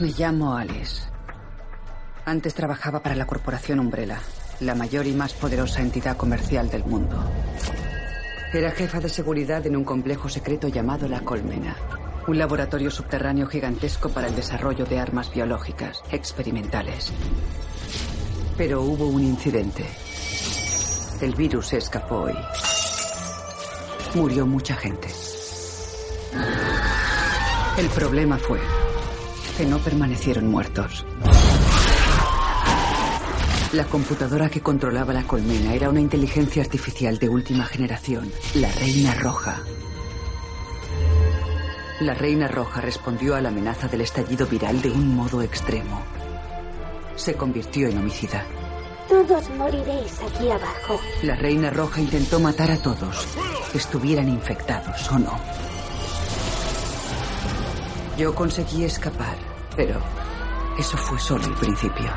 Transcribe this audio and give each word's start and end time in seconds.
Me 0.00 0.14
llamo 0.16 0.56
Alice. 0.56 1.02
Antes 2.24 2.54
trabajaba 2.54 3.02
para 3.02 3.14
la 3.14 3.26
corporación 3.26 3.80
Umbrella, 3.80 4.18
la 4.60 4.74
mayor 4.74 5.06
y 5.06 5.12
más 5.12 5.34
poderosa 5.34 5.82
entidad 5.82 6.16
comercial 6.16 6.70
del 6.70 6.84
mundo. 6.84 7.22
Era 8.50 8.70
jefa 8.70 8.98
de 8.98 9.10
seguridad 9.10 9.66
en 9.66 9.76
un 9.76 9.84
complejo 9.84 10.30
secreto 10.30 10.68
llamado 10.68 11.06
La 11.06 11.20
Colmena, 11.20 11.76
un 12.26 12.38
laboratorio 12.38 12.90
subterráneo 12.90 13.46
gigantesco 13.46 14.08
para 14.08 14.28
el 14.28 14.34
desarrollo 14.34 14.86
de 14.86 14.98
armas 14.98 15.30
biológicas 15.30 16.02
experimentales. 16.10 17.12
Pero 18.56 18.80
hubo 18.80 19.06
un 19.06 19.22
incidente. 19.22 19.84
El 21.20 21.34
virus 21.34 21.68
se 21.68 21.76
escapó 21.76 22.30
y 22.30 22.38
murió 24.16 24.46
mucha 24.46 24.76
gente. 24.76 25.08
El 27.76 27.88
problema 27.90 28.38
fue 28.38 28.60
que 29.60 29.66
no 29.66 29.78
permanecieron 29.78 30.46
muertos. 30.46 31.04
La 33.74 33.84
computadora 33.84 34.48
que 34.48 34.62
controlaba 34.62 35.12
la 35.12 35.24
colmena 35.24 35.74
era 35.74 35.90
una 35.90 36.00
inteligencia 36.00 36.62
artificial 36.62 37.18
de 37.18 37.28
última 37.28 37.66
generación, 37.66 38.32
la 38.54 38.72
Reina 38.72 39.14
Roja. 39.16 39.60
La 42.00 42.14
Reina 42.14 42.48
Roja 42.48 42.80
respondió 42.80 43.34
a 43.34 43.42
la 43.42 43.50
amenaza 43.50 43.86
del 43.86 44.00
estallido 44.00 44.46
viral 44.46 44.80
de 44.80 44.92
un 44.92 45.14
modo 45.14 45.42
extremo. 45.42 46.00
Se 47.16 47.34
convirtió 47.34 47.86
en 47.86 47.98
homicida. 47.98 48.46
Todos 49.10 49.50
moriréis 49.58 50.18
aquí 50.22 50.50
abajo. 50.50 50.98
La 51.22 51.34
Reina 51.34 51.68
Roja 51.68 52.00
intentó 52.00 52.40
matar 52.40 52.70
a 52.70 52.78
todos, 52.78 53.26
estuvieran 53.74 54.30
infectados 54.30 55.12
o 55.12 55.18
no. 55.18 55.38
Yo 58.16 58.34
conseguí 58.34 58.84
escapar, 58.84 59.49
pero 59.76 60.00
eso 60.78 60.96
fue 60.96 61.18
solo 61.18 61.44
el 61.44 61.54
principio. 61.54 62.10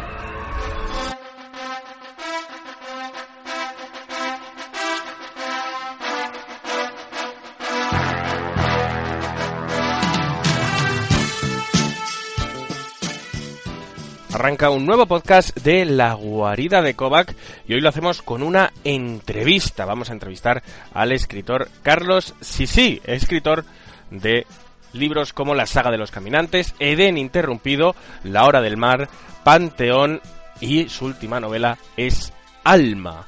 Arranca 14.33 14.71
un 14.71 14.85
nuevo 14.85 15.05
podcast 15.05 15.55
de 15.59 15.85
La 15.85 16.13
Guarida 16.15 16.81
de 16.81 16.95
Kovac 16.95 17.35
y 17.67 17.75
hoy 17.75 17.81
lo 17.81 17.89
hacemos 17.89 18.23
con 18.23 18.41
una 18.41 18.73
entrevista. 18.83 19.85
Vamos 19.85 20.09
a 20.09 20.13
entrevistar 20.13 20.63
al 20.93 21.11
escritor 21.11 21.69
Carlos 21.83 22.33
Sisi, 22.41 22.99
escritor 23.05 23.63
de 24.09 24.47
libros 24.93 25.33
como 25.33 25.55
La 25.55 25.65
saga 25.65 25.91
de 25.91 25.97
los 25.97 26.11
caminantes, 26.11 26.75
Edén 26.79 27.17
interrumpido, 27.17 27.95
La 28.23 28.45
hora 28.45 28.61
del 28.61 28.77
mar, 28.77 29.09
Panteón 29.43 30.21
y 30.61 30.89
su 30.89 31.05
última 31.05 31.39
novela 31.39 31.77
es 31.97 32.31
Alma. 32.63 33.27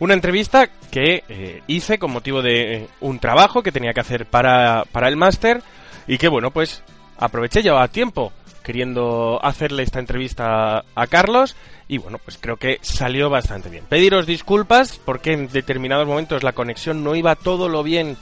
Una 0.00 0.14
entrevista 0.14 0.68
que 0.90 1.22
eh, 1.28 1.62
hice 1.66 1.98
con 1.98 2.12
motivo 2.12 2.42
de 2.42 2.74
eh, 2.74 2.88
un 3.00 3.18
trabajo 3.20 3.62
que 3.62 3.72
tenía 3.72 3.92
que 3.92 4.00
hacer 4.00 4.26
para, 4.26 4.84
para 4.90 5.08
el 5.08 5.16
máster 5.16 5.62
y 6.06 6.18
que 6.18 6.28
bueno, 6.28 6.50
pues 6.50 6.82
aproveché, 7.16 7.62
llevaba 7.62 7.88
tiempo 7.88 8.32
queriendo 8.62 9.38
hacerle 9.44 9.82
esta 9.82 10.00
entrevista 10.00 10.84
a 10.94 11.06
Carlos 11.06 11.54
y 11.86 11.98
bueno, 11.98 12.18
pues 12.18 12.38
creo 12.40 12.56
que 12.56 12.78
salió 12.80 13.30
bastante 13.30 13.68
bien. 13.68 13.84
Pediros 13.88 14.26
disculpas 14.26 14.98
porque 15.04 15.32
en 15.32 15.48
determinados 15.48 16.06
momentos 16.08 16.42
la 16.42 16.52
conexión 16.52 17.04
no 17.04 17.14
iba 17.14 17.36
todo 17.36 17.68
lo 17.68 17.82
bien 17.82 18.16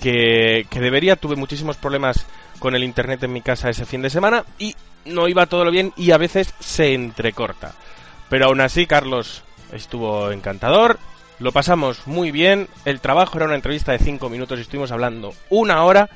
que, 0.00 0.66
debería. 0.70 1.16
Tuve 1.16 1.36
muchísimos 1.36 1.76
problemas 1.76 2.26
con 2.58 2.74
el 2.74 2.84
internet 2.84 3.22
en 3.22 3.32
mi 3.32 3.42
casa 3.42 3.70
ese 3.70 3.86
fin 3.86 4.02
de 4.02 4.10
semana 4.10 4.44
y 4.58 4.74
no 5.04 5.28
iba 5.28 5.46
todo 5.46 5.64
lo 5.64 5.70
bien 5.70 5.92
y 5.96 6.10
a 6.10 6.18
veces 6.18 6.54
se 6.60 6.94
entrecorta. 6.94 7.74
Pero 8.28 8.46
aún 8.46 8.60
así, 8.60 8.86
Carlos 8.86 9.42
estuvo 9.72 10.30
encantador. 10.30 10.98
Lo 11.38 11.52
pasamos 11.52 12.06
muy 12.06 12.30
bien. 12.30 12.68
El 12.84 13.00
trabajo 13.00 13.36
era 13.36 13.46
una 13.46 13.54
entrevista 13.54 13.92
de 13.92 13.98
5 13.98 14.28
minutos 14.30 14.58
y 14.58 14.62
estuvimos 14.62 14.90
hablando 14.90 15.34
una 15.50 15.84
hora 15.84 16.08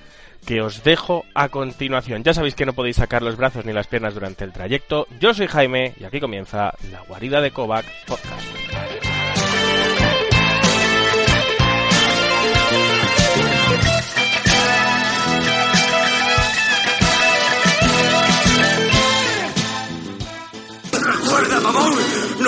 que 0.47 0.63
os 0.63 0.83
dejo 0.83 1.25
a 1.35 1.49
continuación. 1.51 2.25
Ya 2.25 2.35
sabéis 2.35 2.55
que 2.55 2.67
no 2.67 2.73
podéis 2.73 2.97
sacar 2.97 3.23
los 3.23 3.37
brazos 3.37 3.65
ni 3.65 3.73
las 3.73 3.87
piernas 3.87 4.15
durante 4.15 4.45
el 4.45 4.53
trayecto. 4.53 5.07
Yo 5.21 5.35
soy 5.35 5.47
Jaime 5.47 5.95
y 6.01 6.05
aquí 6.05 6.21
comienza 6.21 6.75
la 6.91 7.01
guarida 7.03 7.41
de 7.41 7.51
Kovac 7.51 7.85
Podcast. 8.07 8.70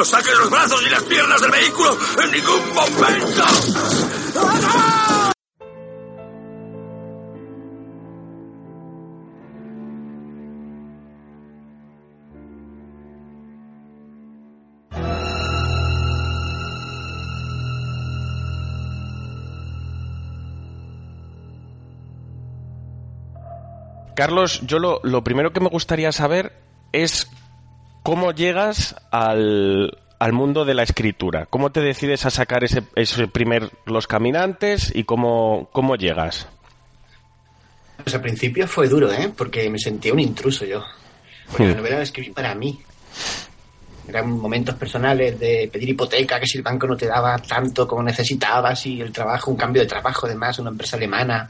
¡No 0.02 0.08
los 0.40 0.50
brazos 0.50 0.82
ni 0.82 0.90
las 0.90 1.04
piernas 1.04 1.40
del 1.40 1.52
vehículo 1.52 1.96
en 2.24 2.30
ningún 2.32 2.74
momento! 2.74 3.44
Carlos, 24.16 24.62
yo 24.66 24.80
lo, 24.80 24.98
lo 25.04 25.22
primero 25.22 25.52
que 25.52 25.60
me 25.60 25.68
gustaría 25.68 26.10
saber 26.10 26.60
es 26.92 27.28
cómo 28.02 28.32
llegas 28.32 28.96
al, 29.10 29.98
al 30.18 30.32
mundo 30.32 30.64
de 30.64 30.74
la 30.74 30.82
escritura. 30.82 31.46
¿Cómo 31.46 31.72
te 31.72 31.80
decides 31.80 32.26
a 32.26 32.30
sacar 32.30 32.64
ese, 32.64 32.82
ese 32.94 33.28
primer 33.28 33.70
Los 33.86 34.06
Caminantes 34.06 34.92
y 34.94 35.04
cómo, 35.04 35.68
cómo 35.72 35.96
llegas? 35.96 36.48
Pues 38.02 38.14
al 38.14 38.20
principio 38.20 38.66
fue 38.66 38.88
duro, 38.88 39.12
¿eh? 39.12 39.32
Porque 39.36 39.68
me 39.70 39.78
sentía 39.78 40.12
un 40.12 40.20
intruso 40.20 40.64
yo. 40.64 40.82
Porque 41.50 41.68
la 41.68 41.74
novela 41.74 41.96
la 41.96 42.02
escribí 42.02 42.30
para 42.30 42.54
mí. 42.54 42.80
Eran 44.08 44.30
momentos 44.30 44.74
personales 44.74 45.38
de 45.38 45.68
pedir 45.72 45.90
hipoteca, 45.90 46.40
que 46.40 46.46
si 46.46 46.58
el 46.58 46.64
banco 46.64 46.86
no 46.86 46.96
te 46.96 47.06
daba 47.06 47.38
tanto 47.38 47.86
como 47.86 48.02
necesitabas 48.02 48.86
y 48.86 49.00
el 49.00 49.12
trabajo, 49.12 49.50
un 49.50 49.56
cambio 49.56 49.82
de 49.82 49.88
trabajo 49.88 50.26
además, 50.26 50.58
una 50.58 50.70
empresa 50.70 50.96
alemana, 50.96 51.48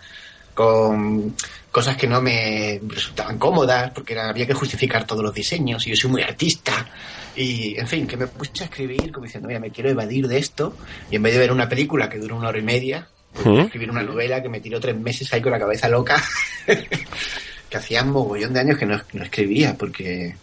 con 0.55 1.35
cosas 1.71 1.97
que 1.97 2.07
no 2.07 2.21
me 2.21 2.81
resultaban 2.87 3.39
cómodas, 3.39 3.91
porque 3.93 4.13
era, 4.13 4.29
había 4.29 4.47
que 4.47 4.55
justificar 4.55 5.07
todos 5.07 5.23
los 5.23 5.35
diseños, 5.35 5.87
y 5.87 5.91
yo 5.91 5.97
soy 5.97 6.11
muy 6.11 6.23
artista, 6.23 6.87
y 7.35 7.79
en 7.79 7.89
fin, 7.89 8.07
que 8.07 8.17
me 8.17 8.27
puse 8.27 8.63
a 8.63 8.65
escribir 8.65 9.11
como 9.11 9.25
diciendo, 9.25 9.49
mira, 9.49 9.61
me 9.61 9.71
quiero 9.71 9.89
evadir 9.89 10.29
de 10.29 10.39
esto, 10.39 10.77
y 11.11 11.17
en 11.17 11.23
vez 11.23 11.33
de 11.33 11.41
ver 11.41 11.53
una 11.53 11.69
película 11.69 12.09
que 12.09 12.19
dura 12.19 12.35
una 12.35 12.49
hora 12.49 12.59
y 12.59 12.63
media, 12.63 13.09
pues 13.33 13.65
escribir 13.65 13.91
una 13.91 14.03
novela 14.03 14.43
que 14.43 14.51
me 14.51 14.61
tiró 14.61 14.79
tres 14.79 14.97
meses 14.97 15.33
ahí 15.33 15.41
con 15.41 15.53
la 15.53 15.59
cabeza 15.59 15.89
loca, 15.89 16.23
que 16.67 17.77
hacía 17.77 18.03
un 18.03 18.11
mogollón 18.11 18.53
de 18.53 18.61
años 18.61 18.77
que 18.77 18.85
no, 18.85 19.01
no 19.15 19.25
escribía, 19.25 19.75
porque 19.75 20.37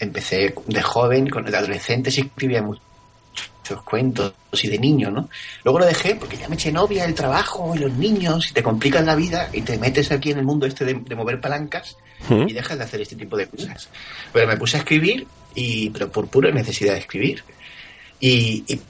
empecé 0.00 0.54
de 0.66 0.82
joven, 0.82 1.28
con 1.28 1.44
de 1.44 1.56
adolescente 1.56 2.10
sí 2.10 2.22
escribía 2.22 2.62
mucho 2.62 2.82
muchos 3.64 3.82
cuentos 3.82 4.34
y 4.62 4.68
de 4.68 4.78
niño, 4.78 5.10
¿no? 5.10 5.30
Luego 5.64 5.78
lo 5.78 5.86
dejé 5.86 6.16
porque 6.16 6.36
ya 6.36 6.48
me 6.48 6.54
eché 6.54 6.70
novia, 6.70 7.06
el 7.06 7.14
trabajo 7.14 7.74
y 7.74 7.78
los 7.78 7.92
niños, 7.94 8.50
y 8.50 8.52
te 8.52 8.62
complican 8.62 9.06
la 9.06 9.14
vida 9.14 9.48
y 9.54 9.62
te 9.62 9.78
metes 9.78 10.12
aquí 10.12 10.32
en 10.32 10.38
el 10.38 10.44
mundo 10.44 10.66
este 10.66 10.84
de, 10.84 10.94
de 10.94 11.14
mover 11.14 11.40
palancas 11.40 11.96
y 12.28 12.52
dejas 12.52 12.76
de 12.76 12.84
hacer 12.84 13.00
este 13.00 13.16
tipo 13.16 13.38
de 13.38 13.46
cosas. 13.46 13.88
Pero 14.34 14.46
me 14.46 14.58
puse 14.58 14.76
a 14.76 14.80
escribir, 14.80 15.26
y, 15.54 15.88
pero 15.90 16.12
por 16.12 16.26
pura 16.28 16.50
necesidad 16.50 16.92
de 16.92 17.00
escribir. 17.00 17.42
Y, 18.20 18.64
y 18.66 18.80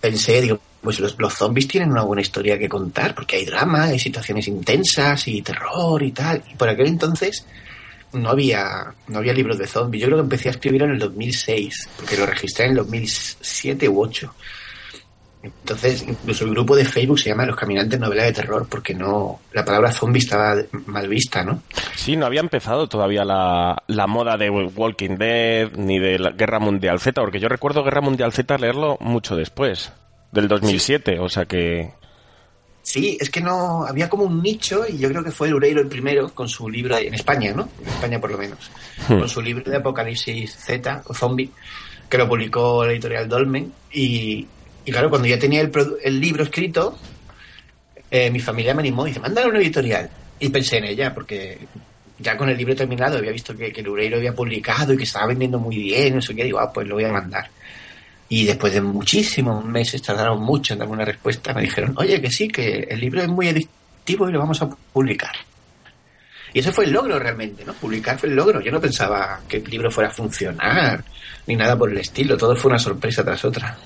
pensé, 0.00 0.40
digo, 0.40 0.58
pues 0.80 0.98
los, 0.98 1.16
los, 1.18 1.34
zombies 1.34 1.68
tienen 1.68 1.92
una 1.92 2.02
buena 2.02 2.22
historia 2.22 2.58
que 2.58 2.68
contar, 2.68 3.14
porque 3.14 3.36
hay 3.36 3.44
drama, 3.44 3.84
hay 3.84 4.00
situaciones 4.00 4.48
intensas 4.48 5.28
y 5.28 5.42
terror 5.42 6.02
y 6.02 6.10
tal. 6.10 6.42
Y 6.50 6.56
por 6.56 6.68
aquel 6.68 6.88
entonces 6.88 7.46
no 8.12 8.30
había, 8.30 8.94
no 9.08 9.18
había 9.18 9.32
libros 9.32 9.58
de 9.58 9.66
zombies. 9.66 10.02
Yo 10.02 10.06
creo 10.08 10.18
que 10.18 10.24
empecé 10.24 10.48
a 10.48 10.52
escribir 10.52 10.82
en 10.82 10.90
el 10.92 10.98
2006, 10.98 11.88
porque 11.96 12.16
lo 12.16 12.26
registré 12.26 12.66
en 12.66 12.70
el 12.72 12.76
2007 12.78 13.88
u 13.88 14.00
2008. 14.02 14.34
Entonces, 15.42 16.04
incluso 16.06 16.44
el 16.44 16.50
grupo 16.50 16.76
de 16.76 16.84
Facebook 16.84 17.18
se 17.18 17.30
llama 17.30 17.46
Los 17.46 17.56
Caminantes 17.56 17.98
Novela 17.98 18.24
de 18.24 18.32
Terror, 18.32 18.66
porque 18.68 18.94
no 18.94 19.40
la 19.52 19.64
palabra 19.64 19.90
zombie 19.90 20.18
estaba 20.18 20.54
mal 20.86 21.08
vista, 21.08 21.42
¿no? 21.42 21.62
Sí, 21.96 22.16
no 22.16 22.26
había 22.26 22.40
empezado 22.40 22.88
todavía 22.88 23.24
la, 23.24 23.82
la 23.86 24.06
moda 24.06 24.36
de 24.36 24.50
Walking 24.50 25.16
Dead 25.16 25.72
ni 25.76 25.98
de 25.98 26.18
la 26.18 26.30
Guerra 26.32 26.58
Mundial 26.58 27.00
Z, 27.00 27.18
porque 27.22 27.40
yo 27.40 27.48
recuerdo 27.48 27.82
Guerra 27.84 28.02
Mundial 28.02 28.32
Z 28.32 28.58
leerlo 28.58 28.98
mucho 29.00 29.34
después, 29.34 29.92
del 30.32 30.48
2007, 30.48 31.18
o 31.20 31.28
sea 31.28 31.46
que... 31.46 31.92
Sí, 32.90 33.16
es 33.20 33.30
que 33.30 33.40
no 33.40 33.84
había 33.86 34.08
como 34.08 34.24
un 34.24 34.42
nicho 34.42 34.84
y 34.84 34.98
yo 34.98 35.08
creo 35.10 35.22
que 35.22 35.30
fue 35.30 35.46
el 35.46 35.54
Ureiro 35.54 35.80
el 35.80 35.86
primero 35.86 36.28
con 36.34 36.48
su 36.48 36.68
libro 36.68 36.98
en 36.98 37.14
España, 37.14 37.52
¿no? 37.54 37.68
En 37.80 37.88
España 37.88 38.20
por 38.20 38.32
lo 38.32 38.36
menos. 38.36 38.68
Con 39.06 39.28
su 39.28 39.40
libro 39.40 39.70
de 39.70 39.76
Apocalipsis 39.76 40.56
Z 40.56 41.04
o 41.06 41.14
Zombie, 41.14 41.52
que 42.08 42.18
lo 42.18 42.28
publicó 42.28 42.84
la 42.84 42.90
editorial 42.90 43.28
Dolmen 43.28 43.72
y, 43.92 44.44
y 44.84 44.90
claro, 44.90 45.08
cuando 45.08 45.28
ya 45.28 45.38
tenía 45.38 45.60
el, 45.60 45.70
el 46.02 46.20
libro 46.20 46.42
escrito, 46.42 46.98
eh, 48.10 48.28
mi 48.28 48.40
familia 48.40 48.74
me 48.74 48.80
animó 48.80 49.06
y 49.06 49.10
dice, 49.10 49.20
mándalo 49.20 49.46
a 49.46 49.50
una 49.50 49.60
editorial. 49.60 50.10
Y 50.40 50.48
pensé 50.48 50.78
en 50.78 50.86
ella, 50.86 51.14
porque 51.14 51.58
ya 52.18 52.36
con 52.36 52.48
el 52.48 52.58
libro 52.58 52.74
terminado 52.74 53.18
había 53.18 53.30
visto 53.30 53.56
que, 53.56 53.72
que 53.72 53.82
el 53.82 53.88
Ureiro 53.88 54.16
había 54.16 54.34
publicado 54.34 54.94
y 54.94 54.96
que 54.96 55.04
estaba 55.04 55.26
vendiendo 55.26 55.60
muy 55.60 55.76
bien, 55.76 56.16
no 56.16 56.20
sé 56.20 56.34
qué, 56.34 56.42
digo, 56.42 56.58
ah, 56.58 56.72
pues 56.72 56.88
lo 56.88 56.96
voy 56.96 57.04
a 57.04 57.12
mandar. 57.12 57.48
Y 58.32 58.44
después 58.44 58.72
de 58.72 58.80
muchísimos 58.80 59.64
meses, 59.64 60.00
tardaron 60.00 60.40
mucho 60.40 60.72
en 60.72 60.78
darme 60.78 60.94
una 60.94 61.04
respuesta, 61.04 61.52
me 61.52 61.62
dijeron, 61.62 61.94
oye, 61.96 62.22
que 62.22 62.30
sí, 62.30 62.46
que 62.46 62.86
el 62.88 63.00
libro 63.00 63.20
es 63.20 63.28
muy 63.28 63.48
adictivo 63.48 64.28
y 64.28 64.32
lo 64.32 64.38
vamos 64.38 64.62
a 64.62 64.70
publicar. 64.70 65.34
Y 66.52 66.60
ese 66.60 66.72
fue 66.72 66.84
el 66.84 66.92
logro 66.92 67.18
realmente, 67.18 67.64
¿no? 67.64 67.74
Publicar 67.74 68.18
fue 68.18 68.28
el 68.28 68.36
logro. 68.36 68.60
Yo 68.60 68.70
no 68.70 68.80
pensaba 68.80 69.40
que 69.48 69.56
el 69.56 69.64
libro 69.64 69.90
fuera 69.90 70.10
a 70.10 70.12
funcionar, 70.12 71.04
ni 71.46 71.56
nada 71.56 71.76
por 71.76 71.90
el 71.90 71.98
estilo. 71.98 72.36
Todo 72.36 72.54
fue 72.54 72.70
una 72.70 72.78
sorpresa 72.78 73.24
tras 73.24 73.44
otra. 73.44 73.76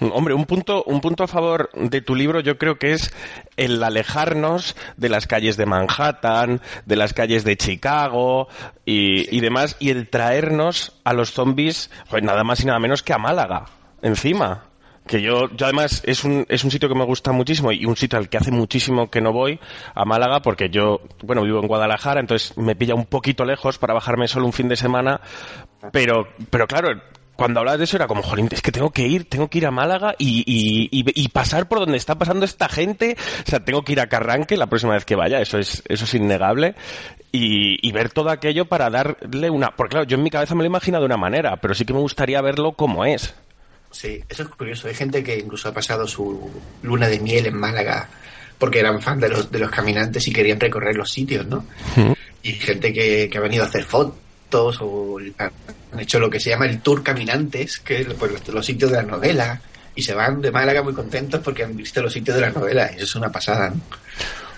Hombre, 0.00 0.34
un 0.34 0.44
punto, 0.44 0.84
un 0.84 1.00
punto 1.00 1.24
a 1.24 1.26
favor 1.26 1.70
de 1.74 2.02
tu 2.02 2.14
libro 2.14 2.40
yo 2.40 2.58
creo 2.58 2.78
que 2.78 2.92
es 2.92 3.14
el 3.56 3.82
alejarnos 3.82 4.76
de 4.96 5.08
las 5.08 5.26
calles 5.26 5.56
de 5.56 5.64
Manhattan, 5.64 6.60
de 6.84 6.96
las 6.96 7.14
calles 7.14 7.44
de 7.44 7.56
Chicago 7.56 8.48
y, 8.84 9.40
demás, 9.40 9.76
y 9.78 9.90
el 9.90 10.08
traernos 10.08 11.00
a 11.04 11.14
los 11.14 11.32
zombies, 11.32 11.90
pues 12.10 12.22
nada 12.22 12.44
más 12.44 12.60
y 12.60 12.66
nada 12.66 12.78
menos 12.78 13.02
que 13.02 13.14
a 13.14 13.18
Málaga, 13.18 13.66
encima. 14.02 14.64
Que 15.06 15.22
yo, 15.22 15.48
yo 15.56 15.66
además 15.66 16.02
es 16.04 16.24
un, 16.24 16.44
es 16.48 16.64
un 16.64 16.72
sitio 16.72 16.88
que 16.88 16.96
me 16.96 17.04
gusta 17.04 17.30
muchísimo 17.30 17.70
y 17.70 17.86
un 17.86 17.96
sitio 17.96 18.18
al 18.18 18.28
que 18.28 18.38
hace 18.38 18.50
muchísimo 18.50 19.08
que 19.08 19.20
no 19.20 19.32
voy 19.32 19.60
a 19.94 20.04
Málaga 20.04 20.42
porque 20.42 20.68
yo, 20.68 21.00
bueno, 21.22 21.42
vivo 21.42 21.60
en 21.60 21.68
Guadalajara, 21.68 22.20
entonces 22.20 22.58
me 22.58 22.74
pilla 22.74 22.96
un 22.96 23.06
poquito 23.06 23.44
lejos 23.44 23.78
para 23.78 23.94
bajarme 23.94 24.26
solo 24.26 24.46
un 24.46 24.52
fin 24.52 24.68
de 24.68 24.74
semana, 24.74 25.20
pero, 25.92 26.26
pero 26.50 26.66
claro, 26.66 26.90
cuando 27.36 27.60
hablabas 27.60 27.78
de 27.78 27.84
eso 27.84 27.96
era 27.96 28.06
como, 28.06 28.22
jolín, 28.22 28.48
es 28.50 28.62
que 28.62 28.72
tengo 28.72 28.90
que 28.90 29.06
ir, 29.06 29.28
tengo 29.28 29.48
que 29.48 29.58
ir 29.58 29.66
a 29.66 29.70
Málaga 29.70 30.14
y, 30.18 30.42
y, 30.46 30.88
y, 30.90 31.04
y 31.22 31.28
pasar 31.28 31.68
por 31.68 31.80
donde 31.80 31.96
está 31.96 32.16
pasando 32.16 32.44
esta 32.44 32.68
gente. 32.68 33.16
O 33.46 33.50
sea, 33.50 33.64
tengo 33.64 33.82
que 33.82 33.92
ir 33.92 34.00
a 34.00 34.08
Carranque 34.08 34.56
la 34.56 34.66
próxima 34.66 34.94
vez 34.94 35.04
que 35.04 35.16
vaya, 35.16 35.40
eso 35.40 35.58
es, 35.58 35.82
eso 35.88 36.04
es 36.04 36.14
innegable. 36.14 36.74
Y, 37.32 37.86
y 37.86 37.92
ver 37.92 38.10
todo 38.10 38.30
aquello 38.30 38.64
para 38.64 38.88
darle 38.88 39.50
una... 39.50 39.76
Porque 39.76 39.92
claro, 39.92 40.06
yo 40.06 40.16
en 40.16 40.22
mi 40.22 40.30
cabeza 40.30 40.54
me 40.54 40.62
lo 40.62 40.68
imagino 40.68 40.98
de 40.98 41.04
una 41.04 41.18
manera, 41.18 41.56
pero 41.56 41.74
sí 41.74 41.84
que 41.84 41.92
me 41.92 42.00
gustaría 42.00 42.40
verlo 42.40 42.72
como 42.72 43.04
es. 43.04 43.34
Sí, 43.90 44.22
eso 44.28 44.42
es 44.42 44.48
curioso. 44.48 44.88
Hay 44.88 44.94
gente 44.94 45.22
que 45.22 45.38
incluso 45.38 45.68
ha 45.68 45.74
pasado 45.74 46.06
su 46.06 46.50
luna 46.82 47.08
de 47.08 47.20
miel 47.20 47.46
en 47.46 47.56
Málaga 47.56 48.08
porque 48.58 48.80
eran 48.80 49.02
fan 49.02 49.20
de 49.20 49.28
los, 49.28 49.50
de 49.50 49.58
los 49.58 49.70
caminantes 49.70 50.26
y 50.28 50.32
querían 50.32 50.58
recorrer 50.58 50.96
los 50.96 51.10
sitios, 51.10 51.46
¿no? 51.46 51.64
Y 52.42 52.52
gente 52.52 52.92
que, 52.92 53.28
que 53.30 53.38
ha 53.38 53.42
venido 53.42 53.64
a 53.64 53.66
hacer 53.66 53.84
fotos 53.84 54.14
o 54.54 55.18
han 55.18 56.00
hecho 56.00 56.18
lo 56.18 56.30
que 56.30 56.40
se 56.40 56.50
llama 56.50 56.66
el 56.66 56.80
tour 56.80 57.02
caminantes, 57.02 57.80
que 57.80 58.00
es 58.00 58.06
pues, 58.14 58.32
los, 58.32 58.48
los 58.48 58.66
sitios 58.66 58.90
de 58.90 58.98
la 58.98 59.02
novela, 59.02 59.60
y 59.94 60.02
se 60.02 60.14
van 60.14 60.40
de 60.40 60.50
Málaga 60.50 60.82
muy 60.82 60.92
contentos 60.92 61.40
porque 61.42 61.64
han 61.64 61.76
visto 61.76 62.02
los 62.02 62.12
sitios 62.12 62.36
de 62.36 62.42
la 62.42 62.50
novela, 62.50 62.90
y 62.92 62.96
eso 62.96 63.04
es 63.04 63.14
una 63.16 63.30
pasada, 63.30 63.70
¿no? 63.70 63.80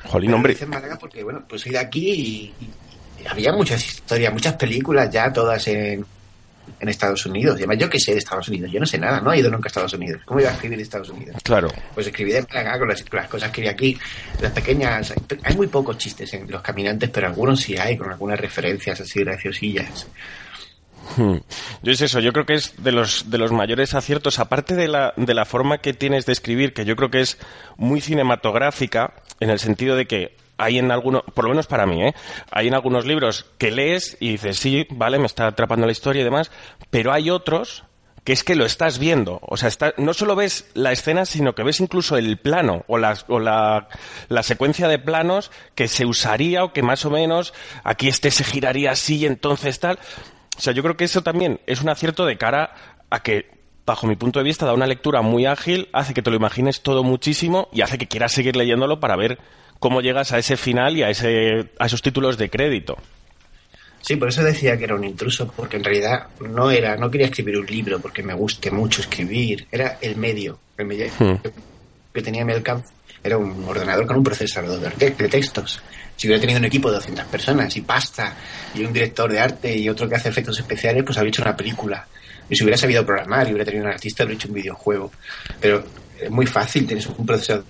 Jolín, 0.05 0.33
hombre. 0.33 0.55
Dicen 0.55 0.71
Málaga 0.71 0.97
porque, 0.99 1.23
bueno, 1.23 1.45
pues 1.49 1.63
soy 1.63 1.73
de 1.73 1.79
aquí 1.79 2.11
y, 2.11 2.55
y 3.23 3.27
había 3.27 3.53
muchas 3.53 3.85
historias, 3.85 4.33
muchas 4.33 4.55
películas 4.55 5.11
ya, 5.11 5.33
todas 5.33 5.67
en, 5.69 6.05
en 6.81 6.89
Estados 6.89 7.25
Unidos. 7.27 7.57
Y 7.57 7.63
además, 7.63 7.79
yo 7.79 7.91
que 7.91 7.99
sé 7.99 8.13
de 8.13 8.19
Estados 8.19 8.49
Unidos, 8.49 8.71
yo 8.71 8.81
no 8.81 8.87
sé 8.87 8.99
nada, 8.99 9.21
no 9.21 9.33
he 9.33 9.39
ido 9.39 9.51
nunca 9.51 9.67
a 9.67 9.69
Estados 9.69 9.93
Unidos. 9.95 10.23
¿Cómo 10.25 10.41
iba 10.41 10.51
a 10.51 10.53
escribir 10.53 10.77
de 10.79 10.83
Estados 10.83 11.11
Unidos? 11.11 11.37
Claro. 11.43 11.69
Pues 11.95 12.07
escribí 12.07 12.33
de 12.33 12.43
Málaga 12.43 12.79
con 12.79 12.89
las, 12.89 13.03
con 13.03 13.19
las 13.19 13.29
cosas 13.29 13.51
que 13.51 13.61
vi 13.63 13.69
aquí, 13.69 13.99
las 14.41 14.53
pequeñas. 14.53 15.11
Hay, 15.11 15.19
hay 15.45 15.57
muy 15.57 15.67
pocos 15.67 15.99
chistes 15.99 16.33
en 16.35 16.51
los 16.51 16.63
caminantes, 16.63 17.11
pero 17.11 17.27
algunos 17.27 17.61
sí 17.61 17.77
hay, 17.77 17.97
con 17.97 18.11
algunas 18.11 18.39
referencias 18.39 19.01
así 19.01 19.21
graciosillas. 19.21 20.07
Hmm. 21.17 21.39
Yo 21.83 21.93
es 21.93 22.01
eso, 22.01 22.21
yo 22.21 22.33
creo 22.33 22.47
que 22.47 22.55
es 22.55 22.75
de 22.83 22.93
los, 22.93 23.31
de 23.31 23.39
los 23.39 23.53
mayores 23.53 23.95
aciertos, 23.95 24.39
aparte 24.39 24.75
de 24.75 24.89
la, 24.89 25.15
de 25.17 25.35
la 25.35 25.45
forma 25.45 25.79
que 25.79 25.95
tienes 25.95 26.27
de 26.27 26.33
escribir, 26.33 26.75
que 26.75 26.85
yo 26.85 26.97
creo 26.97 27.11
que 27.11 27.21
es 27.21 27.39
muy 27.77 28.01
cinematográfica, 28.01 29.15
en 29.41 29.51
el 29.51 29.59
sentido 29.59 29.97
de 29.97 30.07
que 30.07 30.37
hay 30.59 30.79
en 30.79 30.91
algunos, 30.91 31.23
por 31.23 31.45
lo 31.45 31.51
menos 31.51 31.67
para 31.67 31.87
mí, 31.87 32.05
¿eh? 32.05 32.15
hay 32.51 32.69
en 32.69 32.75
algunos 32.75 33.07
libros 33.07 33.47
que 33.57 33.71
lees 33.71 34.17
y 34.21 34.33
dices, 34.33 34.59
sí, 34.59 34.87
vale, 34.91 35.19
me 35.19 35.27
está 35.27 35.47
atrapando 35.47 35.87
la 35.87 35.93
historia 35.93 36.21
y 36.21 36.25
demás, 36.25 36.51
pero 36.91 37.13
hay 37.13 37.31
otros 37.31 37.85
que 38.25 38.35
es 38.35 38.45
que 38.45 38.57
lo 38.57 38.67
estás 38.67 38.99
viendo. 38.99 39.39
O 39.41 39.57
sea, 39.57 39.69
está, 39.69 39.95
no 39.97 40.13
solo 40.13 40.37
ves 40.37 40.71
la 40.75 40.93
escena, 40.93 41.25
sino 41.25 41.55
que 41.55 41.63
ves 41.63 41.81
incluso 41.81 42.19
el 42.19 42.37
plano 42.37 42.85
o, 42.87 42.99
la, 42.99 43.17
o 43.29 43.39
la, 43.39 43.89
la, 44.29 44.43
secuencia 44.43 44.87
de 44.87 44.99
planos 44.99 45.51
que 45.75 45.89
se 45.89 46.05
usaría 46.05 46.63
o 46.63 46.75
que 46.75 46.83
más 46.83 47.07
o 47.07 47.11
menos 47.11 47.55
aquí 47.85 48.07
este 48.09 48.31
se 48.31 48.45
giraría 48.45 48.91
así 48.91 49.17
y 49.17 49.25
entonces 49.25 49.81
tal. 49.81 49.99
O 50.59 50.61
sea, 50.61 50.75
yo 50.75 50.83
creo 50.83 50.95
que 50.95 51.05
eso 51.05 51.23
también 51.23 51.61
es 51.67 51.81
un 51.81 51.89
acierto 51.89 52.27
de 52.27 52.37
cara 52.37 52.75
a 53.09 53.23
que, 53.23 53.51
bajo 53.87 54.07
mi 54.07 54.17
punto 54.17 54.41
de 54.41 54.45
vista, 54.45 54.67
da 54.67 54.75
una 54.75 54.87
lectura 54.87 55.23
muy 55.23 55.47
ágil, 55.47 55.89
hace 55.95 56.13
que 56.13 56.21
te 56.21 56.29
lo 56.29 56.37
imagines 56.37 56.83
todo 56.83 57.05
muchísimo 57.05 57.69
y 57.73 57.81
hace 57.81 57.97
que 57.97 58.09
quieras 58.09 58.33
seguir 58.33 58.57
leyéndolo 58.57 59.01
para 59.01 59.17
ver 59.17 59.39
cómo 59.79 60.01
llegas 60.01 60.33
a 60.33 60.39
ese 60.39 60.57
final 60.57 60.97
y 60.97 61.03
a, 61.03 61.11
ese, 61.11 61.71
a 61.79 61.87
esos 61.87 62.03
títulos 62.03 62.37
de 62.39 62.51
crédito. 62.51 62.97
Sí, 64.01 64.17
por 64.17 64.29
eso 64.29 64.43
decía 64.43 64.79
que 64.79 64.85
era 64.85 64.95
un 64.95 65.05
intruso, 65.05 65.53
porque 65.57 65.77
en 65.77 65.85
realidad 65.85 66.29
no 66.41 66.71
era, 66.71 66.97
no 66.97 67.11
quería 67.11 67.27
escribir 67.27 67.59
un 67.59 67.67
libro 67.67 68.01
porque 68.01 68.23
me 68.23 68.33
guste 68.33 68.71
mucho 68.71 69.01
escribir, 69.01 69.67
era 69.71 69.99
el 70.01 70.17
medio, 70.17 70.59
el 70.77 70.87
medio 70.87 71.07
hmm. 71.19 71.35
que 72.15 72.23
tenía 72.23 72.43
a 72.43 72.45
mi 72.45 72.53
alcance 72.53 72.93
era 73.23 73.37
un 73.37 73.65
ordenador 73.65 74.07
con 74.07 74.17
un 74.17 74.25
procesador 74.25 74.81
de, 74.81 75.11
textos. 75.11 75.81
Si 76.17 76.27
hubiera 76.27 76.41
tenido 76.41 76.59
un 76.59 76.65
equipo 76.65 76.89
de 76.89 76.97
200 76.97 77.27
personas 77.27 77.77
y 77.77 77.83
pasta 77.83 78.35
y 78.75 78.85
un 78.85 78.93
director 78.93 79.31
de 79.31 79.39
arte 79.39 79.77
y 79.77 79.89
otro 79.89 80.09
que 80.09 80.17
hace 80.17 80.29
efectos 80.29 80.59
especiales, 80.59 81.05
pues 81.05 81.17
habría 81.19 81.31
hecho 81.31 81.43
una 81.43 81.57
película. 81.57 82.07
Y 82.49 82.57
si 82.57 82.65
hubiera 82.65 82.79
sabido 82.79 83.05
programar 83.05 83.47
y 83.47 83.51
hubiera 83.53 83.65
tenido 83.65 83.85
un 83.85 83.93
artista, 83.93 84.23
habría 84.23 84.37
hecho 84.37 84.49
un 84.49 84.55
videojuego. 84.55 85.13
Pero 85.61 85.85
es 86.21 86.31
muy 86.31 86.47
fácil, 86.47 86.87
tienes 86.87 87.07
un 87.07 87.27
procesador 87.27 87.65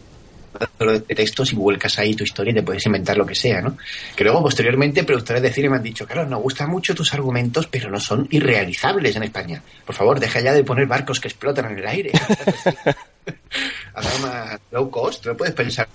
de 0.79 1.00
textos 1.15 1.53
y 1.53 1.56
vuelcas 1.56 1.99
ahí 1.99 2.15
tu 2.15 2.25
historia 2.25 2.53
y 2.53 2.55
te 2.55 2.62
puedes 2.62 2.85
inventar 2.87 3.17
lo 3.17 3.27
que 3.27 3.35
sea, 3.35 3.61
¿no? 3.61 3.77
Que 4.15 4.25
luego, 4.25 4.43
posteriormente, 4.43 5.05
productores 5.05 5.43
de 5.43 5.53
cine 5.53 5.69
me 5.69 5.77
han 5.77 5.83
dicho, 5.83 6.06
claro, 6.06 6.27
nos 6.27 6.43
gustan 6.43 6.71
mucho 6.71 6.95
tus 6.95 7.12
argumentos, 7.15 7.67
pero 7.67 7.91
no 7.91 8.00
son 8.00 8.26
irrealizables 8.31 9.17
en 9.17 9.25
España. 9.25 9.62
Por 9.85 9.95
favor, 9.95 10.21
deja 10.21 10.40
ya 10.40 10.52
de 10.52 10.64
poner 10.64 10.87
barcos 10.87 11.21
que 11.21 11.28
explotan 11.28 11.73
en 11.73 11.78
el 11.78 11.87
aire. 11.87 12.12
Hazlo 13.95 14.26
más 14.26 14.61
low 14.71 14.90
cost, 14.90 15.26
no 15.26 15.37
puedes 15.37 15.55
pensar 15.55 15.88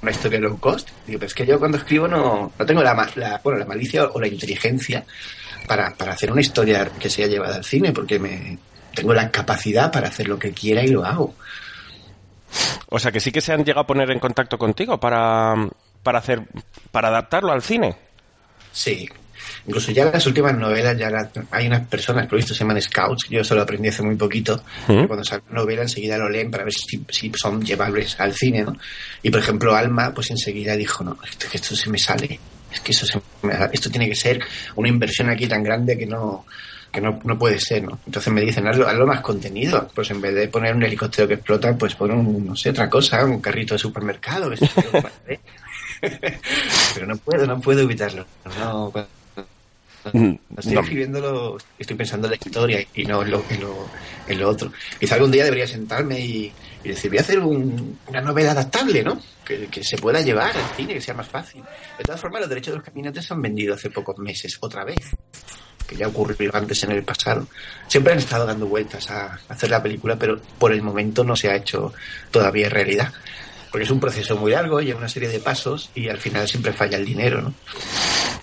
una 0.00 0.10
historia 0.10 0.40
low 0.40 0.58
cost. 0.58 0.88
Digo, 1.06 1.18
pero 1.18 1.28
es 1.28 1.34
que 1.34 1.46
yo 1.46 1.58
cuando 1.58 1.78
escribo 1.78 2.08
no, 2.08 2.52
no 2.58 2.66
tengo 2.66 2.82
la, 2.82 3.10
la, 3.16 3.40
bueno, 3.42 3.58
la 3.58 3.66
malicia 3.66 4.04
o 4.04 4.20
la 4.20 4.28
inteligencia 4.28 5.04
para, 5.66 5.94
para 5.94 6.12
hacer 6.12 6.32
una 6.32 6.40
historia 6.40 6.90
que 6.98 7.10
sea 7.10 7.26
llevada 7.26 7.56
al 7.56 7.64
cine, 7.64 7.92
porque 7.92 8.18
me 8.18 8.58
tengo 8.94 9.14
la 9.14 9.30
capacidad 9.30 9.90
para 9.90 10.08
hacer 10.08 10.28
lo 10.28 10.38
que 10.38 10.52
quiera 10.52 10.82
y 10.82 10.88
lo 10.88 11.04
hago. 11.04 11.34
O 12.88 12.98
sea 12.98 13.10
que 13.12 13.20
sí 13.20 13.32
que 13.32 13.40
se 13.40 13.52
han 13.52 13.64
llegado 13.64 13.80
a 13.80 13.86
poner 13.86 14.10
en 14.10 14.18
contacto 14.18 14.58
contigo 14.58 14.98
para, 14.98 15.54
para 16.02 16.18
hacer 16.18 16.42
para 16.90 17.08
adaptarlo 17.08 17.52
al 17.52 17.62
cine. 17.62 17.96
Sí. 18.72 19.08
Incluso 19.66 19.92
ya 19.92 20.04
en 20.04 20.12
las 20.12 20.26
últimas 20.26 20.56
novelas 20.56 20.96
ya 20.96 21.10
la, 21.10 21.30
hay 21.50 21.66
unas 21.66 21.86
personas, 21.86 22.26
por 22.26 22.36
visto 22.36 22.54
se 22.54 22.60
llaman 22.60 22.80
scouts, 22.80 23.28
yo 23.28 23.40
eso 23.40 23.54
lo 23.54 23.62
aprendí 23.62 23.88
hace 23.88 24.02
muy 24.02 24.16
poquito, 24.16 24.62
¿Mm? 24.88 25.02
que 25.02 25.06
cuando 25.06 25.24
sale 25.24 25.42
una 25.50 25.60
novela 25.60 25.82
enseguida 25.82 26.16
lo 26.16 26.28
leen 26.28 26.50
para 26.50 26.64
ver 26.64 26.72
si, 26.72 27.04
si, 27.08 27.32
son 27.34 27.62
llevables 27.62 28.18
al 28.20 28.34
cine, 28.34 28.62
¿no? 28.62 28.76
Y 29.22 29.30
por 29.30 29.40
ejemplo 29.40 29.74
Alma 29.74 30.12
pues 30.14 30.30
enseguida 30.30 30.76
dijo, 30.76 31.04
no, 31.04 31.16
esto, 31.28 31.46
esto 31.52 31.76
se 31.76 31.90
me 31.90 31.98
sale, 31.98 32.38
es 32.72 32.80
que 32.80 32.92
eso 32.92 33.06
se 33.06 33.20
me, 33.42 33.54
esto 33.72 33.90
tiene 33.90 34.08
que 34.08 34.16
ser 34.16 34.40
una 34.76 34.88
inversión 34.88 35.30
aquí 35.30 35.46
tan 35.46 35.62
grande 35.62 35.96
que 35.96 36.06
no, 36.06 36.44
que 36.92 37.00
no, 37.00 37.18
no 37.24 37.38
puede 37.38 37.58
ser, 37.58 37.82
¿no? 37.82 37.98
Entonces 38.06 38.32
me 38.32 38.42
dicen, 38.42 38.68
hazlo, 38.68 38.86
hazlo, 38.86 39.06
más 39.06 39.22
contenido. 39.22 39.88
Pues 39.94 40.10
en 40.10 40.20
vez 40.20 40.34
de 40.34 40.48
poner 40.48 40.76
un 40.76 40.82
helicóptero 40.82 41.26
que 41.26 41.34
explota, 41.34 41.76
pues 41.76 41.94
pon 41.94 42.12
un, 42.12 42.46
no 42.46 42.54
sé, 42.54 42.70
otra 42.70 42.90
cosa, 42.90 43.24
un 43.24 43.40
carrito 43.40 43.74
de 43.74 43.78
supermercado. 43.78 44.50
Que 44.50 44.58
se 44.58 44.68
Pero 46.94 47.06
no 47.06 47.16
puedo, 47.16 47.46
no 47.46 47.60
puedo 47.60 47.80
evitarlo. 47.80 48.26
No, 48.58 48.90
cuando 48.92 49.08
estoy 50.58 50.74
no. 50.74 50.80
escribiéndolo, 50.80 51.58
estoy 51.78 51.96
pensando 51.96 52.26
en 52.26 52.32
la 52.32 52.36
historia 52.36 52.84
y 52.94 53.04
no 53.04 53.22
en 53.22 53.30
lo, 53.30 53.44
en 53.48 53.60
lo, 53.60 53.88
en 54.26 54.38
lo 54.38 54.48
otro. 54.50 54.70
Quizá 55.00 55.14
algún 55.14 55.30
día 55.30 55.44
debería 55.44 55.66
sentarme 55.66 56.20
y, 56.20 56.52
y 56.84 56.88
decir, 56.88 57.10
voy 57.10 57.18
a 57.18 57.22
hacer 57.22 57.38
un, 57.38 57.98
una 58.08 58.20
novela 58.20 58.50
adaptable, 58.50 59.02
¿no? 59.02 59.18
Que, 59.44 59.66
que, 59.68 59.82
se 59.82 59.96
pueda 59.96 60.20
llevar 60.20 60.54
al 60.56 60.76
cine, 60.76 60.94
que 60.94 61.00
sea 61.00 61.14
más 61.14 61.28
fácil. 61.28 61.62
De 61.96 62.04
todas 62.04 62.20
formas, 62.20 62.40
los 62.40 62.50
derechos 62.50 62.72
de 62.72 62.78
los 62.78 62.84
caminantes 62.84 63.24
se 63.24 63.32
han 63.32 63.40
vendido 63.40 63.74
hace 63.74 63.90
pocos 63.90 64.18
meses, 64.18 64.58
otra 64.60 64.84
vez 64.84 65.14
que 65.86 65.96
ya 65.96 66.08
ocurrió 66.08 66.50
antes 66.54 66.82
en 66.84 66.92
el 66.92 67.02
pasado. 67.02 67.46
Siempre 67.88 68.12
han 68.12 68.18
estado 68.18 68.46
dando 68.46 68.66
vueltas 68.66 69.10
a 69.10 69.38
hacer 69.48 69.70
la 69.70 69.82
película, 69.82 70.16
pero 70.16 70.40
por 70.58 70.72
el 70.72 70.82
momento 70.82 71.24
no 71.24 71.36
se 71.36 71.50
ha 71.50 71.56
hecho 71.56 71.92
todavía 72.30 72.68
realidad. 72.68 73.12
Porque 73.70 73.84
es 73.84 73.90
un 73.90 74.00
proceso 74.00 74.36
muy 74.36 74.52
largo, 74.52 74.80
lleva 74.80 74.98
una 74.98 75.08
serie 75.08 75.30
de 75.30 75.40
pasos 75.40 75.90
y 75.94 76.08
al 76.08 76.18
final 76.18 76.46
siempre 76.46 76.72
falla 76.72 76.98
el 76.98 77.06
dinero, 77.06 77.40
¿no? 77.40 77.54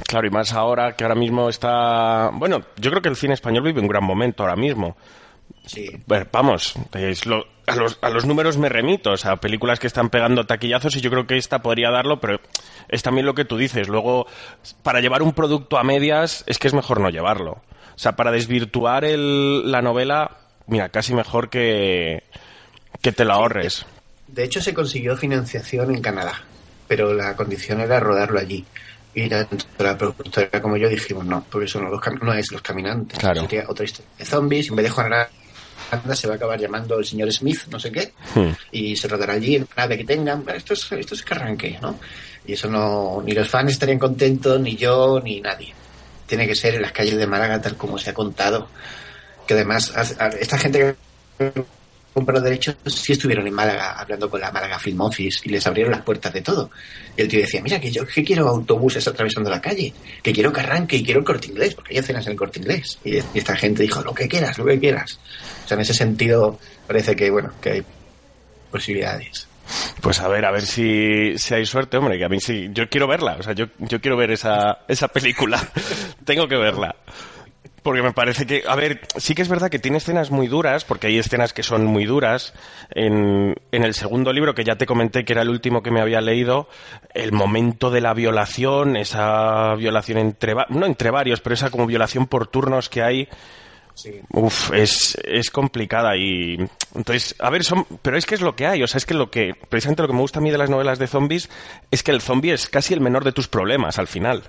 Claro, 0.07 0.25
y 0.25 0.31
más 0.31 0.53
ahora 0.53 0.95
que 0.95 1.03
ahora 1.03 1.15
mismo 1.15 1.49
está... 1.49 2.31
Bueno, 2.33 2.63
yo 2.77 2.89
creo 2.89 3.01
que 3.01 3.09
el 3.09 3.15
cine 3.15 3.35
español 3.35 3.63
vive 3.63 3.79
un 3.79 3.87
gran 3.87 4.03
momento 4.03 4.41
ahora 4.41 4.55
mismo. 4.55 4.97
Sí. 5.65 5.89
Bueno, 6.07 6.25
vamos, 6.31 6.73
es 6.93 7.25
lo- 7.25 7.45
a, 7.67 7.75
los, 7.75 7.99
a 8.01 8.09
los 8.09 8.25
números 8.25 8.57
me 8.57 8.67
remito, 8.69 9.11
o 9.11 9.17
sea, 9.17 9.35
películas 9.35 9.79
que 9.79 9.85
están 9.85 10.09
pegando 10.09 10.45
taquillazos 10.47 10.95
y 10.95 11.01
yo 11.01 11.11
creo 11.11 11.27
que 11.27 11.37
esta 11.37 11.61
podría 11.61 11.91
darlo, 11.91 12.19
pero 12.19 12.39
es 12.87 13.03
también 13.03 13.27
lo 13.27 13.35
que 13.35 13.45
tú 13.45 13.57
dices. 13.57 13.87
Luego, 13.87 14.25
para 14.81 15.01
llevar 15.01 15.21
un 15.21 15.33
producto 15.33 15.77
a 15.77 15.83
medias, 15.83 16.43
es 16.47 16.57
que 16.57 16.67
es 16.67 16.73
mejor 16.73 16.99
no 16.99 17.09
llevarlo. 17.11 17.51
O 17.95 17.97
sea, 18.01 18.15
para 18.15 18.31
desvirtuar 18.31 19.05
el- 19.05 19.71
la 19.71 19.81
novela, 19.83 20.37
mira, 20.65 20.89
casi 20.89 21.13
mejor 21.13 21.49
que, 21.49 22.23
que 23.01 23.11
te 23.11 23.23
la 23.25 23.35
ahorres. 23.35 23.85
De 24.27 24.43
hecho, 24.43 24.61
se 24.61 24.73
consiguió 24.73 25.15
financiación 25.15 25.93
en 25.93 26.01
Canadá, 26.01 26.41
pero 26.87 27.13
la 27.13 27.35
condición 27.35 27.81
era 27.81 27.99
rodarlo 27.99 28.39
allí. 28.39 28.65
Y 29.13 29.27
tanto 29.27 29.57
la 29.79 29.97
productora 29.97 30.61
como 30.61 30.77
yo 30.77 30.87
dijimos 30.87 31.25
no, 31.25 31.43
porque 31.49 31.65
eso 31.65 31.81
no, 31.81 31.89
los 31.89 32.01
no 32.21 32.33
es 32.33 32.51
Los 32.51 32.61
Caminantes. 32.61 33.17
Claro. 33.19 33.41
Sería 33.41 33.65
otra 33.67 33.85
historia 33.85 34.09
de 34.17 34.25
zombies. 34.25 34.69
En 34.69 34.75
vez 34.75 34.85
de 34.85 34.89
Juan 34.91 35.11
Aranda 35.11 36.15
se 36.15 36.27
va 36.27 36.33
a 36.33 36.37
acabar 36.37 36.59
llamando 36.59 36.99
el 36.99 37.05
señor 37.05 37.31
Smith, 37.33 37.61
no 37.71 37.79
sé 37.79 37.91
qué, 37.91 38.13
Hmm. 38.35 38.51
y 38.71 38.95
se 38.95 39.07
rodará 39.07 39.33
allí 39.33 39.55
en 39.55 39.63
una 39.63 39.71
nave 39.83 39.97
que 39.97 40.03
tengan. 40.05 40.43
Bueno, 40.43 40.57
Esto 40.57 40.73
es, 40.73 40.91
esto 40.91 41.15
es 41.15 41.23
que 41.23 41.33
arranque, 41.33 41.79
¿no? 41.81 41.99
Y 42.45 42.53
eso 42.53 42.69
no, 42.69 43.21
ni 43.25 43.33
los 43.33 43.47
fans 43.49 43.71
estarían 43.71 43.99
contentos, 43.99 44.59
ni 44.59 44.75
yo, 44.75 45.19
ni 45.23 45.41
nadie. 45.41 45.73
Tiene 46.25 46.47
que 46.47 46.55
ser 46.55 46.75
en 46.75 46.83
las 46.83 46.91
calles 46.91 47.17
de 47.17 47.25
Málaga, 47.27 47.59
tal 47.61 47.75
como 47.75 47.97
se 47.97 48.11
ha 48.11 48.13
contado. 48.13 48.69
Que 49.47 49.55
además, 49.55 49.91
esta 50.39 50.57
gente 50.59 50.95
que 51.39 51.53
compró 52.13 52.35
los 52.35 52.43
derechos 52.43 52.75
sí 52.85 53.13
estuvieron 53.13 53.47
en 53.47 53.53
Málaga 53.53 53.99
hablando 53.99 54.29
con 54.29 54.41
la 54.41 54.51
Málaga 54.51 54.79
Film 54.79 55.01
Office 55.01 55.41
y 55.43 55.49
les 55.49 55.65
abrieron 55.65 55.91
las 55.91 56.01
puertas 56.01 56.33
de 56.33 56.41
todo. 56.41 56.69
Y 57.15 57.21
el 57.21 57.27
tío 57.27 57.39
decía, 57.39 57.61
mira, 57.61 57.79
que 57.79 57.91
yo 57.91 58.05
que 58.05 58.23
quiero 58.23 58.47
autobuses 58.47 59.07
atravesando 59.07 59.49
la 59.49 59.61
calle, 59.61 59.93
que 60.21 60.33
quiero 60.33 60.51
que 60.51 60.61
arranque 60.61 60.97
y 60.97 61.03
quiero 61.03 61.19
el 61.19 61.25
corte 61.25 61.47
inglés, 61.47 61.75
porque 61.75 61.93
hay 61.93 61.99
escenas 61.99 62.25
en 62.25 62.31
el 62.33 62.37
corte 62.37 62.59
inglés. 62.59 62.97
Y, 63.03 63.17
y 63.17 63.21
esta 63.33 63.55
gente 63.55 63.83
dijo, 63.83 64.01
lo 64.01 64.13
que 64.13 64.27
quieras, 64.27 64.57
lo 64.57 64.65
que 64.65 64.79
quieras. 64.79 65.19
O 65.65 65.67
sea, 65.67 65.75
en 65.75 65.81
ese 65.81 65.93
sentido 65.93 66.59
parece 66.87 67.15
que, 67.15 67.29
bueno, 67.29 67.51
que 67.61 67.71
hay 67.71 67.83
posibilidades. 68.71 69.47
Pues 70.01 70.19
a 70.19 70.27
ver, 70.27 70.45
a 70.45 70.51
ver 70.51 70.63
si, 70.63 71.37
si 71.37 71.53
hay 71.53 71.65
suerte, 71.65 71.97
hombre, 71.97 72.17
que 72.17 72.25
a 72.25 72.29
mí 72.29 72.39
sí, 72.39 72.69
yo 72.71 72.89
quiero 72.89 73.07
verla, 73.07 73.37
o 73.39 73.43
sea, 73.43 73.53
yo, 73.53 73.65
yo 73.77 74.01
quiero 74.01 74.17
ver 74.17 74.31
esa, 74.31 74.79
esa 74.87 75.07
película, 75.09 75.61
tengo 76.25 76.47
que 76.47 76.55
verla. 76.55 76.95
Porque 77.83 78.01
me 78.01 78.11
parece 78.11 78.45
que, 78.45 78.63
a 78.67 78.75
ver, 78.75 79.01
sí 79.17 79.35
que 79.35 79.41
es 79.41 79.49
verdad 79.49 79.69
que 79.69 79.79
tiene 79.79 79.97
escenas 79.97 80.31
muy 80.31 80.47
duras, 80.47 80.83
porque 80.85 81.07
hay 81.07 81.17
escenas 81.17 81.53
que 81.53 81.63
son 81.63 81.85
muy 81.85 82.05
duras. 82.05 82.53
En, 82.91 83.55
en 83.71 83.83
el 83.83 83.93
segundo 83.93 84.33
libro, 84.33 84.55
que 84.55 84.63
ya 84.63 84.75
te 84.75 84.85
comenté 84.85 85.25
que 85.25 85.33
era 85.33 85.41
el 85.41 85.49
último 85.49 85.81
que 85.81 85.91
me 85.91 86.01
había 86.01 86.21
leído, 86.21 86.67
el 87.13 87.31
momento 87.31 87.89
de 87.91 88.01
la 88.01 88.13
violación, 88.13 88.95
esa 88.97 89.75
violación 89.75 90.17
entre, 90.17 90.55
no 90.69 90.85
entre 90.85 91.11
varios, 91.11 91.41
pero 91.41 91.53
esa 91.53 91.69
como 91.69 91.85
violación 91.85 92.27
por 92.27 92.47
turnos 92.47 92.89
que 92.89 93.01
hay, 93.01 93.29
Sí. 93.95 94.21
Uf, 94.31 94.71
es, 94.71 95.17
es 95.25 95.49
complicada 95.49 96.15
y 96.15 96.55
entonces, 96.95 97.35
a 97.39 97.49
ver, 97.49 97.65
son, 97.65 97.85
pero 98.01 98.17
es 98.17 98.25
que 98.25 98.35
es 98.35 98.39
lo 98.39 98.55
que 98.55 98.65
hay, 98.65 98.81
o 98.81 98.87
sea, 98.87 98.97
es 98.97 99.05
que 99.05 99.13
lo 99.13 99.29
que, 99.29 99.53
precisamente 99.67 100.03
lo 100.03 100.07
que 100.07 100.13
me 100.13 100.21
gusta 100.21 100.39
a 100.39 100.41
mí 100.41 100.51
de 100.51 100.57
las 100.57 100.69
novelas 100.69 100.99
de 100.99 101.07
zombies 101.07 101.49
es 101.91 102.01
que 102.01 102.11
el 102.11 102.21
zombie 102.21 102.53
es 102.53 102.69
casi 102.69 102.93
el 102.93 103.01
menor 103.01 103.25
de 103.25 103.33
tus 103.33 103.49
problemas 103.49 103.99
al 103.99 104.07
final. 104.07 104.43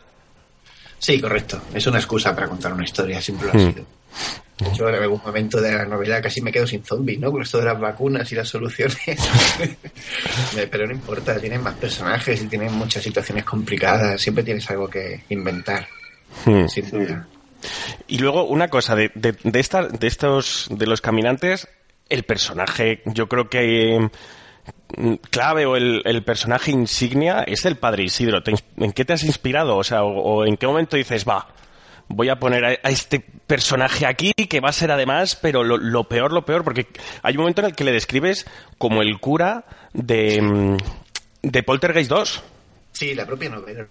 Sí, 1.01 1.21
correcto. 1.21 1.61
Es 1.75 1.87
una 1.89 1.99
excusa 1.99 2.33
para 2.35 2.47
contar 2.47 2.73
una 2.73 2.85
historia, 2.85 3.21
siempre 3.21 3.49
lo 3.49 3.53
ha 3.55 3.57
Hmm. 3.57 3.73
sido. 3.73 3.85
De 4.59 4.69
hecho, 4.69 4.89
en 4.91 4.95
algún 4.97 5.21
momento 5.25 5.59
de 5.61 5.73
la 5.73 5.87
novela 5.87 6.21
casi 6.21 6.43
me 6.43 6.53
quedo 6.53 6.67
sin 6.67 6.85
zombies, 6.85 7.19
¿no? 7.19 7.33
Con 7.33 7.41
esto 7.43 7.59
de 7.59 7.65
las 7.65 7.81
vacunas 7.81 8.31
y 8.31 8.35
las 8.35 8.47
soluciones. 8.49 8.97
Me- 10.55 10.67
Pero 10.71 10.87
no 10.87 10.93
importa, 10.93 11.39
tienen 11.41 11.63
más 11.63 11.75
personajes 11.77 12.43
y 12.43 12.47
tienen 12.47 12.73
muchas 12.75 13.03
situaciones 13.03 13.45
complicadas. 13.45 14.21
Siempre 14.21 14.45
tienes 14.45 14.69
algo 14.71 14.89
que 14.89 15.23
inventar, 15.31 15.89
Hmm. 16.45 16.67
sin 16.69 16.91
duda. 16.91 17.27
Y 18.07 18.19
luego 18.19 18.45
una 18.45 18.69
cosa 18.69 18.95
de, 18.95 19.11
de, 19.15 19.35
de, 19.43 19.61
esta- 19.61 19.89
de 19.89 20.07
estos, 20.07 20.67
de 20.71 20.87
los 20.87 21.01
caminantes, 21.01 21.67
el 22.11 22.25
personaje, 22.25 23.03
yo 23.07 23.29
creo 23.29 23.49
que 23.49 24.11
clave 25.31 25.67
o 25.67 25.77
el, 25.77 26.03
el 26.05 26.23
personaje 26.23 26.71
insignia 26.71 27.43
es 27.47 27.65
el 27.65 27.77
padre 27.77 28.05
Isidro. 28.05 28.43
¿Te 28.43 28.53
ins- 28.53 28.65
¿En 28.79 28.93
qué 28.93 29.05
te 29.05 29.13
has 29.13 29.25
inspirado? 29.25 29.77
O 29.77 29.85
sea, 29.85 30.03
o, 30.05 30.11
o 30.21 30.47
en 30.47 30.57
qué 30.57 30.67
momento 30.67 30.97
dices, 30.97 31.25
va, 31.29 31.49
voy 32.09 32.29
a 32.29 32.39
poner 32.41 32.65
a, 32.65 32.69
a 32.83 32.91
este 32.91 33.21
personaje 33.21 34.07
aquí 34.07 34.33
que 34.35 34.61
va 34.61 34.69
a 34.71 34.73
ser 34.73 34.91
además, 34.91 35.37
pero 35.41 35.63
lo, 35.65 35.77
lo 35.77 36.05
peor, 36.05 36.33
lo 36.33 36.45
peor, 36.45 36.65
porque 36.65 36.87
hay 37.23 37.35
un 37.35 37.41
momento 37.43 37.61
en 37.63 37.69
el 37.69 37.75
que 37.75 37.85
le 37.85 37.93
describes 37.93 38.47
como 38.79 39.03
el 39.03 39.19
cura 39.21 39.65
de, 39.93 40.41
mm, 40.43 40.77
de 41.43 41.63
Poltergeist 41.63 42.11
2. 42.11 42.43
Sí, 42.93 43.15
la 43.15 43.25
propia 43.27 43.49
novela. 43.51 43.87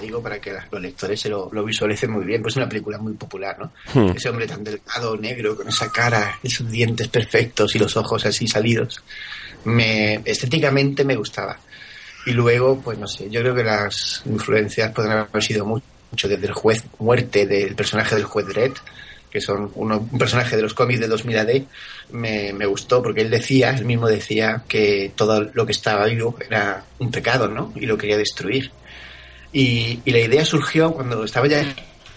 Digo 0.00 0.22
para 0.22 0.40
que 0.40 0.54
los 0.70 0.80
lectores 0.80 1.20
se 1.20 1.28
lo, 1.28 1.50
lo 1.52 1.62
visualicen 1.62 2.10
muy 2.10 2.24
bien, 2.24 2.40
pues 2.40 2.54
es 2.54 2.56
una 2.56 2.68
película 2.68 2.96
muy 2.96 3.12
popular, 3.12 3.58
¿no? 3.58 3.72
Hmm. 3.92 4.16
Ese 4.16 4.30
hombre 4.30 4.46
tan 4.46 4.64
delgado, 4.64 5.16
negro, 5.18 5.54
con 5.54 5.68
esa 5.68 5.92
cara, 5.92 6.38
esos 6.42 6.70
dientes 6.70 7.08
perfectos 7.08 7.74
y 7.76 7.78
los 7.78 7.94
ojos 7.98 8.24
así 8.24 8.48
salidos, 8.48 9.02
me 9.66 10.20
estéticamente 10.24 11.04
me 11.04 11.16
gustaba. 11.16 11.58
Y 12.26 12.32
luego, 12.32 12.80
pues 12.80 12.98
no 12.98 13.06
sé, 13.06 13.30
yo 13.30 13.40
creo 13.40 13.54
que 13.54 13.62
las 13.64 14.22
influencias 14.26 14.90
pueden 14.92 15.12
haber 15.12 15.42
sido 15.42 15.64
mu- 15.64 15.80
mucho 16.10 16.28
desde 16.28 16.46
el 16.46 16.52
juez 16.52 16.82
muerte 16.98 17.46
del 17.46 17.74
personaje 17.76 18.14
del 18.16 18.24
juez 18.24 18.46
Dredd, 18.46 18.72
que 19.30 19.40
son 19.40 19.70
uno- 19.74 20.08
un 20.10 20.18
personaje 20.18 20.56
de 20.56 20.62
los 20.62 20.74
cómics 20.74 21.00
de 21.00 21.08
2000 21.08 21.38
AD, 21.38 21.62
me, 22.12 22.52
me 22.52 22.66
gustó 22.66 23.02
porque 23.02 23.20
él 23.20 23.30
decía, 23.30 23.70
él 23.70 23.84
mismo 23.84 24.08
decía 24.08 24.62
que 24.66 25.12
todo 25.14 25.50
lo 25.52 25.66
que 25.66 25.72
estaba 25.72 26.06
vivo 26.06 26.36
era 26.48 26.84
un 26.98 27.10
pecado, 27.10 27.46
¿no? 27.48 27.72
Y 27.76 27.86
lo 27.86 27.98
quería 27.98 28.16
destruir. 28.16 28.70
Y, 29.52 30.00
y 30.04 30.10
la 30.10 30.18
idea 30.20 30.44
surgió 30.44 30.92
cuando 30.92 31.24
estaba 31.24 31.46
ya 31.48 31.64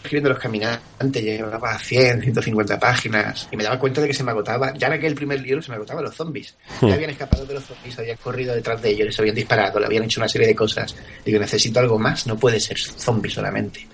escribiendo 0.01 0.29
Los 0.29 0.39
Caminantes, 0.39 1.23
llevaba 1.23 1.77
100, 1.77 2.21
150 2.21 2.79
páginas, 2.79 3.47
y 3.51 3.57
me 3.57 3.63
daba 3.63 3.77
cuenta 3.77 4.01
de 4.01 4.07
que 4.07 4.13
se 4.13 4.23
me 4.23 4.31
agotaba, 4.31 4.73
ya 4.75 4.87
en 4.87 4.93
aquel 4.93 5.13
primer 5.13 5.41
libro 5.41 5.61
se 5.61 5.69
me 5.69 5.75
agotaban 5.75 6.03
los 6.03 6.15
zombies. 6.15 6.55
Ya 6.81 6.93
habían 6.93 7.09
escapado 7.09 7.45
de 7.45 7.53
los 7.53 7.63
zombies, 7.63 7.99
habían 7.99 8.17
corrido 8.17 8.55
detrás 8.55 8.81
de 8.81 8.89
ellos, 8.89 9.07
les 9.07 9.19
habían 9.19 9.35
disparado, 9.35 9.79
le 9.79 9.85
habían 9.85 10.03
hecho 10.03 10.19
una 10.19 10.29
serie 10.29 10.47
de 10.47 10.55
cosas. 10.55 10.95
Digo, 11.25 11.39
necesito 11.39 11.79
algo 11.79 11.99
más, 11.99 12.25
no 12.27 12.37
puede 12.37 12.59
ser 12.59 12.79
zombie 12.79 13.29
solamente. 13.29 13.87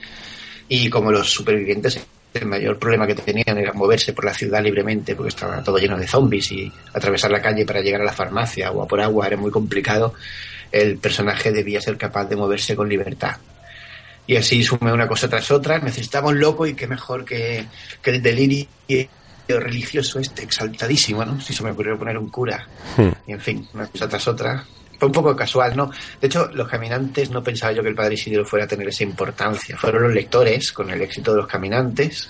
Y 0.69 0.89
como 0.89 1.12
los 1.12 1.31
supervivientes, 1.31 2.00
el 2.33 2.45
mayor 2.45 2.77
problema 2.77 3.07
que 3.07 3.15
tenían 3.15 3.57
era 3.57 3.74
moverse 3.74 4.13
por 4.13 4.25
la 4.25 4.33
ciudad 4.33 4.62
libremente, 4.62 5.15
porque 5.15 5.29
estaba 5.29 5.63
todo 5.63 5.77
lleno 5.77 5.97
de 5.97 6.07
zombies 6.07 6.51
y 6.51 6.71
atravesar 6.93 7.31
la 7.31 7.41
calle 7.41 7.65
para 7.65 7.81
llegar 7.81 8.01
a 8.01 8.05
la 8.05 8.13
farmacia 8.13 8.71
o 8.71 8.81
a 8.81 8.88
por 8.88 9.01
agua 9.01 9.27
era 9.27 9.38
muy 9.38 9.51
complicado, 9.51 10.13
el 10.71 10.97
personaje 10.97 11.51
debía 11.51 11.81
ser 11.81 11.97
capaz 11.97 12.25
de 12.25 12.35
moverse 12.35 12.75
con 12.75 12.89
libertad. 12.89 13.38
Y 14.27 14.36
así 14.36 14.63
sumé 14.63 14.91
una 14.91 15.08
cosa 15.08 15.29
tras 15.29 15.51
otra. 15.51 15.79
Necesitaba 15.79 16.29
un 16.29 16.39
loco 16.39 16.65
y 16.65 16.74
qué 16.74 16.88
mejor 16.88 17.25
que, 17.25 17.65
que 18.01 18.10
el 18.12 18.22
delirio 18.22 18.67
religioso 19.48 20.20
este, 20.20 20.44
exaltadísimo, 20.44 21.24
¿no? 21.24 21.39
Si 21.39 21.53
se 21.53 21.63
me 21.63 21.72
ocurrió 21.72 21.98
poner 21.98 22.17
un 22.17 22.29
cura. 22.29 22.67
Hmm. 22.98 23.10
Y 23.27 23.34
en 23.34 23.39
fin, 23.39 23.67
una 23.74 23.88
cosa 23.88 24.10
tras 24.10 24.27
otra. 24.27 24.65
Fue 24.98 25.08
un 25.08 25.13
poco 25.13 25.36
casual, 25.36 25.75
¿no? 25.75 25.91
De 26.22 26.27
hecho, 26.27 26.50
los 26.53 26.67
caminantes 26.67 27.29
no 27.29 27.44
pensaba 27.44 27.74
yo 27.74 27.84
que 27.84 27.89
el 27.89 27.96
padre 27.96 28.13
Isidro 28.13 28.46
fuera 28.46 28.65
a 28.65 28.67
tener 28.67 28.88
esa 28.88 29.03
importancia. 29.03 29.77
Fueron 29.77 30.03
los 30.03 30.13
lectores, 30.13 30.72
con 30.72 30.89
el 30.89 31.01
éxito 31.01 31.32
de 31.32 31.38
los 31.38 31.48
caminantes, 31.48 32.29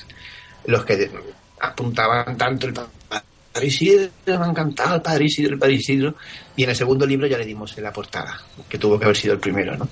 los 0.65 0.83
que 0.83 1.11
apuntaban 1.59 2.35
tanto 2.37 2.67
el 2.67 2.73
padre 2.73 3.67
Isidro, 3.67 4.09
me 4.25 4.33
ha 4.33 4.45
encantado 4.49 4.95
el 4.95 5.01
padre 5.01 5.25
Isidro, 5.25 5.53
el 5.53 5.59
padre 5.59 5.75
Isidro. 5.75 6.15
Y 6.55 6.63
en 6.63 6.71
el 6.71 6.75
segundo 6.75 7.05
libro 7.05 7.27
ya 7.27 7.37
le 7.37 7.45
dimos 7.45 7.77
en 7.77 7.83
la 7.83 7.93
portada, 7.93 8.41
que 8.67 8.79
tuvo 8.79 8.97
que 8.97 9.05
haber 9.05 9.15
sido 9.15 9.35
el 9.35 9.39
primero, 9.39 9.77
¿no? 9.77 9.87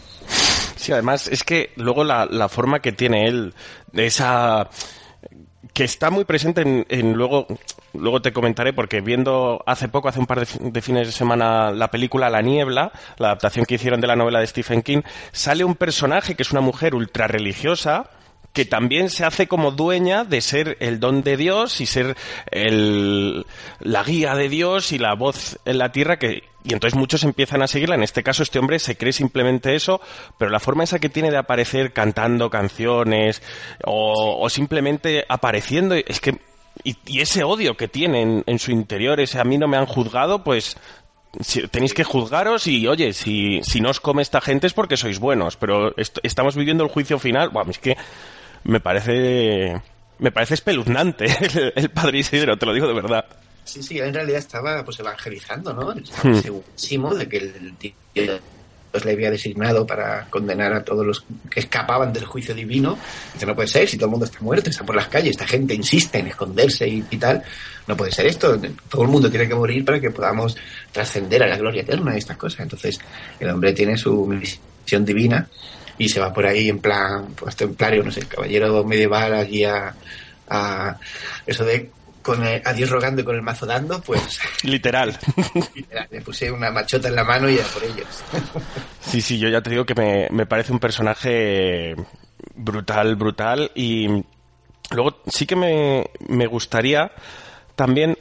Sí, 0.84 0.92
además 0.92 1.30
es 1.30 1.46
que 1.46 1.72
luego 1.78 2.04
la, 2.04 2.26
la 2.26 2.50
forma 2.50 2.82
que 2.82 2.92
tiene 2.92 3.26
él, 3.26 3.54
de 3.94 4.06
esa 4.06 4.70
que 5.72 5.86
está 5.86 6.10
muy 6.10 6.26
presente 6.26 6.60
en, 6.60 6.86
en 6.90 7.14
luego 7.14 7.48
luego 7.94 8.22
te 8.22 8.34
comentaré 8.34 8.74
porque 8.74 9.00
viendo 9.00 9.64
hace 9.66 9.88
poco 9.88 10.10
hace 10.10 10.20
un 10.20 10.26
par 10.26 10.46
de, 10.46 10.72
de 10.72 10.82
fines 10.82 11.08
de 11.08 11.14
semana 11.14 11.72
la 11.72 11.90
película 11.90 12.30
La 12.30 12.42
niebla 12.42 12.92
la 13.18 13.28
adaptación 13.28 13.66
que 13.66 13.76
hicieron 13.76 14.02
de 14.02 14.08
la 14.08 14.18
novela 14.18 14.42
de 14.42 14.48
Stephen 14.48 14.82
King 14.82 15.04
sale 15.32 15.64
un 15.64 15.76
personaje 15.76 16.36
que 16.36 16.44
es 16.44 16.52
una 16.52 16.60
mujer 16.60 16.96
ultra 16.96 17.28
religiosa 17.28 18.10
que 18.54 18.66
también 18.66 19.10
se 19.10 19.26
hace 19.26 19.48
como 19.48 19.72
dueña 19.72 20.24
de 20.26 20.40
ser 20.40 20.78
el 20.80 21.00
don 21.00 21.24
de 21.24 21.38
Dios 21.38 21.82
y 21.82 21.88
ser 21.88 22.16
el, 22.52 23.46
la 23.80 24.04
guía 24.04 24.36
de 24.36 24.48
Dios 24.48 24.92
y 24.92 25.00
la 25.00 25.16
voz 25.16 25.60
en 25.66 25.80
la 25.80 25.92
tierra 25.92 26.18
que 26.20 26.44
y 26.66 26.72
entonces 26.72 26.98
muchos 26.98 27.24
empiezan 27.26 27.62
a 27.62 27.68
seguirla. 27.68 27.96
En 27.96 28.04
este 28.04 28.24
caso 28.24 28.42
este 28.42 28.58
hombre 28.60 28.80
se 28.80 28.96
cree 28.96 29.12
simplemente 29.12 29.76
eso, 29.76 30.00
pero 30.38 30.50
la 30.50 30.62
forma 30.62 30.86
esa 30.86 31.00
que 31.00 31.10
tiene 31.10 31.30
de 31.30 31.38
aparecer 31.38 31.92
cantando 31.92 32.50
canciones 32.50 33.42
o, 33.84 34.48
simplemente 34.50 35.26
apareciendo 35.28 35.96
es 35.96 36.22
que 36.22 36.38
y, 36.84 37.20
ese 37.20 37.44
odio 37.44 37.76
que 37.76 37.88
tiene 37.88 38.44
en, 38.46 38.60
su 38.60 38.72
interior, 38.72 39.20
ese 39.20 39.40
a 39.40 39.44
mí 39.44 39.58
no 39.58 39.68
me 39.68 39.78
han 39.78 39.86
juzgado, 39.86 40.44
pues 40.44 40.78
tenéis 41.72 41.94
que 41.94 42.04
juzgaros 42.04 42.68
y, 42.68 42.88
oye, 42.88 43.12
si, 43.14 43.62
si 43.64 43.82
no 43.82 43.90
os 43.90 44.00
come 44.00 44.22
esta 44.22 44.40
gente 44.40 44.68
es 44.68 44.74
porque 44.74 44.98
sois 44.98 45.20
buenos, 45.20 45.58
pero 45.58 45.96
est- 45.98 46.20
estamos 46.24 46.56
viviendo 46.56 46.84
el 46.84 46.90
juicio 46.92 47.20
final. 47.20 47.50
Buah, 47.50 47.70
es 47.70 47.80
que 47.80 47.98
me 48.64 48.80
parece 48.80 49.82
me 50.20 50.32
parece 50.32 50.54
espeluznante 50.54 51.26
el, 51.76 51.90
padre 51.90 52.20
Isidro, 52.20 52.58
te 52.58 52.66
lo 52.66 52.74
digo 52.74 52.88
de 52.88 52.94
verdad. 52.94 53.26
Sí, 53.66 53.82
sí, 53.82 54.00
en 54.00 54.14
realidad 54.14 54.40
estaba 54.40 54.84
pues 54.84 55.00
evangelizando, 55.00 55.74
¿no? 55.74 55.92
Estaba 55.94 56.30
hmm. 56.30 56.42
segurísimo 56.42 57.16
de 57.16 57.30
que 57.30 57.38
el 57.38 57.76
tío 57.78 57.94
pues, 58.94 59.06
le 59.06 59.14
había 59.14 59.32
designado 59.32 59.88
para 59.88 60.28
condenar 60.30 60.72
a 60.72 60.84
todos 60.84 61.04
los 61.04 61.26
que 61.50 61.62
escapaban 61.62 62.14
del 62.14 62.26
juicio 62.26 62.54
divino. 62.54 62.96
Dice, 63.34 63.46
no 63.46 63.56
puede 63.56 63.68
ser, 63.68 63.90
si 63.90 63.98
todo 63.98 64.06
el 64.06 64.12
mundo 64.12 64.26
está 64.26 64.38
muerto, 64.42 64.70
está 64.70 64.86
por 64.86 64.96
las 64.96 65.08
calles, 65.08 65.32
esta 65.32 65.48
gente 65.48 65.74
insiste 65.74 66.20
en 66.20 66.28
esconderse 66.28 66.88
y, 66.88 67.02
tal, 67.18 67.42
no 67.88 67.98
puede 67.98 68.12
ser 68.12 68.28
esto, 68.28 68.62
todo 68.90 69.02
el 69.02 69.08
mundo 69.08 69.32
tiene 69.32 69.48
que 69.48 69.56
morir 69.56 69.84
para 69.84 70.00
que 70.00 70.12
podamos 70.12 70.56
trascender 70.92 71.42
a 71.42 71.48
la 71.48 71.58
gloria 71.58 71.82
eterna 71.82 72.14
y 72.14 72.20
estas 72.20 72.38
cosas. 72.38 72.60
Entonces, 72.60 73.00
el 73.40 73.50
hombre 73.50 73.74
tiene 73.74 73.98
su 73.98 74.28
misión 74.28 75.04
divina 75.04 75.50
y 75.98 76.10
se 76.10 76.20
va 76.20 76.34
por 76.34 76.46
ahí 76.46 76.70
en 76.70 76.80
plan, 76.80 77.34
pues 77.36 77.56
templario, 77.56 78.04
no 78.04 78.12
sé, 78.12 78.26
caballero 78.26 78.84
medieval 78.84 79.34
allí 79.34 79.64
a, 79.64 79.94
a 80.50 80.98
eso 81.46 81.64
de 81.66 81.90
con 82.24 82.42
a 82.42 82.74
Dios 82.74 82.90
rogando 82.90 83.22
y 83.22 83.26
con 83.26 83.36
el 83.36 83.42
mazo 83.42 83.66
dando, 83.66 84.02
pues... 84.02 84.40
Literal. 84.64 85.20
Le 86.10 86.22
puse 86.22 86.50
una 86.50 86.72
machota 86.72 87.10
en 87.10 87.16
la 87.16 87.24
mano 87.24 87.50
y 87.50 87.58
era 87.58 87.68
por 87.68 87.84
ellos. 87.84 88.24
sí, 89.02 89.22
sí, 89.22 89.38
yo 89.38 89.50
ya 89.50 89.62
te 89.62 89.70
digo 89.70 89.86
que 89.86 89.94
me, 89.94 90.30
me 90.32 90.46
parece 90.48 90.72
un 90.72 90.80
personaje 90.80 91.96
brutal, 92.56 93.16
brutal 93.16 93.72
y 93.76 94.08
luego 94.92 95.22
sí 95.28 95.46
que 95.46 95.56
me, 95.56 96.10
me 96.28 96.48
gustaría 96.48 97.12
también 97.76 98.18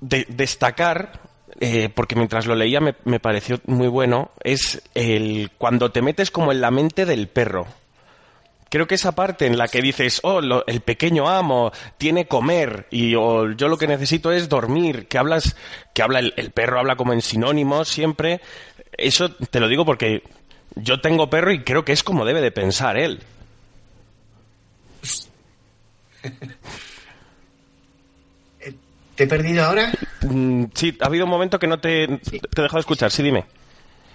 destacar 0.00 1.21
eh, 1.60 1.88
porque 1.94 2.16
mientras 2.16 2.46
lo 2.46 2.54
leía 2.54 2.80
me, 2.80 2.94
me, 3.04 3.20
pareció 3.20 3.60
muy 3.66 3.88
bueno, 3.88 4.30
es 4.42 4.82
el 4.94 5.50
cuando 5.58 5.90
te 5.90 6.02
metes 6.02 6.30
como 6.30 6.52
en 6.52 6.60
la 6.60 6.70
mente 6.70 7.04
del 7.06 7.28
perro. 7.28 7.66
Creo 8.72 8.86
que 8.86 8.94
esa 8.94 9.12
parte 9.12 9.44
en 9.46 9.58
la 9.58 9.68
que 9.68 9.82
dices, 9.82 10.20
oh, 10.22 10.40
el 10.66 10.80
pequeño 10.80 11.28
amo 11.28 11.72
tiene 11.98 12.26
comer 12.26 12.86
y 12.90 13.10
yo 13.10 13.44
lo 13.44 13.76
que 13.76 13.86
necesito 13.86 14.32
es 14.32 14.48
dormir, 14.48 15.08
que 15.08 15.18
hablas, 15.18 15.56
que 15.92 16.00
habla 16.00 16.20
el, 16.20 16.50
perro 16.52 16.78
habla 16.78 16.96
como 16.96 17.12
en 17.12 17.20
sinónimos 17.20 17.88
siempre. 17.88 18.40
Eso 18.96 19.28
te 19.28 19.60
lo 19.60 19.68
digo 19.68 19.84
porque 19.84 20.22
yo 20.74 21.02
tengo 21.02 21.28
perro 21.28 21.52
y 21.52 21.64
creo 21.64 21.84
que 21.84 21.92
es 21.92 22.02
como 22.02 22.24
debe 22.24 22.40
de 22.40 22.50
pensar 22.50 22.96
él. 22.96 23.22
¿Te 29.16 29.24
he 29.24 29.26
perdido 29.26 29.64
ahora? 29.66 29.92
Mm, 30.22 30.64
sí, 30.74 30.96
ha 31.00 31.06
habido 31.06 31.24
un 31.24 31.30
momento 31.30 31.58
que 31.58 31.66
no 31.66 31.78
te, 31.78 32.06
te 32.06 32.36
he 32.36 32.62
dejado 32.62 32.76
de 32.76 32.80
escuchar. 32.80 33.10
Sí, 33.10 33.22
dime. 33.22 33.44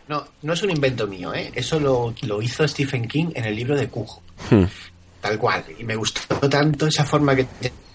No, 0.08 0.26
no 0.42 0.54
es 0.54 0.64
un 0.64 0.72
invento 0.72 1.06
mío, 1.06 1.34
¿eh? 1.34 1.52
Eso 1.54 1.80
lo, 1.80 2.42
hizo 2.42 2.68
Stephen 2.68 3.08
King 3.08 3.28
en 3.36 3.46
el 3.46 3.56
libro 3.56 3.76
de 3.76 3.90
Cujo. 3.90 4.22
Hmm. 4.50 4.64
Tal 5.20 5.38
cual. 5.38 5.66
Y 5.78 5.84
me 5.84 5.96
gustó 5.96 6.36
tanto 6.50 6.88
esa 6.88 7.04
forma 7.04 7.36
que 7.36 7.46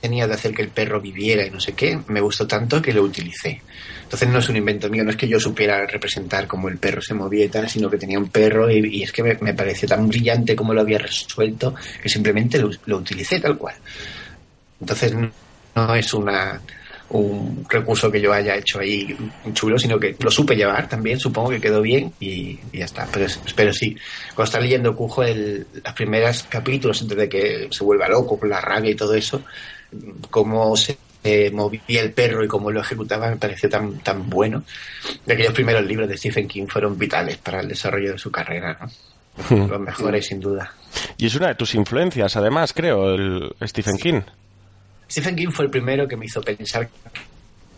tenía 0.00 0.26
de 0.26 0.34
hacer 0.34 0.52
que 0.52 0.62
el 0.62 0.68
perro 0.68 1.00
viviera 1.00 1.46
y 1.46 1.50
no 1.50 1.60
sé 1.60 1.72
qué. 1.72 1.98
Me 2.08 2.20
gustó 2.20 2.46
tanto 2.46 2.82
que 2.82 2.92
lo 2.92 3.02
utilicé. 3.02 3.62
Entonces 4.02 4.28
no 4.28 4.40
es 4.40 4.48
un 4.50 4.56
invento 4.56 4.90
mío, 4.90 5.04
no 5.04 5.10
es 5.10 5.16
que 5.16 5.28
yo 5.28 5.40
supiera 5.40 5.86
representar 5.86 6.46
cómo 6.46 6.68
el 6.68 6.76
perro 6.76 7.00
se 7.00 7.14
movía 7.14 7.46
y 7.46 7.48
tal, 7.48 7.70
sino 7.70 7.88
que 7.88 7.96
tenía 7.96 8.18
un 8.18 8.28
perro 8.28 8.70
y, 8.70 9.02
es 9.02 9.10
que 9.10 9.22
me, 9.22 9.54
pareció 9.54 9.88
tan 9.88 10.06
brillante 10.08 10.54
como 10.54 10.74
lo 10.74 10.82
había 10.82 10.98
resuelto 10.98 11.74
que 12.02 12.10
simplemente 12.10 12.58
lo, 12.58 12.70
lo 12.84 12.98
utilicé 12.98 13.40
tal 13.40 13.56
cual. 13.56 13.76
Entonces 14.80 15.14
no 15.14 15.94
es 15.94 16.12
una 16.12 16.60
un 17.18 17.64
recurso 17.68 18.10
que 18.10 18.20
yo 18.20 18.32
haya 18.32 18.56
hecho 18.56 18.80
ahí 18.80 19.16
chulo, 19.52 19.78
sino 19.78 19.98
que 19.98 20.16
lo 20.18 20.30
supe 20.30 20.56
llevar 20.56 20.88
también, 20.88 21.18
supongo 21.20 21.50
que 21.50 21.60
quedó 21.60 21.82
bien 21.82 22.12
y, 22.20 22.58
ya 22.72 22.84
está. 22.84 23.06
Pero, 23.12 23.26
pero 23.54 23.72
sí, 23.72 23.96
cuando 24.34 24.44
está 24.44 24.60
leyendo 24.60 24.96
Cujo 24.96 25.22
el, 25.22 25.66
las 25.82 25.94
primeras 25.94 26.44
capítulos 26.44 27.02
antes 27.02 27.16
de 27.16 27.28
que 27.28 27.68
se 27.70 27.84
vuelva 27.84 28.08
loco 28.08 28.38
con 28.38 28.48
la 28.48 28.60
rabia 28.60 28.90
y 28.90 28.94
todo 28.94 29.14
eso, 29.14 29.42
cómo 30.30 30.76
se 30.76 30.96
movía 31.52 32.00
el 32.00 32.12
perro 32.12 32.44
y 32.44 32.48
cómo 32.48 32.70
lo 32.70 32.80
ejecutaba 32.80 33.30
me 33.30 33.36
pareció 33.36 33.68
tan, 33.68 33.98
tan 34.00 34.28
bueno. 34.28 34.64
De 35.24 35.34
aquellos 35.34 35.52
primeros 35.52 35.84
libros 35.84 36.08
de 36.08 36.16
Stephen 36.16 36.48
King 36.48 36.66
fueron 36.66 36.98
vitales 36.98 37.36
para 37.38 37.60
el 37.60 37.68
desarrollo 37.68 38.12
de 38.12 38.18
su 38.18 38.30
carrera, 38.30 38.78
¿no? 38.80 38.88
Hmm. 39.48 39.70
Los 39.70 39.80
mejores, 39.80 40.26
sin 40.26 40.40
duda. 40.40 40.74
Y 41.16 41.26
es 41.26 41.34
una 41.34 41.48
de 41.48 41.54
tus 41.54 41.74
influencias, 41.74 42.36
además, 42.36 42.74
creo, 42.74 43.14
el 43.14 43.54
Stephen 43.66 43.96
King. 43.96 44.20
Stephen 45.12 45.36
King 45.36 45.50
fue 45.50 45.66
el 45.66 45.70
primero 45.70 46.08
que 46.08 46.16
me 46.16 46.24
hizo 46.24 46.40
pensar 46.40 46.88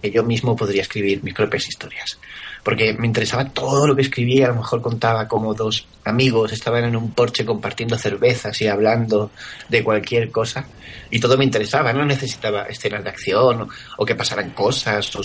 que 0.01 0.09
yo 0.13 0.23
mismo 0.23 0.55
podría 0.55 0.83
escribir 0.83 1.21
mis 1.25 1.35
propias 1.35 1.67
historias. 1.67 2.17
Porque 2.63 2.95
me 2.95 3.09
interesaba 3.09 3.47
todo 3.47 3.89
lo 3.89 3.97
que 3.97 4.03
escribía, 4.03 4.47
a 4.47 4.49
lo 4.51 4.61
mejor 4.61 4.81
contaba 4.81 5.27
como 5.27 5.53
dos 5.53 5.85
amigos 6.05 6.53
estaban 6.53 6.85
en 6.85 6.95
un 6.95 7.11
porche 7.11 7.45
compartiendo 7.45 7.99
cervezas 7.99 8.63
y 8.63 8.69
hablando 8.69 9.33
de 9.69 9.83
cualquier 9.83 10.31
cosa, 10.31 10.65
y 11.11 11.19
todo 11.19 11.37
me 11.37 11.45
interesaba, 11.45 11.93
no 11.93 12.05
necesitaba 12.05 12.67
escenas 12.67 13.03
de 13.03 13.11
acción 13.11 13.69
o, 13.99 14.07
que 14.07 14.15
pasaran 14.15 14.51
cosas 14.51 15.17
o 15.17 15.25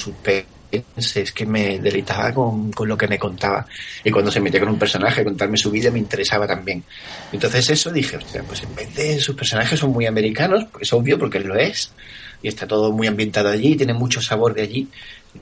suspenses, 0.71 1.31
que 1.31 1.45
me 1.45 1.79
deleitaba 1.79 2.33
con, 2.33 2.71
con, 2.71 2.87
lo 2.87 2.97
que 2.97 3.07
me 3.07 3.17
contaba. 3.17 3.65
Y 4.03 4.11
cuando 4.11 4.31
se 4.31 4.39
metía 4.39 4.59
con 4.59 4.69
un 4.69 4.79
personaje, 4.79 5.23
contarme 5.23 5.57
su 5.57 5.71
vida, 5.71 5.91
me 5.91 5.99
interesaba 5.99 6.47
también. 6.47 6.83
Entonces 7.31 7.69
eso 7.69 7.91
dije, 7.91 8.19
pues 8.47 8.63
en 8.63 8.75
vez 8.75 8.95
de 8.95 9.19
sus 9.19 9.35
personajes 9.35 9.79
son 9.79 9.91
muy 9.91 10.05
americanos, 10.05 10.65
es 10.79 10.93
obvio 10.93 11.17
porque 11.17 11.39
lo 11.39 11.55
es, 11.55 11.91
y 12.41 12.47
está 12.47 12.67
todo 12.67 12.91
muy 12.91 13.07
ambientado 13.07 13.49
allí, 13.49 13.75
tiene 13.75 13.93
mucho 13.93 14.21
sabor 14.21 14.53
de 14.53 14.61
allí. 14.61 14.87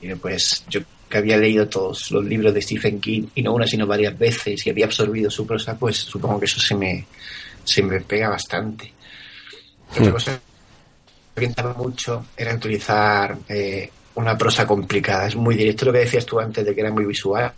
Y 0.00 0.14
pues 0.14 0.64
yo 0.68 0.80
que 1.08 1.18
había 1.18 1.38
leído 1.38 1.68
todos 1.68 2.10
los 2.10 2.24
libros 2.24 2.52
de 2.52 2.60
Stephen 2.60 3.00
King, 3.00 3.28
y 3.34 3.42
no 3.42 3.54
una 3.54 3.66
sino 3.66 3.86
varias 3.86 4.18
veces, 4.18 4.66
y 4.66 4.70
había 4.70 4.84
absorbido 4.84 5.30
su 5.30 5.46
prosa, 5.46 5.78
pues 5.78 5.96
supongo 5.96 6.38
que 6.38 6.44
eso 6.44 6.60
se 6.60 6.74
me, 6.74 7.06
se 7.64 7.82
me 7.82 8.00
pega 8.00 8.28
bastante. 8.28 8.92
Otra 9.90 10.12
cosa 10.12 10.32
que 10.36 11.40
orientaba 11.40 11.72
mucho 11.74 12.26
era 12.36 12.54
utilizar 12.54 13.38
eh, 13.48 13.90
una 14.18 14.36
prosa 14.36 14.66
complicada. 14.66 15.28
Es 15.28 15.36
muy 15.36 15.54
directo 15.54 15.86
lo 15.86 15.92
que 15.92 16.00
decías 16.00 16.26
tú 16.26 16.40
antes 16.40 16.64
de 16.64 16.74
que 16.74 16.80
era 16.80 16.90
muy 16.90 17.04
visual, 17.04 17.52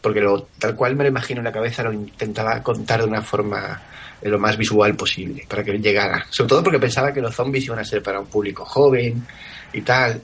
porque 0.00 0.20
lo, 0.20 0.48
tal 0.58 0.74
cual 0.74 0.96
me 0.96 1.04
lo 1.04 1.10
imagino 1.10 1.40
en 1.40 1.44
la 1.44 1.52
cabeza 1.52 1.82
lo 1.82 1.92
intentaba 1.92 2.62
contar 2.62 3.00
de 3.02 3.08
una 3.08 3.22
forma 3.22 3.82
lo 4.22 4.38
más 4.38 4.56
visual 4.56 4.96
posible, 4.96 5.44
para 5.46 5.62
que 5.62 5.72
llegara. 5.78 6.26
Sobre 6.30 6.48
todo 6.48 6.62
porque 6.62 6.78
pensaba 6.78 7.12
que 7.12 7.20
los 7.20 7.34
zombies 7.34 7.66
iban 7.66 7.78
a 7.78 7.84
ser 7.84 8.02
para 8.02 8.20
un 8.20 8.26
público 8.26 8.64
joven 8.64 9.26
y 9.74 9.82
tal. 9.82 10.22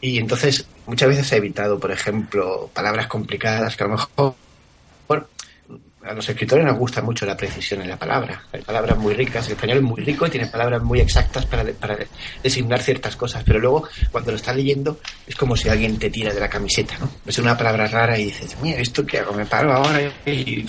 Y 0.00 0.18
entonces 0.18 0.64
muchas 0.86 1.08
veces 1.08 1.32
he 1.32 1.36
evitado, 1.36 1.80
por 1.80 1.90
ejemplo, 1.90 2.70
palabras 2.72 3.08
complicadas 3.08 3.76
que 3.76 3.82
a 3.82 3.86
lo 3.88 3.94
mejor 3.94 4.34
a 6.02 6.14
los 6.14 6.28
escritores 6.28 6.64
nos 6.64 6.78
gusta 6.78 7.02
mucho 7.02 7.26
la 7.26 7.36
precisión 7.36 7.82
en 7.82 7.88
la 7.88 7.98
palabra. 7.98 8.42
Hay 8.52 8.62
palabras 8.62 8.96
muy 8.96 9.12
ricas, 9.12 9.46
el 9.46 9.52
español 9.52 9.78
es 9.78 9.82
muy 9.82 10.00
rico 10.02 10.26
y 10.26 10.30
tiene 10.30 10.46
palabras 10.46 10.82
muy 10.82 11.00
exactas 11.00 11.44
para, 11.46 11.64
para 11.72 11.98
designar 12.42 12.80
ciertas 12.80 13.16
cosas, 13.16 13.44
pero 13.44 13.58
luego 13.58 13.86
cuando 14.10 14.30
lo 14.30 14.36
estás 14.36 14.56
leyendo 14.56 14.98
es 15.26 15.34
como 15.36 15.56
si 15.56 15.68
alguien 15.68 15.98
te 15.98 16.10
tira 16.10 16.32
de 16.32 16.40
la 16.40 16.48
camiseta, 16.48 16.96
¿no? 16.98 17.10
Es 17.26 17.38
una 17.38 17.56
palabra 17.56 17.86
rara 17.86 18.18
y 18.18 18.26
dices, 18.26 18.56
mira, 18.62 18.80
¿esto 18.80 19.04
qué 19.04 19.18
hago? 19.18 19.34
Me 19.34 19.44
paro 19.44 19.72
ahora 19.72 20.00
y 20.24 20.64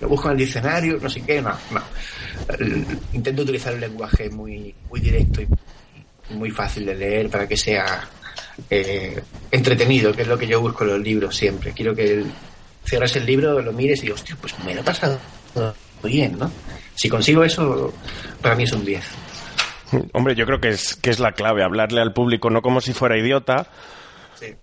lo 0.00 0.08
busco 0.08 0.28
en 0.28 0.32
el 0.32 0.38
diccionario, 0.38 0.98
no 1.00 1.10
sé 1.10 1.22
qué, 1.22 1.42
no, 1.42 1.56
no. 1.70 1.82
Intento 3.12 3.42
utilizar 3.42 3.74
un 3.74 3.80
lenguaje 3.80 4.30
muy, 4.30 4.74
muy 4.88 5.00
directo 5.00 5.42
y 5.42 6.34
muy 6.34 6.50
fácil 6.50 6.86
de 6.86 6.94
leer 6.94 7.28
para 7.28 7.48
que 7.48 7.56
sea 7.56 8.08
eh, 8.70 9.20
entretenido, 9.50 10.12
que 10.12 10.22
es 10.22 10.28
lo 10.28 10.38
que 10.38 10.46
yo 10.46 10.60
busco 10.60 10.84
en 10.84 10.90
los 10.90 11.00
libros 11.00 11.36
siempre. 11.36 11.72
Quiero 11.72 11.94
que 11.94 12.24
cierres 12.84 13.16
el 13.16 13.26
libro, 13.26 13.60
lo 13.60 13.72
mires 13.72 14.00
y 14.00 14.02
digo, 14.02 14.14
hostia, 14.14 14.36
pues 14.40 14.58
me 14.64 14.74
lo 14.74 14.80
he 14.80 14.84
pasado 14.84 15.18
bien, 16.02 16.38
¿no? 16.38 16.50
Si 16.94 17.08
consigo 17.08 17.44
eso, 17.44 17.92
para 18.40 18.54
mí 18.54 18.64
es 18.64 18.72
un 18.72 18.84
10. 18.84 19.04
Hombre, 20.12 20.34
yo 20.34 20.46
creo 20.46 20.60
que 20.60 20.70
es, 20.70 20.96
que 20.96 21.10
es 21.10 21.20
la 21.20 21.32
clave, 21.32 21.62
hablarle 21.62 22.00
al 22.00 22.12
público 22.12 22.50
no 22.50 22.62
como 22.62 22.80
si 22.80 22.92
fuera 22.92 23.18
idiota, 23.18 23.68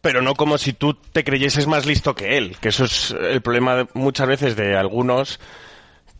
pero 0.02 0.22
no 0.22 0.36
como 0.36 0.58
si 0.58 0.74
tú 0.74 0.94
te 0.96 1.24
creyeses 1.24 1.68
más 1.68 1.86
listo 1.86 2.16
que 2.16 2.38
él, 2.38 2.58
que 2.60 2.70
eso 2.70 2.86
es 2.86 3.12
el 3.12 3.42
problema 3.42 3.88
muchas 3.94 4.28
veces 4.28 4.56
de 4.56 4.76
algunos 4.76 5.40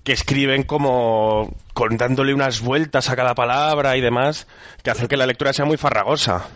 que 0.04 0.14
escriben 0.14 0.64
como 0.64 1.54
contándole 1.74 2.34
unas 2.34 2.62
vueltas 2.62 3.10
a 3.10 3.16
cada 3.16 3.36
palabra 3.36 3.98
y 3.98 4.02
demás, 4.02 4.48
que 4.84 4.92
hacen 4.92 5.08
que 5.08 5.18
la 5.18 5.26
lectura 5.28 5.54
sea 5.54 5.66
muy 5.66 5.78
farragosa. 5.78 6.48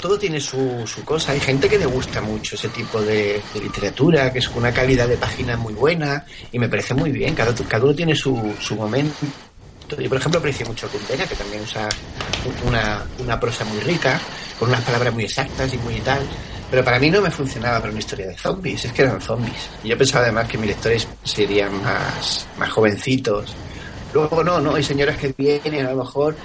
Todo 0.00 0.18
tiene 0.18 0.40
su, 0.40 0.86
su 0.86 1.04
cosa. 1.04 1.32
Hay 1.32 1.40
gente 1.40 1.68
que 1.68 1.78
le 1.78 1.86
gusta 1.86 2.20
mucho 2.20 2.54
ese 2.54 2.68
tipo 2.68 3.00
de, 3.02 3.42
literatura, 3.60 4.32
que 4.32 4.38
es 4.38 4.48
una 4.48 4.72
calidad 4.72 5.08
de 5.08 5.16
página 5.16 5.56
muy 5.56 5.74
buena 5.74 6.24
y 6.52 6.58
me 6.58 6.68
parece 6.68 6.94
muy 6.94 7.10
bien. 7.10 7.34
Cada, 7.34 7.52
cada 7.54 7.84
uno 7.84 7.94
tiene 7.94 8.14
su, 8.14 8.54
su 8.60 8.76
momento. 8.76 9.26
Yo, 9.98 10.08
por 10.08 10.18
ejemplo, 10.18 10.38
aprecio 10.38 10.66
mucho 10.66 10.86
a 10.86 10.90
que 10.90 11.34
también 11.34 11.62
usa 11.62 11.88
una, 12.66 13.04
una 13.18 13.40
prosa 13.40 13.64
muy 13.64 13.80
rica 13.80 14.20
con 14.58 14.68
unas 14.68 14.82
palabras 14.82 15.14
muy 15.14 15.24
exactas 15.24 15.72
y 15.72 15.78
muy 15.78 16.00
tal. 16.00 16.20
Pero 16.70 16.84
para 16.84 16.98
mí 16.98 17.10
no 17.10 17.22
me 17.22 17.30
funcionaba 17.30 17.78
para 17.78 17.90
una 17.90 17.98
historia 17.98 18.26
de 18.26 18.36
zombies, 18.36 18.84
es 18.84 18.92
que 18.92 19.02
eran 19.02 19.20
zombies. 19.20 19.70
Yo 19.82 19.96
pensaba 19.96 20.24
además 20.24 20.46
que 20.48 20.58
mis 20.58 20.68
lectores 20.68 21.08
serían 21.24 21.82
más, 21.82 22.46
más 22.58 22.70
jovencitos. 22.70 23.54
Luego 24.12 24.44
no, 24.44 24.60
no, 24.60 24.74
hay 24.74 24.82
señoras 24.82 25.16
que 25.16 25.34
vienen 25.36 25.86
a 25.86 25.90
lo 25.92 26.04
mejor 26.04 26.36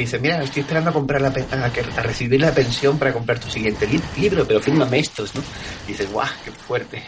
que 0.00 0.06
dicen, 0.06 0.22
mira, 0.22 0.42
estoy 0.42 0.62
esperando 0.62 0.90
a 0.90 0.92
comprar 0.94 1.20
la 1.20 1.28
a, 1.28 2.00
a, 2.00 2.02
recibir 2.02 2.40
la 2.40 2.54
pensión 2.54 2.98
para 2.98 3.12
comprar 3.12 3.38
tu 3.38 3.50
siguiente 3.50 3.86
libro, 4.16 4.46
pero 4.46 4.58
fírmame 4.58 4.98
estos, 4.98 5.34
¿no? 5.34 5.42
Y 5.86 5.92
dices, 5.92 6.10
guau, 6.10 6.26
qué 6.42 6.50
fuerte. 6.50 7.02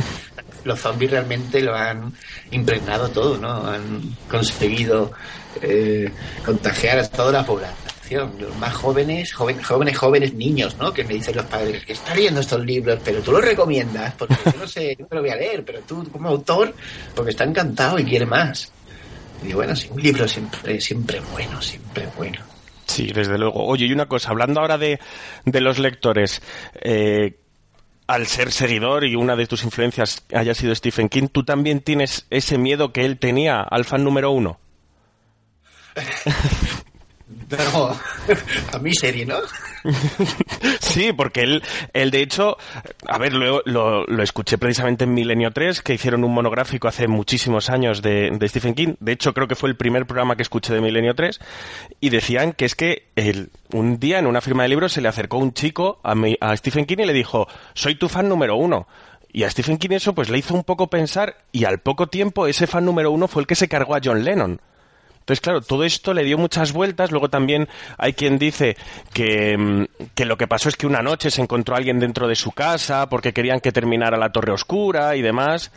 los 0.64 0.80
zombies 0.80 1.10
realmente 1.10 1.60
lo 1.60 1.74
han 1.74 2.14
impregnado 2.50 3.10
todo, 3.10 3.36
¿no? 3.36 3.66
Han 3.66 4.16
conseguido 4.30 5.12
eh, 5.60 6.10
contagiar 6.42 6.98
a 7.00 7.08
toda 7.08 7.32
la 7.32 7.44
población, 7.44 8.32
los 8.38 8.56
más 8.56 8.72
jóvenes, 8.72 9.34
jóvenes, 9.34 9.66
jóvenes, 9.66 9.98
jóvenes 9.98 10.32
niños, 10.32 10.78
¿no? 10.78 10.94
Que 10.94 11.04
me 11.04 11.14
dicen 11.14 11.36
los 11.36 11.44
padres 11.44 11.84
que 11.84 11.92
está 11.92 12.14
leyendo 12.14 12.40
estos 12.40 12.64
libros, 12.64 13.00
pero 13.04 13.20
tú 13.20 13.32
los 13.32 13.44
recomiendas, 13.44 14.14
porque 14.14 14.36
yo 14.46 14.58
no 14.58 14.66
sé, 14.66 14.96
yo 14.98 15.06
no 15.10 15.16
lo 15.16 15.20
voy 15.20 15.30
a 15.30 15.36
leer, 15.36 15.62
pero 15.62 15.80
tú 15.80 16.08
como 16.10 16.30
autor, 16.30 16.74
porque 17.14 17.32
está 17.32 17.44
encantado 17.44 17.98
y 17.98 18.04
quiere 18.04 18.24
más. 18.24 18.72
Y 19.42 19.52
bueno, 19.52 19.74
sí, 19.74 19.88
un 19.90 20.02
libro 20.02 20.28
siempre, 20.28 20.80
siempre 20.80 21.20
bueno, 21.32 21.60
siempre 21.62 22.08
bueno. 22.16 22.38
Sí, 22.86 23.10
desde 23.14 23.38
luego. 23.38 23.64
Oye, 23.66 23.86
y 23.86 23.92
una 23.92 24.06
cosa, 24.06 24.30
hablando 24.30 24.60
ahora 24.60 24.76
de, 24.76 24.98
de 25.44 25.60
los 25.60 25.78
lectores, 25.78 26.42
eh, 26.74 27.38
al 28.06 28.26
ser 28.26 28.50
seguidor 28.50 29.04
y 29.04 29.14
una 29.14 29.36
de 29.36 29.46
tus 29.46 29.62
influencias 29.62 30.24
haya 30.34 30.54
sido 30.54 30.74
Stephen 30.74 31.08
King, 31.08 31.28
¿tú 31.30 31.44
también 31.44 31.80
tienes 31.80 32.26
ese 32.30 32.58
miedo 32.58 32.92
que 32.92 33.04
él 33.04 33.18
tenía 33.18 33.60
al 33.60 33.84
fan 33.84 34.02
número 34.02 34.32
uno? 34.32 34.58
Pero 37.50 37.90
a 38.72 38.78
mí 38.78 38.94
serie, 38.94 39.26
¿no? 39.26 39.36
sí, 40.80 41.12
porque 41.12 41.40
él, 41.40 41.62
él 41.92 42.10
de 42.10 42.22
hecho, 42.22 42.56
a 43.08 43.18
ver, 43.18 43.32
lo, 43.32 43.62
lo, 43.64 44.04
lo, 44.06 44.22
escuché 44.22 44.56
precisamente 44.56 45.04
en 45.04 45.14
Milenio 45.14 45.50
3, 45.50 45.82
que 45.82 45.94
hicieron 45.94 46.22
un 46.22 46.32
monográfico 46.32 46.86
hace 46.86 47.08
muchísimos 47.08 47.70
años 47.70 48.02
de, 48.02 48.30
de, 48.30 48.48
Stephen 48.48 48.74
King. 48.74 48.94
De 49.00 49.12
hecho, 49.12 49.34
creo 49.34 49.48
que 49.48 49.56
fue 49.56 49.68
el 49.68 49.76
primer 49.76 50.06
programa 50.06 50.36
que 50.36 50.42
escuché 50.42 50.72
de 50.72 50.80
Milenio 50.80 51.14
3. 51.14 51.40
Y 52.00 52.10
decían 52.10 52.52
que 52.52 52.66
es 52.66 52.74
que 52.74 53.08
él, 53.16 53.50
un 53.72 53.98
día 53.98 54.18
en 54.18 54.26
una 54.26 54.40
firma 54.40 54.62
de 54.62 54.68
libros 54.68 54.92
se 54.92 55.00
le 55.00 55.08
acercó 55.08 55.38
un 55.38 55.52
chico 55.52 56.00
a, 56.02 56.14
mi, 56.14 56.36
a 56.40 56.56
Stephen 56.56 56.86
King 56.86 56.98
y 57.00 57.06
le 57.06 57.12
dijo, 57.12 57.48
soy 57.74 57.96
tu 57.96 58.08
fan 58.08 58.28
número 58.28 58.56
uno. 58.56 58.86
Y 59.32 59.44
a 59.44 59.50
Stephen 59.50 59.78
King 59.78 59.90
eso 59.92 60.14
pues 60.14 60.28
le 60.28 60.38
hizo 60.38 60.54
un 60.54 60.64
poco 60.64 60.88
pensar 60.88 61.36
y 61.52 61.64
al 61.64 61.78
poco 61.78 62.08
tiempo 62.08 62.46
ese 62.46 62.66
fan 62.66 62.84
número 62.84 63.12
uno 63.12 63.28
fue 63.28 63.42
el 63.42 63.46
que 63.46 63.54
se 63.54 63.68
cargó 63.68 63.94
a 63.94 64.00
John 64.02 64.24
Lennon. 64.24 64.60
Entonces, 65.20 65.40
claro, 65.40 65.60
todo 65.60 65.84
esto 65.84 66.12
le 66.12 66.24
dio 66.24 66.38
muchas 66.38 66.72
vueltas. 66.72 67.12
Luego 67.12 67.28
también 67.28 67.68
hay 67.98 68.14
quien 68.14 68.38
dice 68.38 68.76
que, 69.12 69.86
que, 70.14 70.24
lo 70.24 70.36
que 70.36 70.48
pasó 70.48 70.68
es 70.68 70.76
que 70.76 70.86
una 70.86 71.02
noche 71.02 71.30
se 71.30 71.40
encontró 71.40 71.76
alguien 71.76 72.00
dentro 72.00 72.26
de 72.26 72.34
su 72.34 72.52
casa 72.52 73.08
porque 73.08 73.32
querían 73.32 73.60
que 73.60 73.70
terminara 73.70 74.16
la 74.18 74.32
Torre 74.32 74.52
Oscura 74.52 75.14
y 75.16 75.22
demás. 75.22 75.70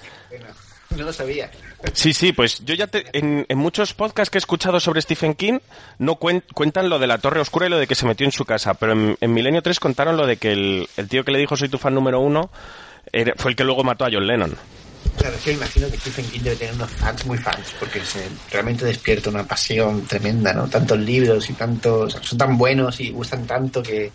No 0.90 1.04
lo 1.04 1.14
sabía. 1.14 1.50
Sí, 1.94 2.14
sí, 2.14 2.32
pues 2.32 2.64
yo 2.64 2.76
ya 2.76 2.88
te, 2.88 3.06
en, 3.18 3.46
en, 3.50 3.58
muchos 3.58 3.94
podcasts 3.94 4.30
que 4.30 4.38
he 4.38 4.40
escuchado 4.40 4.80
sobre 4.80 5.02
Stephen 5.02 5.34
King 5.34 5.60
no 5.98 6.16
cuen, 6.16 6.44
cuentan 6.54 6.90
lo 6.90 6.98
de 6.98 7.08
la 7.08 7.18
Torre 7.18 7.42
Oscura 7.42 7.66
y 7.66 7.70
lo 7.70 7.78
de 7.78 7.88
que 7.88 7.96
se 7.96 8.06
metió 8.06 8.26
en 8.26 8.32
su 8.32 8.46
casa, 8.46 8.74
pero 8.76 8.94
en, 8.94 9.18
en 9.20 9.34
Milenio 9.34 9.62
3 9.62 9.80
contaron 9.80 10.16
lo 10.16 10.26
de 10.26 10.38
que 10.38 10.54
el, 10.54 10.88
el, 10.96 11.10
tío 11.10 11.26
que 11.26 11.32
le 11.32 11.40
dijo 11.40 11.58
soy 11.58 11.68
tu 11.68 11.78
fan 11.78 11.94
número 11.94 12.22
uno 12.22 12.50
era, 13.12 13.34
fue 13.36 13.52
el 13.52 13.58
que 13.58 13.66
luego 13.66 13.84
mató 13.84 14.06
a 14.06 14.10
John 14.12 14.26
Lennon. 14.26 14.56
Claro, 15.18 15.38
que 15.44 15.52
imagino 15.54 15.90
que 15.90 15.98
Stephen 15.98 16.26
King 16.26 16.42
debe 16.42 16.56
tener 16.56 16.76
unos 16.76 16.90
fans 16.92 17.26
muy 17.26 17.38
fans, 17.38 17.74
porque 17.80 18.04
se 18.04 18.28
realmente 18.52 18.86
despierta 18.86 19.30
una 19.30 19.46
pasión 19.46 20.06
tremenda, 20.06 20.54
¿no? 20.54 20.68
Tantos 20.68 21.00
libros 21.00 21.50
y 21.50 21.54
tantos. 21.54 22.18
son 22.22 22.38
tan 22.38 22.58
buenos 22.58 23.00
y 23.00 23.12
gustan 23.12 23.46
tanto 23.46 23.82
que, 23.82 24.12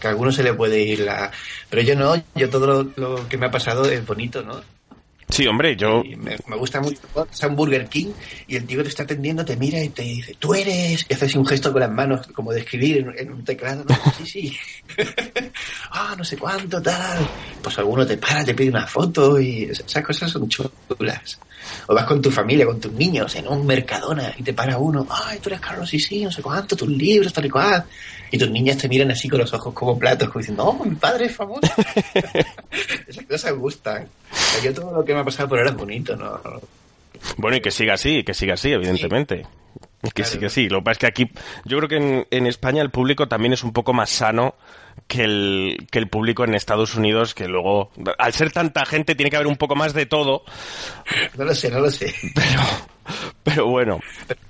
que 0.00 0.06
a 0.06 0.10
algunos 0.10 0.34
se 0.34 0.42
le 0.42 0.54
puede 0.54 0.80
ir 0.80 1.00
la. 1.00 1.30
Pero 1.68 1.82
yo 1.82 1.96
no, 1.96 2.14
yo 2.34 2.48
todo 2.48 2.90
lo 2.96 3.28
que 3.28 3.36
me 3.36 3.46
ha 3.46 3.50
pasado 3.50 3.84
es 3.90 4.06
bonito, 4.06 4.42
¿no? 4.42 4.62
Sí, 5.28 5.46
hombre, 5.46 5.76
yo... 5.76 6.02
Me, 6.02 6.36
me, 6.46 6.56
gusta 6.56 6.80
mucho 6.80 7.00
sea, 7.30 7.48
un 7.48 7.56
Burger 7.56 7.86
King 7.88 8.12
y 8.46 8.56
el 8.56 8.66
tío 8.66 8.82
te 8.82 8.88
está 8.88 9.02
atendiendo 9.02 9.44
te 9.44 9.56
mira 9.56 9.78
y 9.82 9.90
te 9.90 10.02
dice, 10.02 10.34
tú 10.38 10.54
eres, 10.54 11.04
y 11.08 11.14
haces 11.14 11.34
un 11.34 11.46
gesto 11.46 11.70
con 11.70 11.80
las 11.80 11.90
manos 11.90 12.26
como 12.28 12.52
de 12.52 12.60
escribir 12.60 12.98
en, 12.98 13.18
en 13.18 13.32
un 13.32 13.44
teclado, 13.44 13.84
¿no? 13.86 13.94
sí, 14.16 14.26
sí, 14.26 14.56
ah, 15.90 16.14
no 16.16 16.24
sé 16.24 16.36
cuánto, 16.36 16.80
tal, 16.80 17.28
pues 17.62 17.78
alguno 17.78 18.06
te 18.06 18.16
para, 18.16 18.44
te 18.44 18.54
pide 18.54 18.70
una 18.70 18.86
foto 18.86 19.38
y 19.38 19.64
esas 19.64 20.02
cosas 20.02 20.30
son 20.30 20.48
chulas. 20.48 21.38
O 21.86 21.94
vas 21.94 22.04
con 22.04 22.20
tu 22.20 22.30
familia, 22.30 22.66
con 22.66 22.80
tus 22.80 22.92
niños 22.92 23.34
en 23.36 23.48
un 23.48 23.66
Mercadona 23.66 24.32
y 24.36 24.42
te 24.42 24.52
para 24.52 24.78
uno, 24.78 25.06
ay, 25.10 25.38
tú 25.38 25.48
eres 25.48 25.60
Carlos 25.60 25.92
y 25.94 25.98
sí, 25.98 26.24
no 26.24 26.30
sé 26.30 26.42
cuánto, 26.42 26.76
tus 26.76 26.88
libros, 26.88 27.32
tal 27.32 27.46
y 27.46 27.50
cual. 27.50 27.84
Y 28.30 28.38
tus 28.38 28.50
niñas 28.50 28.76
te 28.76 28.88
miran 28.88 29.10
así 29.10 29.28
con 29.28 29.40
los 29.40 29.52
ojos 29.54 29.72
como 29.72 29.98
platos, 29.98 30.28
como 30.28 30.40
diciendo, 30.40 30.64
oh, 30.64 30.84
mi 30.84 30.96
padre 30.96 31.26
es 31.26 31.36
famoso. 31.36 31.60
Esas 33.06 33.24
cosas 33.24 33.52
gustan. 33.54 34.08
Yo 34.62 34.74
todo 34.74 34.92
lo 34.92 35.04
que 35.04 35.14
me 35.14 35.20
ha 35.20 35.24
pasado 35.24 35.48
por 35.48 35.58
ahora 35.58 35.70
es 35.70 35.76
bonito, 35.76 36.14
¿no? 36.16 36.40
Bueno, 37.36 37.56
y 37.56 37.60
que 37.60 37.70
siga 37.70 37.94
así, 37.94 38.22
que 38.22 38.34
siga 38.34 38.54
así, 38.54 38.70
evidentemente. 38.70 39.42
Sí. 39.42 39.57
Que 40.14 40.24
sí, 40.24 40.38
que 40.38 40.48
sí. 40.48 40.68
Lo 40.68 40.78
que 40.78 40.84
pasa 40.84 40.92
es 40.92 40.98
que 40.98 41.06
aquí, 41.06 41.30
yo 41.64 41.78
creo 41.78 41.88
que 41.88 41.96
en, 41.96 42.26
en, 42.30 42.46
España 42.46 42.82
el 42.82 42.90
público 42.90 43.26
también 43.26 43.52
es 43.52 43.64
un 43.64 43.72
poco 43.72 43.92
más 43.92 44.10
sano 44.10 44.54
que 45.08 45.24
el, 45.24 45.86
que 45.90 45.98
el 45.98 46.08
público 46.08 46.44
en 46.44 46.54
Estados 46.54 46.94
Unidos, 46.94 47.34
que 47.34 47.48
luego, 47.48 47.90
al 48.18 48.32
ser 48.32 48.52
tanta 48.52 48.86
gente, 48.86 49.16
tiene 49.16 49.30
que 49.30 49.36
haber 49.36 49.48
un 49.48 49.56
poco 49.56 49.74
más 49.74 49.94
de 49.94 50.06
todo. 50.06 50.44
No 51.36 51.44
lo 51.44 51.54
sé, 51.54 51.70
no 51.70 51.80
lo 51.80 51.90
sé. 51.90 52.14
Pero, 52.34 52.62
pero 53.42 53.66
bueno. 53.66 54.00
Pero 54.26 54.40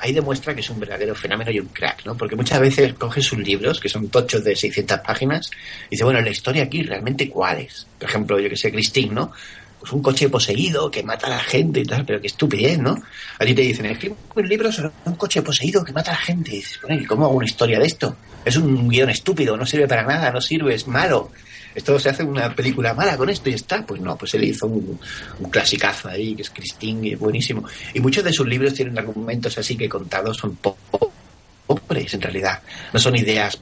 ahí 0.00 0.12
demuestra 0.12 0.54
que 0.54 0.60
es 0.60 0.70
un 0.70 0.80
verdadero 0.80 1.14
fenómeno 1.14 1.50
y 1.50 1.60
un 1.60 1.68
crack, 1.68 2.04
¿no? 2.04 2.16
Porque 2.16 2.36
muchas 2.36 2.60
veces 2.60 2.94
coge 2.94 3.22
sus 3.22 3.38
libros, 3.38 3.80
que 3.80 3.88
son 3.88 4.08
tochos 4.08 4.44
de 4.44 4.54
600 4.54 4.98
páginas, 5.00 5.50
y 5.86 5.90
dice, 5.92 6.04
bueno, 6.04 6.20
la 6.20 6.30
historia 6.30 6.64
aquí, 6.64 6.82
¿realmente 6.82 7.28
cuál 7.28 7.60
es? 7.60 7.86
Por 7.98 8.08
ejemplo, 8.08 8.38
yo 8.38 8.48
que 8.48 8.56
sé, 8.56 8.70
Christine, 8.70 9.14
¿no? 9.14 9.32
Pues 9.80 9.92
un 9.92 10.02
coche 10.02 10.28
poseído 10.28 10.90
que 10.90 11.02
mata 11.02 11.26
a 11.26 11.30
la 11.30 11.40
gente 11.40 11.80
y 11.80 11.84
tal, 11.84 12.04
pero 12.04 12.20
qué 12.20 12.26
estupidez, 12.26 12.78
¿no? 12.78 13.02
A 13.38 13.44
ti 13.44 13.54
te 13.54 13.62
dicen, 13.62 13.86
escribe 13.86 14.14
un 14.34 14.48
libro 14.48 14.70
sobre 14.70 14.90
un 15.06 15.14
coche 15.14 15.40
poseído 15.42 15.82
que 15.82 15.92
mata 15.92 16.10
a 16.10 16.14
la 16.14 16.20
gente. 16.20 16.52
Y 16.52 16.56
dices, 16.56 16.78
bueno, 16.82 17.00
¿y 17.00 17.06
cómo 17.06 17.24
hago 17.24 17.34
una 17.36 17.46
historia 17.46 17.78
de 17.78 17.86
esto? 17.86 18.16
Es 18.44 18.56
un 18.56 18.88
guion 18.88 19.10
estúpido, 19.10 19.56
no 19.56 19.64
sirve 19.64 19.88
para 19.88 20.02
nada, 20.02 20.30
no 20.30 20.40
sirve, 20.40 20.74
es 20.74 20.86
malo. 20.86 21.30
Esto 21.74 21.98
se 22.00 22.08
hace 22.08 22.24
una 22.24 22.54
película 22.54 22.94
mala 22.94 23.16
con 23.16 23.30
esto 23.30 23.48
y 23.48 23.54
está. 23.54 23.86
Pues 23.86 24.00
no, 24.00 24.16
pues 24.16 24.34
él 24.34 24.44
hizo 24.44 24.66
un, 24.66 24.98
clasicazo 25.50 26.08
ahí, 26.08 26.34
que 26.34 26.42
es 26.42 26.50
Christine, 26.50 27.08
y 27.08 27.12
es 27.12 27.18
buenísimo. 27.18 27.64
Y 27.94 28.00
muchos 28.00 28.24
de 28.24 28.32
sus 28.32 28.46
libros 28.46 28.74
tienen 28.74 28.98
argumentos 28.98 29.56
así 29.58 29.76
que 29.76 29.88
contados 29.88 30.36
son 30.36 30.56
poco 30.56 31.09
pobres 31.78 32.14
en 32.14 32.20
realidad. 32.20 32.60
No 32.92 32.98
son 32.98 33.16
ideas 33.16 33.58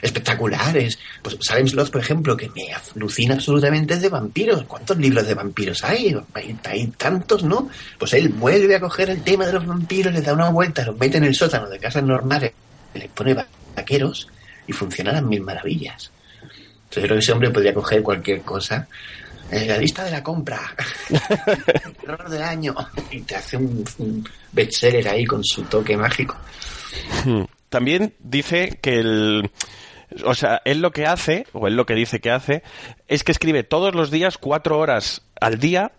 espectaculares. 0.00 0.98
Pues 1.22 1.36
Salem 1.40 1.66
Slot, 1.66 1.90
por 1.90 2.00
ejemplo, 2.00 2.36
que 2.36 2.48
me 2.50 2.72
alucina 2.72 3.34
absolutamente 3.34 3.94
es 3.94 4.02
de 4.02 4.08
vampiros. 4.08 4.62
¿Cuántos 4.64 4.96
libros 4.98 5.26
de 5.26 5.34
vampiros 5.34 5.82
hay? 5.84 6.16
hay? 6.34 6.56
Hay 6.64 6.86
tantos, 6.88 7.42
¿no? 7.42 7.68
Pues 7.98 8.12
él 8.14 8.28
vuelve 8.28 8.76
a 8.76 8.80
coger 8.80 9.10
el 9.10 9.22
tema 9.22 9.46
de 9.46 9.54
los 9.54 9.66
vampiros, 9.66 10.12
le 10.12 10.20
da 10.20 10.32
una 10.32 10.50
vuelta, 10.50 10.84
los 10.84 10.98
mete 10.98 11.18
en 11.18 11.24
el 11.24 11.34
sótano 11.34 11.68
de 11.68 11.78
casas 11.78 12.04
normales, 12.04 12.52
le 12.94 13.08
pone 13.08 13.36
vaqueros 13.76 14.28
y 14.66 14.72
funcionan 14.72 15.14
las 15.14 15.24
mil 15.24 15.40
maravillas. 15.40 16.10
Entonces 16.42 16.94
yo 16.94 17.02
creo 17.02 17.16
que 17.16 17.22
ese 17.22 17.32
hombre 17.32 17.50
podría 17.50 17.74
coger 17.74 18.02
cualquier 18.02 18.42
cosa 18.42 18.86
eh, 19.50 19.66
la 19.66 19.76
lista 19.76 20.04
de 20.04 20.10
la 20.10 20.22
compra, 20.22 20.74
el 21.10 21.94
terror 21.94 22.30
del 22.30 22.42
año, 22.42 22.74
y 23.10 23.20
te 23.20 23.36
hace 23.36 23.58
un, 23.58 23.84
un 23.98 24.26
bestseller 24.50 25.06
ahí 25.08 25.26
con 25.26 25.44
su 25.44 25.62
toque 25.64 25.94
mágico. 25.94 26.36
También 27.68 28.14
dice 28.18 28.78
que 28.82 28.98
el... 28.98 29.50
O 30.26 30.34
sea, 30.34 30.60
él 30.66 30.82
lo 30.82 30.90
que 30.90 31.06
hace, 31.06 31.46
o 31.52 31.66
él 31.66 31.74
lo 31.74 31.86
que 31.86 31.94
dice 31.94 32.20
que 32.20 32.30
hace, 32.30 32.62
es 33.08 33.24
que 33.24 33.32
escribe 33.32 33.62
todos 33.62 33.94
los 33.94 34.10
días 34.10 34.36
cuatro 34.36 34.78
horas 34.78 35.22
al 35.40 35.58
día 35.58 35.92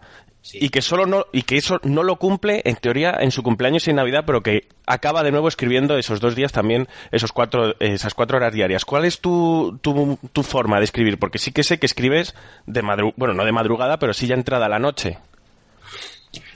Sí. 0.46 0.58
y 0.60 0.70
que 0.72 0.82
solo 0.82 1.06
no 1.06 1.26
y 1.32 1.44
que 1.44 1.56
eso 1.56 1.80
no 1.84 2.04
lo 2.04 2.18
cumple 2.18 2.62
en 2.66 2.76
teoría 2.76 3.16
en 3.18 3.32
su 3.32 3.44
cumpleaños 3.44 3.88
y 3.88 3.92
en 3.92 3.96
Navidad 3.96 4.26
pero 4.28 4.44
que 4.44 4.68
acaba 4.86 5.24
de 5.24 5.32
nuevo 5.32 5.48
escribiendo 5.48 5.98
esos 5.98 6.20
dos 6.20 6.36
días 6.36 6.52
también 6.52 6.90
esos 7.14 7.32
cuatro 7.32 7.76
esas 7.80 8.14
cuatro 8.14 8.36
horas 8.36 8.54
diarias 8.54 8.84
¿cuál 8.84 9.06
es 9.06 9.22
tu, 9.22 9.80
tu, 9.82 10.20
tu 10.34 10.44
forma 10.44 10.80
de 10.80 10.84
escribir? 10.84 11.18
porque 11.18 11.38
sí 11.38 11.54
que 11.54 11.64
sé 11.64 11.80
que 11.80 11.86
escribes 11.86 12.36
de 12.66 12.82
bueno 13.16 13.34
no 13.34 13.46
de 13.46 13.54
madrugada 13.54 14.00
pero 14.00 14.14
sí 14.14 14.28
ya 14.28 14.36
entrada 14.36 14.68
la 14.68 14.80
noche 14.80 15.18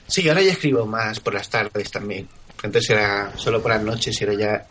sí 0.06 0.28
ahora 0.28 0.42
ya 0.42 0.52
escribo 0.52 0.84
más 0.84 1.20
por 1.20 1.32
las 1.32 1.48
tardes 1.48 1.90
también 1.90 2.28
antes 2.66 2.90
era 2.90 3.32
solo 3.36 3.62
por 3.62 3.72
las 3.72 3.82
noches 3.82 4.20
y 4.20 4.24
ahora 4.24 4.36
ya 4.36 4.66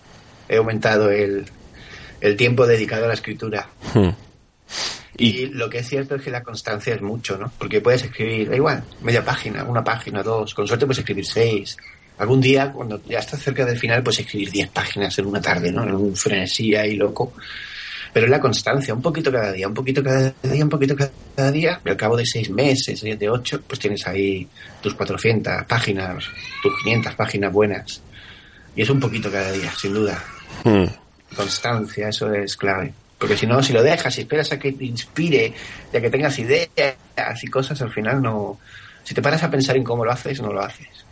he 0.49 0.57
aumentado 0.57 1.09
el, 1.11 1.45
el 2.21 2.35
tiempo 2.35 2.65
dedicado 2.65 3.05
a 3.05 3.09
la 3.09 3.13
escritura 3.13 3.69
hmm. 3.93 4.09
Y, 5.17 5.29
y, 5.29 5.45
lo 5.47 5.69
que 5.69 5.79
es 5.79 5.87
cierto 5.87 6.15
es 6.15 6.21
que 6.21 6.29
la 6.29 6.43
constancia 6.43 6.93
es 6.93 7.01
mucho, 7.01 7.37
¿no? 7.37 7.51
Porque 7.57 7.81
puedes 7.81 8.03
escribir, 8.03 8.49
da 8.49 8.55
igual, 8.55 8.83
media 9.01 9.25
página, 9.25 9.63
una 9.63 9.83
página, 9.83 10.21
dos, 10.21 10.53
con 10.53 10.67
suerte 10.67 10.85
puedes 10.85 10.99
escribir 10.99 11.25
seis. 11.25 11.75
Algún 12.19 12.39
día, 12.39 12.71
cuando 12.71 13.01
ya 13.03 13.19
estás 13.19 13.41
cerca 13.41 13.65
del 13.65 13.79
final, 13.79 14.03
puedes 14.03 14.19
escribir 14.19 14.51
diez 14.51 14.69
páginas 14.69 15.17
en 15.17 15.25
una 15.25 15.41
tarde, 15.41 15.71
¿no? 15.71 15.83
En 15.83 15.95
un 15.95 16.15
frenesí 16.15 16.75
ahí 16.75 16.95
loco. 16.95 17.33
Pero 18.13 18.25
es 18.25 18.31
la 18.31 18.39
constancia, 18.39 18.93
un 18.93 19.01
poquito 19.01 19.31
cada 19.31 19.51
día, 19.51 19.67
un 19.67 19.73
poquito 19.73 20.03
cada 20.03 20.33
día, 20.43 20.63
un 20.63 20.69
poquito 20.69 20.95
cada 20.95 21.51
día. 21.51 21.79
Y 21.85 21.89
al 21.89 21.97
cabo 21.97 22.17
de 22.17 22.25
seis 22.25 22.49
meses, 22.49 22.99
siete, 22.99 23.29
ocho, 23.29 23.61
pues 23.67 23.79
tienes 23.79 24.05
ahí 24.07 24.47
tus 24.81 24.93
400 24.93 25.65
páginas, 25.65 26.25
tus 26.61 26.73
500 26.83 27.15
páginas 27.15 27.51
buenas. 27.51 28.01
Y 28.75 28.81
es 28.81 28.89
un 28.89 28.99
poquito 28.99 29.31
cada 29.31 29.51
día, 29.51 29.71
sin 29.71 29.93
duda. 29.93 30.23
Hmm. 30.63 30.85
Constancia, 31.35 32.09
eso 32.09 32.33
es 32.33 32.55
clave. 32.55 32.93
Porque 33.17 33.35
si 33.35 33.47
no, 33.47 33.61
si 33.63 33.73
lo 33.73 33.81
dejas 33.81 34.17
y 34.17 34.21
esperas 34.21 34.51
a 34.51 34.59
que 34.59 34.71
te 34.71 34.85
inspire, 34.85 35.53
ya 35.91 35.99
que 35.99 36.09
tengas 36.09 36.37
ideas 36.37 36.95
y 37.41 37.47
cosas, 37.47 37.81
al 37.81 37.91
final 37.91 38.21
no. 38.21 38.59
Si 39.03 39.15
te 39.15 39.21
paras 39.21 39.41
a 39.43 39.49
pensar 39.49 39.75
en 39.75 39.83
cómo 39.83 40.05
lo 40.05 40.11
haces, 40.11 40.41
no 40.41 40.53
lo 40.53 40.61
haces. 40.61 41.06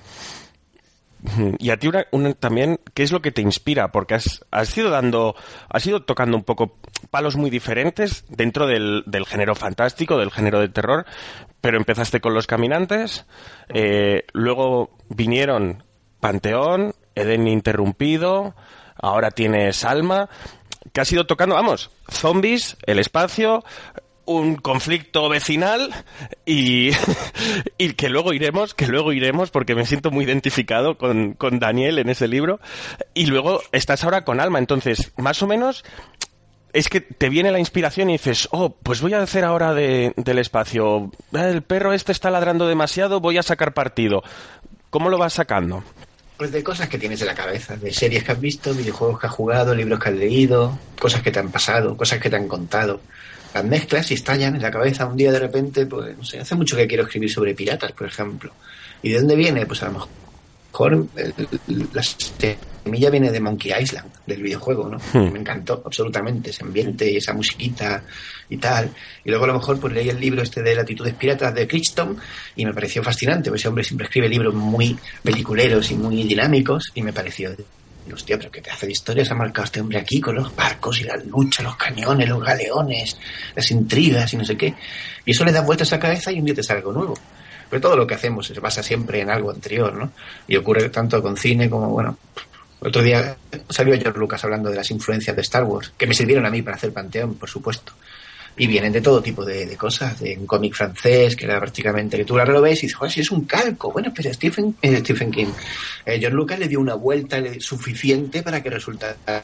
Y 1.60 1.70
a 1.70 1.78
ti 1.78 1.90
también, 2.40 2.80
¿qué 2.94 3.04
es 3.04 3.12
lo 3.12 3.22
que 3.22 3.32
te 3.32 3.42
inspira? 3.42 3.92
Porque 3.92 4.16
has, 4.16 4.46
has 4.52 4.78
ido 4.78 4.90
dando, 4.90 5.36
has 5.70 5.86
ido 5.86 6.04
tocando 6.04 6.38
un 6.38 6.44
poco 6.44 6.78
palos 7.10 7.36
muy 7.36 7.50
diferentes 7.50 8.26
dentro 8.30 8.68
del, 8.68 9.04
del 9.06 9.26
género 9.26 9.56
fantástico, 9.56 10.18
del 10.18 10.32
género 10.32 10.60
de 10.60 10.70
terror, 10.70 11.06
pero 11.62 11.78
empezaste 11.78 12.22
con 12.22 12.34
Los 12.34 12.48
Caminantes, 12.48 13.26
eh, 13.70 14.26
luego 14.34 14.98
vinieron 15.10 15.84
Panteón, 16.20 16.94
Eden 17.16 17.48
Interrumpido, 17.48 18.56
ahora 18.96 19.32
tienes 19.32 19.84
Alma, 19.84 20.30
que 20.94 21.02
has 21.02 21.12
ido 21.12 21.26
tocando, 21.26 21.56
vamos, 21.56 21.92
zombies, 22.10 22.78
el 22.86 23.00
espacio, 23.00 23.64
un 24.26 24.56
conflicto 24.56 25.30
vecinal 25.30 25.94
y, 26.46 26.92
y, 27.78 27.94
que 27.94 28.10
luego 28.10 28.34
iremos, 28.34 28.74
que 28.74 28.88
luego 28.88 29.14
iremos 29.14 29.52
porque 29.52 29.76
me 29.76 29.86
siento 29.86 30.12
muy 30.12 30.26
identificado 30.26 30.98
con, 30.98 31.34
con, 31.34 31.60
Daniel 31.60 32.00
en 32.00 32.10
ese 32.10 32.28
libro 32.28 32.60
y 33.14 33.28
luego 33.28 33.62
estás 33.72 34.04
ahora 34.04 34.26
con 34.26 34.40
Alma, 34.40 34.60
entonces 34.60 35.12
más 35.18 35.42
o 35.42 35.48
menos 35.48 35.84
es 36.74 36.90
que 36.90 37.00
te 37.00 37.30
viene 37.30 37.52
la 37.52 37.60
inspiración 37.60 38.10
y 38.10 38.14
dices, 38.14 38.50
oh, 38.52 38.76
pues 38.76 39.00
voy 39.00 39.14
a 39.14 39.22
hacer 39.22 39.46
ahora 39.46 39.74
de, 39.74 40.14
del 40.18 40.40
espacio, 40.40 41.10
el 41.32 41.62
perro 41.62 41.94
este 41.94 42.12
está 42.12 42.30
ladrando 42.30 42.68
demasiado, 42.68 43.22
voy 43.22 43.38
a 43.38 43.44
sacar 43.44 43.74
partido. 43.74 44.24
¿Cómo 44.90 45.10
lo 45.10 45.18
vas 45.18 45.34
sacando? 45.34 45.84
Pues 46.38 46.52
de 46.52 46.64
cosas 46.64 46.90
que 46.90 46.98
tienes 46.98 47.22
en 47.22 47.28
la 47.28 47.34
cabeza, 47.34 47.78
de 47.78 47.94
series 47.94 48.26
que 48.26 48.34
has 48.34 48.42
visto, 48.42 48.74
videojuegos 48.74 49.22
que 49.22 49.28
has 49.28 49.34
jugado, 49.34 49.74
libros 49.74 50.00
que 50.00 50.10
has 50.10 50.16
leído, 50.16 50.78
cosas 51.00 51.22
que 51.22 51.32
te 51.32 51.40
han 51.40 51.50
pasado, 51.50 51.96
cosas 51.96 52.20
que 52.20 52.30
te 52.30 52.36
han 52.36 52.50
contado 52.50 53.00
las 53.56 53.64
mezclas 53.64 54.12
y 54.12 54.16
estallan 54.16 54.56
en 54.56 54.62
la 54.62 54.70
cabeza 54.70 55.06
un 55.06 55.16
día 55.16 55.32
de 55.32 55.40
repente, 55.40 55.86
pues 55.86 56.18
no 56.18 56.26
sé, 56.26 56.40
hace 56.40 56.56
mucho 56.56 56.76
que 56.76 56.88
quiero 56.88 57.04
escribir 57.04 57.32
sobre 57.32 57.56
piratas, 57.56 57.94
por 57.94 58.06
ejemplo. 58.06 58.52
¿Y 59.02 59.10
de 59.12 59.20
dónde 59.20 59.36
viene? 59.38 59.66
Pues 59.66 59.82
a 59.82 59.88
lo 59.88 59.94
mejor 59.94 61.08
la 61.94 62.04
semilla 62.04 63.10
viene 63.10 63.32
de 63.32 63.40
Monkey 63.40 63.72
Island, 63.82 64.12
del 64.28 64.44
videojuego, 64.44 64.90
¿no? 64.90 64.98
Hmm. 65.14 65.32
Me 65.32 65.40
encantó 65.40 65.82
absolutamente 65.86 66.50
ese 66.50 66.66
ambiente 66.66 67.10
y 67.10 67.16
esa 67.16 67.32
musiquita 67.32 68.04
y 68.50 68.58
tal. 68.58 68.92
Y 69.24 69.30
luego 69.30 69.46
a 69.46 69.48
lo 69.48 69.54
mejor 69.54 69.80
pues 69.80 69.94
leí 69.94 70.10
el 70.10 70.20
libro 70.20 70.42
este 70.42 70.62
de 70.62 70.76
Latitudes 70.76 71.14
Piratas 71.14 71.56
de 71.56 71.66
Crichton 71.66 72.18
y 72.58 72.66
me 72.66 72.74
pareció 72.74 73.04
fascinante, 73.04 73.50
porque 73.50 73.60
ese 73.60 73.70
hombre 73.70 73.86
siempre 73.86 74.08
escribe 74.08 74.28
libros 74.28 74.54
muy 74.54 74.98
peliculeros 75.24 75.90
y 75.92 75.96
muy 75.96 76.24
dinámicos 76.24 76.92
y 76.94 77.02
me 77.02 77.14
pareció 77.14 77.56
y 78.08 78.14
hostia, 78.14 78.38
pero 78.38 78.52
¿qué 78.52 78.62
te 78.62 78.70
hace 78.70 78.90
historias 78.90 79.32
ha 79.32 79.36
marcado 79.36 79.66
este 79.66 79.82
hombre 79.82 80.00
aquí 80.00 80.22
con 80.22 80.36
los 80.36 80.56
barcos 80.56 81.02
y 81.02 81.04
las 81.04 81.26
luchas, 81.26 81.66
los 81.66 81.76
cañones, 81.76 82.30
los 82.30 82.44
galeones, 82.44 83.18
las 83.56 83.72
intrigas 83.72 84.32
y 84.34 84.38
no 84.38 84.46
sé 84.46 84.56
qué? 84.56 84.74
Y 85.26 85.32
eso 85.32 85.44
le 85.44 85.52
da 85.52 85.62
vueltas 85.62 85.92
a 85.92 85.96
la 85.96 86.02
cabeza 86.02 86.32
y 86.32 86.40
un 86.40 86.46
día 86.46 86.56
te 86.56 86.64
sale 86.64 86.80
algo 86.80 86.94
nuevo. 86.94 87.18
Pero 87.70 87.82
todo 87.82 87.98
lo 87.98 88.06
que 88.06 88.14
hacemos 88.14 88.46
se 88.48 88.60
basa 88.60 88.84
siempre 88.84 89.22
en 89.22 89.30
algo 89.30 89.50
anterior, 89.50 89.94
¿no? 89.94 90.12
Y 90.48 90.56
ocurre 90.56 90.90
tanto 90.90 91.22
con 91.22 91.36
cine 91.36 91.70
como, 91.70 91.90
bueno, 91.90 92.18
otro 92.80 93.02
día 93.02 93.36
salió 93.70 93.98
George 94.00 94.20
Lucas 94.20 94.44
hablando 94.44 94.70
de 94.70 94.76
las 94.76 94.92
influencias 94.92 95.36
de 95.36 95.42
Star 95.42 95.64
Wars, 95.64 95.92
que 95.98 96.06
me 96.06 96.14
sirvieron 96.14 96.46
a 96.46 96.52
mí 96.52 96.62
para 96.62 96.78
hacer 96.78 96.94
Panteón, 96.94 97.36
por 97.36 97.50
supuesto 97.50 97.94
y 98.58 98.68
vienen 98.68 98.94
de 98.94 99.02
todo 99.02 99.22
tipo 99.22 99.44
de, 99.44 99.76
cosas, 99.76 100.20
de 100.20 100.38
un 100.38 100.46
cómic 100.46 100.74
francés, 100.74 101.36
que 101.36 101.46
era 101.46 101.60
prácticamente 101.60 102.18
que 102.18 102.26
tú 102.26 102.38
ahora 102.40 102.54
lo 102.54 102.62
ves 102.62 102.80
y 102.80 102.82
dices, 102.84 102.96
joder, 102.96 103.12
si 103.12 103.22
es 103.22 103.32
un 103.32 103.46
calco. 103.46 103.92
Bueno, 103.92 104.14
pero 104.16 104.34
Stephen, 104.34 104.76
eh, 104.82 104.98
Stephen 105.00 105.32
King, 105.32 105.48
eh, 106.06 106.20
John 106.22 106.34
Lucas 106.34 106.60
le 106.60 106.68
dio 106.68 106.80
una 106.80 106.96
vuelta 106.96 107.38
suficiente 107.60 108.44
para 108.44 108.64
que 108.64 108.70
resultara 108.70 109.44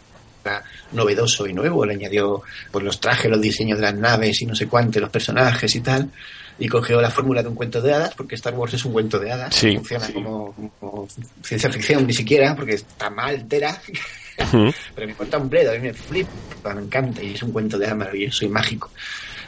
novedoso 0.93 1.45
y 1.45 1.53
nuevo. 1.53 1.85
Le 1.85 1.95
añadió 1.95 2.41
pues, 2.71 2.85
los 2.85 2.99
trajes, 2.99 3.29
los 3.29 3.41
diseños 3.41 3.79
de 3.79 3.83
las 3.83 3.95
naves 3.95 4.41
y 4.41 4.45
no 4.45 4.55
sé 4.55 4.67
cuánto, 4.67 4.99
los 4.99 5.09
personajes 5.09 5.75
y 5.75 5.81
tal. 5.81 6.09
Y 6.57 6.67
cogió 6.67 7.01
la 7.01 7.09
fórmula 7.09 7.41
de 7.41 7.49
un 7.49 7.55
cuento 7.55 7.81
de 7.81 7.93
hadas, 7.93 8.13
porque 8.15 8.35
Star 8.35 8.53
Wars 8.53 8.73
es 8.73 8.85
un 8.85 8.93
cuento 8.93 9.19
de 9.19 9.31
hadas. 9.31 9.59
Funciona 9.59 10.07
Como, 10.13 10.73
como, 10.79 11.07
ciencia 11.43 11.69
ficción, 11.71 12.05
ni 12.05 12.13
siquiera, 12.13 12.55
porque 12.55 12.75
está 12.75 13.09
mal 13.09 13.47
Pero 14.51 15.07
me 15.07 15.11
importa 15.11 15.37
un 15.37 15.49
bledo, 15.49 15.71
a 15.71 15.73
mí 15.75 15.79
me 15.79 15.93
flipa, 15.93 16.73
me 16.73 16.81
encanta 16.81 17.21
y 17.23 17.33
es 17.33 17.43
un 17.43 17.51
cuento 17.51 17.77
de 17.77 17.85
hadas 17.85 17.97
maravilloso 17.97 18.45
y 18.45 18.49
mágico. 18.49 18.91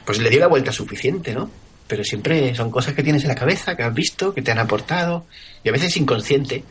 Pues 0.05 0.19
le 0.19 0.29
dio 0.29 0.39
la 0.39 0.47
vuelta 0.47 0.71
suficiente, 0.71 1.33
¿no? 1.33 1.49
Pero 1.87 2.03
siempre 2.03 2.53
son 2.55 2.71
cosas 2.71 2.93
que 2.93 3.03
tienes 3.03 3.23
en 3.23 3.29
la 3.29 3.35
cabeza, 3.35 3.75
que 3.75 3.83
has 3.83 3.93
visto, 3.93 4.33
que 4.33 4.41
te 4.41 4.51
han 4.51 4.59
aportado 4.59 5.25
y 5.63 5.69
a 5.69 5.71
veces 5.71 5.95
inconsciente. 5.97 6.63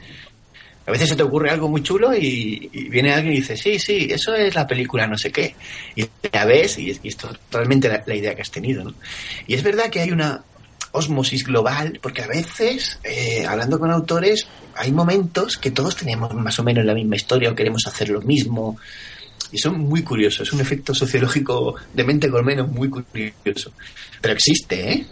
A 0.85 0.91
veces 0.91 1.11
se 1.11 1.17
te 1.17 1.23
ocurre 1.23 1.51
algo 1.51 1.69
muy 1.69 1.83
chulo 1.83 2.13
y, 2.13 2.69
viene 2.91 3.13
alguien 3.13 3.35
y 3.35 3.37
dice, 3.37 3.57
sí, 3.57 3.79
sí, 3.79 4.09
eso 4.11 4.35
es 4.35 4.55
la 4.55 4.67
película 4.67 5.07
no 5.07 5.17
sé 5.17 5.31
qué. 5.31 5.55
Y 5.95 6.07
la 6.33 6.45
ves 6.45 6.79
y, 6.79 6.91
es 6.91 7.17
totalmente 7.17 7.89
la, 7.89 8.03
la, 8.05 8.15
idea 8.15 8.35
que 8.35 8.43
has 8.43 8.51
tenido, 8.51 8.83
¿no? 8.83 8.95
Y 9.47 9.55
es 9.55 9.63
verdad 9.63 9.91
que 9.91 10.01
hay 10.01 10.11
una, 10.11 10.43
osmosis 10.93 11.45
global, 11.45 11.99
porque 12.01 12.23
a 12.23 12.27
veces, 12.27 12.99
eh, 13.03 13.45
hablando 13.47 13.79
con 13.79 13.91
autores, 13.91 14.47
hay 14.77 14.93
momentos 14.93 15.57
que 15.57 15.71
todos 15.71 15.97
tenemos 15.97 16.33
más 16.35 16.59
o 16.59 16.63
menos 16.63 16.85
la 16.85 16.95
misma 16.95 17.17
historia 17.17 17.51
o 17.51 17.55
queremos 17.55 17.87
hacer 17.87 18.11
lo 18.11 18.21
mismo. 18.23 18.79
Y 19.51 19.59
son 19.59 19.81
muy 19.81 20.03
curiosos, 20.03 20.49
es 20.49 20.55
un 20.55 20.61
efecto 20.61 20.95
sociológico 20.95 21.75
de 21.93 22.05
mente 22.05 22.31
colmeno 22.31 22.67
muy 22.67 22.89
curioso. 22.89 23.73
Pero 24.21 24.35
existe, 24.35 24.93
¿eh? 24.93 25.07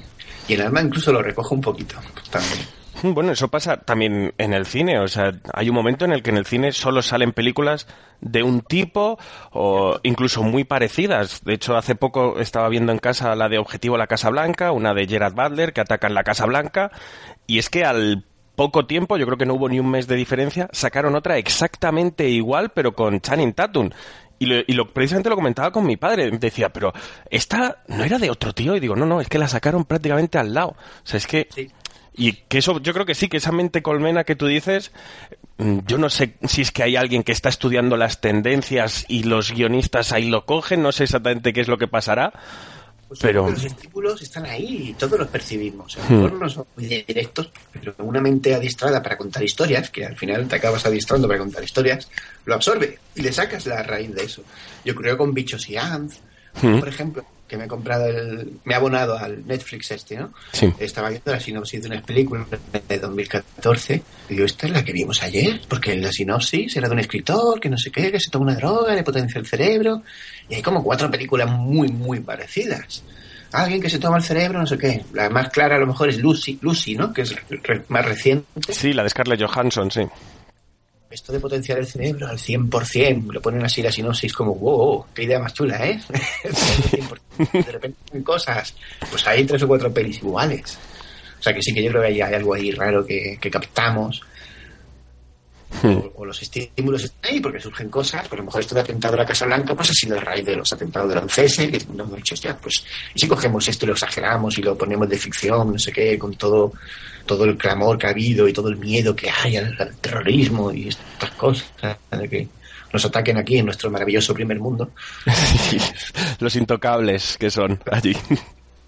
Y 0.48 0.54
el 0.54 0.62
alma 0.62 0.80
incluso 0.80 1.12
lo 1.12 1.22
recoge 1.22 1.54
un 1.54 1.60
poquito 1.60 1.96
también. 2.30 2.79
Bueno, 3.14 3.32
eso 3.32 3.48
pasa 3.48 3.78
también 3.78 4.34
en 4.38 4.52
el 4.52 4.66
cine. 4.66 4.98
O 4.98 5.08
sea, 5.08 5.32
hay 5.52 5.68
un 5.68 5.74
momento 5.74 6.04
en 6.04 6.12
el 6.12 6.22
que 6.22 6.30
en 6.30 6.36
el 6.36 6.46
cine 6.46 6.72
solo 6.72 7.02
salen 7.02 7.32
películas 7.32 7.86
de 8.20 8.42
un 8.42 8.60
tipo 8.60 9.18
o 9.52 9.98
incluso 10.02 10.42
muy 10.42 10.64
parecidas. 10.64 11.42
De 11.44 11.54
hecho, 11.54 11.76
hace 11.76 11.94
poco 11.94 12.38
estaba 12.38 12.68
viendo 12.68 12.92
en 12.92 12.98
casa 12.98 13.34
la 13.34 13.48
de 13.48 13.58
Objetivo 13.58 13.96
la 13.96 14.06
Casa 14.06 14.30
Blanca, 14.30 14.72
una 14.72 14.94
de 14.94 15.06
Gerard 15.06 15.34
Butler 15.34 15.72
que 15.72 15.80
atacan 15.80 16.14
la 16.14 16.24
Casa 16.24 16.46
Blanca. 16.46 16.90
Y 17.46 17.58
es 17.58 17.70
que 17.70 17.84
al 17.84 18.24
poco 18.54 18.86
tiempo, 18.86 19.16
yo 19.16 19.26
creo 19.26 19.38
que 19.38 19.46
no 19.46 19.54
hubo 19.54 19.68
ni 19.68 19.80
un 19.80 19.90
mes 19.90 20.06
de 20.06 20.16
diferencia, 20.16 20.68
sacaron 20.72 21.14
otra 21.14 21.38
exactamente 21.38 22.28
igual, 22.28 22.70
pero 22.70 22.92
con 22.92 23.20
Channing 23.20 23.54
Tatum. 23.54 23.90
Y 24.42 24.72
lo, 24.72 24.90
precisamente 24.90 25.28
lo 25.28 25.36
comentaba 25.36 25.70
con 25.70 25.86
mi 25.86 25.98
padre. 25.98 26.30
Decía, 26.30 26.70
pero 26.70 26.94
esta 27.28 27.82
no 27.88 28.04
era 28.04 28.18
de 28.18 28.30
otro 28.30 28.54
tío. 28.54 28.74
Y 28.74 28.80
digo, 28.80 28.96
no, 28.96 29.04
no, 29.04 29.20
es 29.20 29.28
que 29.28 29.38
la 29.38 29.46
sacaron 29.46 29.84
prácticamente 29.84 30.38
al 30.38 30.54
lado. 30.54 30.70
O 30.70 30.76
sea, 31.04 31.18
es 31.18 31.26
que 31.26 31.46
y 32.14 32.32
que 32.32 32.58
eso, 32.58 32.80
yo 32.80 32.92
creo 32.92 33.06
que 33.06 33.14
sí, 33.14 33.28
que 33.28 33.38
esa 33.38 33.52
mente 33.52 33.82
colmena 33.82 34.24
que 34.24 34.36
tú 34.36 34.46
dices, 34.46 34.92
mm, 35.58 35.80
yo 35.86 35.98
no 35.98 36.10
sé 36.10 36.34
si 36.46 36.62
es 36.62 36.72
que 36.72 36.82
hay 36.82 36.96
alguien 36.96 37.22
que 37.22 37.32
está 37.32 37.48
estudiando 37.48 37.96
las 37.96 38.20
tendencias 38.20 39.04
y 39.08 39.22
los 39.22 39.52
guionistas 39.52 40.12
ahí 40.12 40.28
lo 40.28 40.44
cogen, 40.44 40.82
no 40.82 40.92
sé 40.92 41.04
exactamente 41.04 41.52
qué 41.52 41.60
es 41.60 41.68
lo 41.68 41.78
que 41.78 41.88
pasará. 41.88 42.32
Pues 43.10 43.18
pero 43.20 43.50
los 43.50 43.64
estímulos 43.64 44.22
están 44.22 44.46
ahí 44.46 44.90
y 44.90 44.92
todos 44.94 45.18
los 45.18 45.26
percibimos. 45.26 45.96
A 45.98 46.02
lo 46.04 46.16
mejor 46.16 46.32
hmm. 46.32 46.40
no 46.40 46.48
son 46.48 46.64
muy 46.76 46.86
directos, 46.86 47.50
pero 47.72 47.92
una 47.98 48.20
mente 48.20 48.54
adiestrada 48.54 49.02
para 49.02 49.16
contar 49.16 49.42
historias, 49.42 49.90
que 49.90 50.06
al 50.06 50.16
final 50.16 50.46
te 50.46 50.54
acabas 50.54 50.86
adiestrando 50.86 51.26
para 51.26 51.40
contar 51.40 51.64
historias, 51.64 52.08
lo 52.44 52.54
absorbe 52.54 53.00
y 53.16 53.22
le 53.22 53.32
sacas 53.32 53.66
la 53.66 53.82
raíz 53.82 54.14
de 54.14 54.22
eso. 54.22 54.44
Yo 54.84 54.94
creo 54.94 55.18
con 55.18 55.34
Bichos 55.34 55.68
y 55.68 55.76
Ants, 55.76 56.20
hmm. 56.62 56.78
por 56.78 56.88
ejemplo, 56.88 57.24
que 57.50 57.56
me 57.56 57.64
he 57.64 57.68
comprado 57.68 58.06
el. 58.06 58.60
Me 58.64 58.74
he 58.74 58.76
abonado 58.76 59.18
al 59.18 59.44
Netflix 59.44 59.90
este, 59.90 60.16
¿no? 60.16 60.32
Sí. 60.52 60.72
Estaba 60.78 61.10
viendo 61.10 61.32
la 61.32 61.40
sinopsis 61.40 61.82
de 61.82 61.88
una 61.88 62.00
película 62.00 62.46
de 62.88 62.98
2014. 62.98 64.02
Y 64.28 64.34
digo, 64.34 64.46
esta 64.46 64.66
es 64.68 64.72
la 64.72 64.84
que 64.84 64.92
vimos 64.92 65.20
ayer, 65.24 65.60
porque 65.68 65.96
la 65.96 66.12
sinopsis 66.12 66.76
era 66.76 66.86
de 66.86 66.94
un 66.94 67.00
escritor 67.00 67.58
que 67.58 67.68
no 67.68 67.76
sé 67.76 67.90
qué, 67.90 68.12
que 68.12 68.20
se 68.20 68.30
toma 68.30 68.44
una 68.44 68.54
droga, 68.54 68.94
le 68.94 69.02
potencia 69.02 69.40
el 69.40 69.46
cerebro. 69.46 70.04
Y 70.48 70.54
hay 70.54 70.62
como 70.62 70.84
cuatro 70.84 71.10
películas 71.10 71.50
muy, 71.50 71.88
muy 71.88 72.20
parecidas. 72.20 73.02
Alguien 73.50 73.82
que 73.82 73.90
se 73.90 73.98
toma 73.98 74.18
el 74.18 74.22
cerebro, 74.22 74.60
no 74.60 74.66
sé 74.66 74.78
qué. 74.78 75.04
La 75.12 75.28
más 75.28 75.48
clara 75.48 75.74
a 75.74 75.80
lo 75.80 75.88
mejor 75.88 76.08
es 76.08 76.18
Lucy, 76.18 76.56
Lucy, 76.62 76.94
¿no? 76.94 77.12
Que 77.12 77.22
es 77.22 77.34
más 77.88 78.04
reciente. 78.04 78.72
Sí, 78.72 78.92
la 78.92 79.02
de 79.02 79.10
Scarlett 79.10 79.42
Johansson, 79.42 79.90
sí 79.90 80.02
esto 81.10 81.32
de 81.32 81.40
potenciar 81.40 81.78
el 81.78 81.86
cerebro 81.86 82.28
al 82.28 82.38
100%, 82.38 83.32
lo 83.32 83.42
ponen 83.42 83.64
así 83.64 83.82
la 83.82 83.90
sinopsis 83.90 84.32
como, 84.32 84.54
wow, 84.54 85.06
qué 85.12 85.24
idea 85.24 85.40
más 85.40 85.52
chula, 85.52 85.84
¿eh? 85.86 86.00
de 87.52 87.72
repente 87.72 88.22
cosas, 88.22 88.74
pues 89.10 89.26
hay 89.26 89.44
tres 89.44 89.62
o 89.62 89.68
cuatro 89.68 89.92
pelis 89.92 90.18
iguales. 90.18 90.78
O 91.38 91.42
sea 91.42 91.54
que 91.54 91.62
sí 91.62 91.72
que 91.72 91.82
yo 91.82 91.90
creo 91.90 92.02
que 92.02 92.08
hay, 92.08 92.20
algo 92.20 92.54
ahí 92.54 92.70
raro 92.70 93.04
que, 93.04 93.38
captamos. 93.50 94.22
Hmm. 95.82 95.98
O, 96.16 96.24
los 96.24 96.42
estímulos 96.42 97.04
están 97.04 97.30
ahí 97.30 97.40
porque 97.40 97.60
surgen 97.60 97.88
cosas, 97.88 98.26
por 98.28 98.38
lo 98.38 98.44
mejor 98.44 98.60
esto 98.60 98.74
de 98.74 98.80
atentado 98.80 99.14
a 99.14 99.18
la 99.18 99.26
Casa 99.26 99.46
Blanca 99.46 99.74
pues 99.74 99.90
ha 99.90 99.94
sido 99.94 100.18
a 100.18 100.20
raíz 100.20 100.44
de 100.44 100.56
los 100.56 100.72
atentados 100.72 101.08
de 101.08 101.14
la 101.14 101.22
ONCESE, 101.22 101.70
que 101.70 101.78
nos 101.78 102.06
hemos 102.06 102.16
dicho, 102.16 102.34
ya, 102.34 102.56
pues, 102.56 102.84
y 103.14 103.20
si 103.20 103.28
cogemos 103.28 103.66
esto 103.68 103.84
y 103.84 103.88
lo 103.88 103.94
exageramos 103.94 104.58
y 104.58 104.62
lo 104.62 104.76
ponemos 104.76 105.08
de 105.08 105.16
ficción, 105.16 105.72
no 105.72 105.78
sé 105.78 105.92
qué, 105.92 106.18
con 106.18 106.34
todo 106.34 106.72
todo 107.26 107.44
el 107.44 107.56
clamor 107.56 107.96
que 107.96 108.08
ha 108.08 108.10
habido 108.10 108.48
y 108.48 108.52
todo 108.52 108.68
el 108.68 108.76
miedo 108.76 109.14
que 109.14 109.30
hay 109.30 109.56
al, 109.56 109.76
terrorismo 110.00 110.72
y 110.72 110.88
estas 110.88 111.30
cosas, 111.32 111.70
de 112.10 112.28
que 112.28 112.48
nos 112.92 113.04
ataquen 113.04 113.36
aquí 113.36 113.58
en 113.58 113.66
nuestro 113.66 113.88
maravilloso 113.88 114.34
primer 114.34 114.58
mundo. 114.58 114.90
los 116.40 116.56
intocables 116.56 117.36
que 117.38 117.50
son 117.50 117.78
allí. 117.90 118.16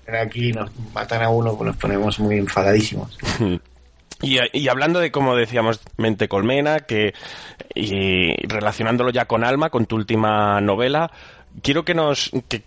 Aquí 0.09 0.53
nos 0.53 0.71
matan 0.93 1.23
a 1.23 1.29
uno, 1.29 1.57
pues 1.57 1.69
nos 1.69 1.77
ponemos 1.77 2.19
muy 2.19 2.37
enfadadísimos. 2.39 3.17
Y, 4.23 4.39
y, 4.53 4.69
hablando 4.69 5.01
de, 5.01 5.11
como 5.11 5.35
decíamos, 5.35 5.81
Mente 5.97 6.29
Colmena, 6.29 6.81
que 6.81 7.13
y 7.75 8.35
relacionándolo 8.47 9.11
ya 9.11 9.25
con 9.25 9.45
Alma, 9.45 9.71
con 9.71 9.87
tu 9.87 9.97
última 9.97 10.61
novela, 10.61 11.11
quiero 11.61 11.85
que 11.85 11.95
nos 11.95 12.31
que, 12.49 12.63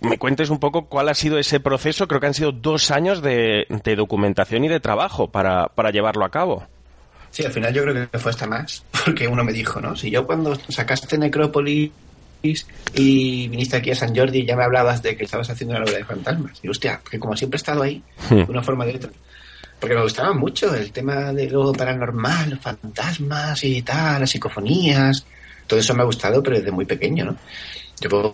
me 0.00 0.18
cuentes 0.18 0.50
un 0.50 0.58
poco 0.58 0.86
cuál 0.86 1.08
ha 1.08 1.14
sido 1.14 1.38
ese 1.38 1.60
proceso. 1.60 2.06
Creo 2.06 2.20
que 2.20 2.26
han 2.26 2.34
sido 2.34 2.52
dos 2.52 2.90
años 2.90 3.22
de, 3.22 3.66
documentación 3.96 4.64
y 4.64 4.68
de 4.68 4.80
trabajo 4.80 5.28
para, 5.28 5.68
para 5.68 5.90
llevarlo 5.90 6.24
a 6.24 6.30
cabo. 6.30 6.66
Sí, 7.30 7.44
al 7.44 7.52
final 7.52 7.72
yo 7.72 7.82
creo 7.82 8.10
que 8.10 8.18
fue 8.18 8.30
hasta 8.30 8.46
más, 8.46 8.84
porque 9.04 9.26
uno 9.26 9.42
me 9.42 9.52
dijo, 9.52 9.80
¿no? 9.80 9.96
Si 9.96 10.10
yo 10.10 10.26
cuando 10.26 10.54
sacaste 10.68 11.16
Necrópolis 11.18 11.90
y 12.94 13.48
viniste 13.48 13.76
aquí 13.76 13.92
a 13.92 13.94
San 13.94 14.14
Jordi 14.14 14.44
ya 14.44 14.56
me 14.56 14.64
hablabas 14.64 15.00
de 15.00 15.16
que 15.16 15.24
estabas 15.24 15.48
haciendo 15.48 15.76
una 15.76 15.84
obra 15.84 15.96
de 15.96 16.04
fantasmas. 16.04 16.58
Y 16.62 16.68
hostia, 16.68 17.00
que 17.08 17.18
como 17.18 17.36
siempre 17.36 17.56
he 17.56 17.58
estado 17.60 17.82
ahí, 17.82 18.02
de 18.28 18.46
una 18.48 18.62
forma 18.62 18.84
de 18.84 18.96
otra. 18.96 19.10
Porque 19.82 19.96
me 19.96 20.02
gustaba 20.02 20.32
mucho 20.32 20.72
el 20.76 20.92
tema 20.92 21.32
de 21.32 21.50
lo 21.50 21.72
paranormal, 21.72 22.50
los 22.50 22.60
fantasmas 22.60 23.64
y 23.64 23.82
tal, 23.82 24.20
las 24.20 24.30
psicofonías. 24.30 25.26
Todo 25.66 25.80
eso 25.80 25.92
me 25.92 26.02
ha 26.02 26.06
gustado, 26.06 26.40
pero 26.40 26.56
desde 26.56 26.70
muy 26.70 26.84
pequeño, 26.84 27.24
¿no? 27.24 27.36
Yo 28.00 28.32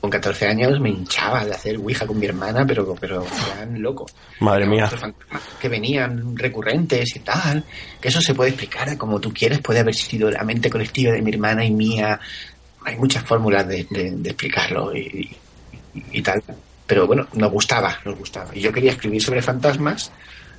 con 0.00 0.08
14 0.08 0.46
años 0.46 0.80
me 0.80 0.88
hinchaba 0.88 1.44
de 1.44 1.52
hacer 1.52 1.76
Ouija 1.76 2.06
con 2.06 2.18
mi 2.18 2.24
hermana, 2.24 2.64
pero, 2.66 2.96
pero 2.98 3.22
eran 3.54 3.82
loco. 3.82 4.06
Madre 4.40 4.64
mía. 4.64 4.90
Que 5.60 5.68
venían 5.68 6.34
recurrentes 6.34 7.14
y 7.16 7.18
tal. 7.18 7.62
Que 8.00 8.08
eso 8.08 8.22
se 8.22 8.34
puede 8.34 8.48
explicar 8.48 8.96
como 8.96 9.20
tú 9.20 9.30
quieres. 9.30 9.58
Puede 9.58 9.80
haber 9.80 9.94
sido 9.94 10.30
la 10.30 10.42
mente 10.42 10.70
colectiva 10.70 11.12
de 11.12 11.20
mi 11.20 11.32
hermana 11.32 11.66
y 11.66 11.70
mía. 11.70 12.18
Hay 12.86 12.96
muchas 12.96 13.22
fórmulas 13.24 13.68
de, 13.68 13.86
de, 13.90 14.30
explicarlo 14.30 14.96
y, 14.96 15.36
y, 16.12 16.22
tal. 16.22 16.42
Pero 16.86 17.06
bueno, 17.06 17.28
nos 17.34 17.52
gustaba, 17.52 17.98
nos 18.06 18.16
gustaba. 18.16 18.56
Y 18.56 18.60
yo 18.62 18.72
quería 18.72 18.92
escribir 18.92 19.22
sobre 19.22 19.42
fantasmas 19.42 20.10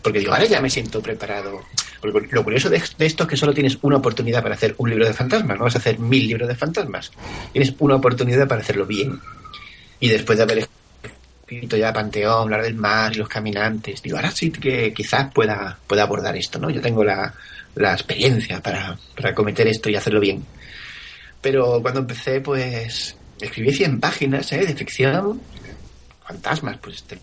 porque 0.01 0.19
digo, 0.19 0.33
ahora 0.33 0.45
ya 0.45 0.62
me 0.62 0.69
siento 0.69 1.01
preparado. 1.01 1.62
Lo 2.01 2.43
curioso 2.43 2.69
de, 2.69 2.77
esto 2.77 3.23
es 3.23 3.29
que 3.29 3.35
solo 3.35 3.53
tienes 3.53 3.77
una 3.81 3.97
oportunidad 3.97 4.41
para 4.41 4.55
hacer 4.55 4.73
un 4.77 4.89
libro 4.89 5.05
de 5.05 5.13
fantasmas, 5.13 5.57
no 5.57 5.65
vas 5.65 5.75
a 5.75 5.79
hacer 5.79 5.99
mil 5.99 6.27
libros 6.27 6.47
de 6.47 6.55
fantasmas. 6.55 7.12
Tienes 7.51 7.73
una 7.79 7.95
oportunidad 7.95 8.47
para 8.47 8.62
hacerlo 8.62 8.85
bien. 8.85 9.19
Y 9.99 10.07
después 10.07 10.38
de 10.38 10.43
haber 10.43 10.69
escrito 11.43 11.75
ya 11.75 11.91
Panteón, 11.91 12.43
hablar 12.43 12.63
del 12.63 12.75
mar 12.75 13.12
y 13.13 13.17
los 13.17 13.27
caminantes, 13.27 14.01
digo, 14.01 14.15
ahora 14.15 14.31
sí 14.31 14.49
que 14.49 14.93
quizás 14.93 15.33
pueda, 15.33 15.77
pueda 15.88 16.03
abordar 16.03 16.38
esto, 16.38 16.57
¿no? 16.57 16.69
Yo 16.69 16.79
tengo 16.79 17.03
la, 17.03 17.33
la 17.75 17.93
experiencia 17.93 18.62
para, 18.62 18.97
para 19.15 19.35
cometer 19.35 19.67
esto 19.67 19.89
y 19.89 19.95
hacerlo 19.95 20.21
bien. 20.21 20.45
Pero 21.41 21.81
cuando 21.81 22.01
empecé, 22.01 22.39
pues 22.39 23.17
escribí 23.41 23.73
100 23.73 23.99
páginas 23.99 24.51
¿eh? 24.53 24.65
de 24.65 24.75
ficción, 24.75 25.41
fantasmas, 26.25 26.77
pues 26.77 27.03
te 27.03 27.19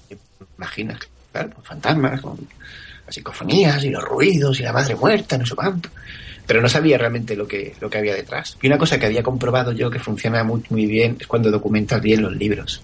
imaginas 0.59 0.99
fantasmas, 1.62 2.20
con 2.20 2.37
las 3.07 3.14
psicofonías 3.14 3.85
y 3.85 3.90
los 3.90 4.03
ruidos 4.03 4.59
y 4.61 4.64
la 4.64 4.72
madre 4.72 4.94
muerta, 4.94 5.38
no 5.38 5.46
sé 5.46 5.55
cuánto. 5.55 5.88
Pero 6.46 6.61
no 6.61 6.68
sabía 6.68 6.99
realmente 6.99 7.35
lo 7.35 7.46
que, 7.46 7.75
lo 7.81 7.90
que 7.90 7.99
había 7.99 8.14
detrás. 8.14 8.57
Y 8.62 8.66
una 8.66 8.79
cosa 8.79 8.99
que 8.99 9.07
había 9.07 9.22
comprobado 9.22 9.72
yo 9.72 9.90
que 9.90 9.99
funciona 9.99 10.44
muy, 10.44 10.62
muy 10.70 10.87
bien 10.87 11.16
es 11.18 11.27
cuando 11.27 11.51
documentas 11.51 12.01
bien 12.01 12.22
los 12.22 12.37
libros. 12.37 12.83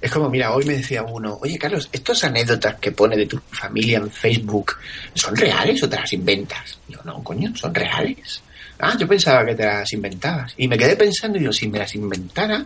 Es 0.00 0.10
como, 0.10 0.28
mira, 0.28 0.52
hoy 0.52 0.64
me 0.64 0.74
decía 0.74 1.02
uno, 1.02 1.38
oye 1.40 1.58
Carlos, 1.58 1.88
¿estas 1.92 2.24
anécdotas 2.24 2.76
que 2.76 2.92
pone 2.92 3.16
de 3.16 3.26
tu 3.26 3.38
familia 3.50 3.98
en 3.98 4.10
Facebook 4.10 4.76
son 5.14 5.36
reales 5.36 5.82
o 5.82 5.88
te 5.88 5.96
las 5.96 6.12
inventas? 6.12 6.78
yo 6.88 6.98
no, 7.04 7.22
coño, 7.22 7.54
son 7.54 7.74
reales. 7.74 8.42
Ah, 8.80 8.96
yo 8.98 9.06
pensaba 9.06 9.46
que 9.46 9.54
te 9.54 9.64
las 9.64 9.92
inventabas. 9.92 10.54
Y 10.56 10.66
me 10.66 10.76
quedé 10.76 10.96
pensando, 10.96 11.36
y 11.36 11.40
digo, 11.40 11.52
si 11.52 11.68
me 11.68 11.78
las 11.78 11.94
inventara, 11.94 12.64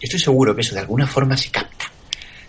estoy 0.00 0.20
seguro 0.20 0.54
que 0.54 0.60
eso 0.60 0.74
de 0.74 0.80
alguna 0.80 1.06
forma 1.06 1.34
se 1.34 1.50
capta 1.50 1.93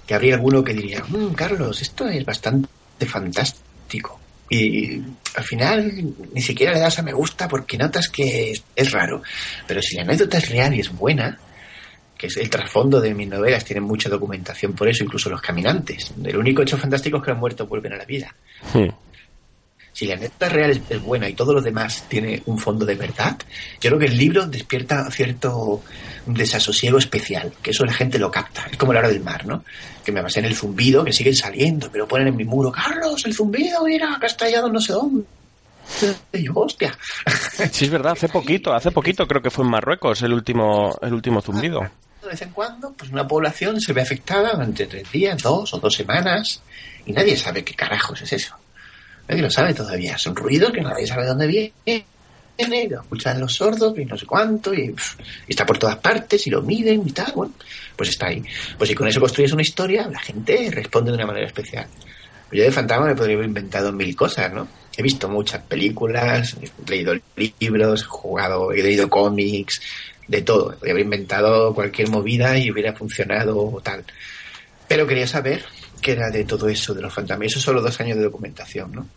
que 0.05 0.13
habría 0.13 0.35
alguno 0.35 0.63
que 0.63 0.73
diría, 0.73 1.03
mm, 1.07 1.33
Carlos, 1.33 1.81
esto 1.81 2.07
es 2.07 2.23
bastante 2.25 2.67
fantástico. 3.05 4.19
Y 4.49 5.01
al 5.35 5.43
final 5.43 6.13
ni 6.33 6.41
siquiera 6.41 6.73
le 6.73 6.79
das 6.79 6.99
a 6.99 7.01
me 7.01 7.13
gusta 7.13 7.47
porque 7.47 7.77
notas 7.77 8.09
que 8.09 8.53
es, 8.75 8.91
raro. 8.91 9.23
Pero 9.67 9.81
si 9.81 9.95
la 9.95 10.03
anécdota 10.03 10.37
es 10.37 10.49
real 10.49 10.73
y 10.75 10.81
es 10.81 10.91
buena, 10.91 11.39
que 12.17 12.27
es 12.27 12.37
el 12.37 12.49
trasfondo 12.49 13.01
de 13.01 13.13
mis 13.13 13.27
novelas, 13.27 13.65
tienen 13.65 13.83
mucha 13.83 14.07
documentación 14.07 14.73
por 14.73 14.87
eso, 14.87 15.03
incluso 15.03 15.29
los 15.29 15.41
caminantes. 15.41 16.13
El 16.23 16.37
único 16.37 16.61
hecho 16.61 16.77
fantástico 16.77 17.17
es 17.17 17.23
que 17.23 17.31
los 17.31 17.39
muertos 17.39 17.67
vuelven 17.67 17.93
a 17.93 17.97
la 17.97 18.05
vida. 18.05 18.35
Si 19.95 20.05
la 20.05 20.15
anécdota 20.15 20.49
real 20.49 20.81
es, 20.89 21.01
buena 21.01 21.29
y 21.29 21.33
todo 21.33 21.53
lo 21.53 21.61
demás 21.61 22.03
tiene 22.09 22.43
un 22.47 22.59
fondo 22.59 22.85
de 22.85 22.95
verdad, 22.95 23.37
yo 23.79 23.89
creo 23.89 23.97
que 23.97 24.07
el 24.07 24.17
libro 24.17 24.45
despierta 24.45 25.09
cierto 25.09 25.83
desasosiego 26.25 26.97
especial, 26.97 27.53
que 27.61 27.71
eso 27.71 27.85
la 27.85 27.93
gente 27.93 28.19
lo 28.19 28.29
capta. 28.29 28.67
Es 28.69 28.75
como 28.75 28.91
la 28.91 28.99
hora 28.99 29.07
del 29.07 29.21
mar, 29.21 29.45
¿no? 29.45 29.63
Que 30.03 30.11
me 30.11 30.21
basé 30.21 30.41
en 30.41 30.47
el 30.47 30.55
zumbido, 30.55 31.05
que 31.05 31.13
siguen 31.13 31.33
saliendo, 31.33 31.89
pero 31.89 32.09
ponen 32.09 32.27
en 32.27 32.35
mi 32.35 32.43
muro, 32.43 32.73
Carlos, 32.73 33.25
el 33.25 33.33
zumbido, 33.33 33.85
mira, 33.85 34.17
que 34.19 34.25
ha 34.25 34.27
estallado 34.27 34.67
no 34.67 34.81
sé 34.81 34.91
dónde. 34.91 35.23
Y 36.33 36.45
hostia. 36.53 36.97
Sí, 37.71 37.85
es 37.85 37.91
verdad, 37.91 38.11
hace 38.11 38.27
poquito, 38.27 38.73
hace 38.73 38.91
poquito 38.91 39.25
creo 39.27 39.41
que 39.41 39.49
fue 39.49 39.63
en 39.63 39.71
Marruecos 39.71 40.21
el 40.23 40.33
último, 40.33 40.93
el 41.01 41.13
último 41.13 41.41
zumbido. 41.41 41.79
De 42.21 42.27
vez 42.27 42.41
en 42.41 42.49
cuando, 42.49 42.91
pues 42.91 43.11
una 43.11 43.25
población 43.25 43.79
se 43.79 43.93
ve 43.93 44.01
afectada 44.01 44.51
durante 44.51 44.87
tres 44.87 45.09
días, 45.09 45.41
dos 45.41 45.73
o 45.73 45.79
dos 45.79 45.93
semanas, 45.93 46.61
y 47.05 47.13
nadie 47.13 47.37
sabe 47.37 47.63
qué 47.63 47.75
carajos 47.75 48.21
es 48.23 48.33
eso. 48.33 48.57
Nadie 49.27 49.41
lo 49.41 49.49
sabe 49.49 49.73
todavía. 49.73 50.17
Son 50.17 50.35
ruidos 50.35 50.71
que 50.71 50.81
nadie 50.81 51.07
sabe 51.07 51.23
de 51.23 51.29
dónde 51.29 51.47
viene, 51.47 52.03
lo 52.89 53.01
escuchan 53.01 53.39
los 53.39 53.53
sordos 53.53 53.97
y 53.97 54.05
no 54.05 54.17
sé 54.17 54.25
cuánto, 54.25 54.73
y, 54.73 54.95
está 55.47 55.65
por 55.65 55.77
todas 55.77 55.97
partes 55.97 56.45
y 56.47 56.49
lo 56.49 56.61
miden 56.61 57.03
y 57.05 57.11
tal. 57.11 57.33
Bueno, 57.35 57.53
pues 57.95 58.09
está 58.09 58.27
ahí. 58.27 58.43
Pues 58.77 58.89
si 58.89 58.95
con 58.95 59.07
eso 59.07 59.19
construyes 59.19 59.51
una 59.51 59.61
historia, 59.61 60.07
la 60.07 60.19
gente 60.19 60.69
responde 60.71 61.11
de 61.11 61.17
una 61.17 61.27
manera 61.27 61.47
especial. 61.47 61.87
Yo 62.51 62.63
de 62.63 62.71
fantasma 62.71 63.07
me 63.07 63.15
podría 63.15 63.35
haber 63.35 63.47
inventado 63.47 63.91
mil 63.91 64.15
cosas, 64.15 64.53
¿no? 64.53 64.67
He 64.95 65.01
visto 65.01 65.27
muchas 65.27 65.61
películas, 65.63 66.55
he 66.61 66.89
leído 66.89 67.13
libros, 67.59 68.03
he 68.03 68.05
jugado, 68.05 68.71
he 68.71 68.81
leído 68.81 69.09
cómics, 69.09 69.81
de 70.27 70.41
todo. 70.41 70.75
Podría 70.75 70.93
haber 70.93 71.03
inventado 71.03 71.73
cualquier 71.73 72.09
movida 72.09 72.57
y 72.57 72.71
hubiera 72.71 72.93
funcionado 72.93 73.57
o 73.57 73.81
tal. 73.81 74.05
Pero 74.87 75.07
quería 75.07 75.27
saber 75.27 75.65
era 76.13 76.29
de 76.29 76.43
todo 76.43 76.67
eso, 76.69 76.93
de 76.93 77.01
los 77.01 77.13
fantasmas. 77.13 77.47
Eso 77.47 77.59
solo 77.59 77.81
dos 77.81 77.99
años 77.99 78.17
de 78.17 78.23
documentación, 78.23 78.91
¿no? 78.91 79.07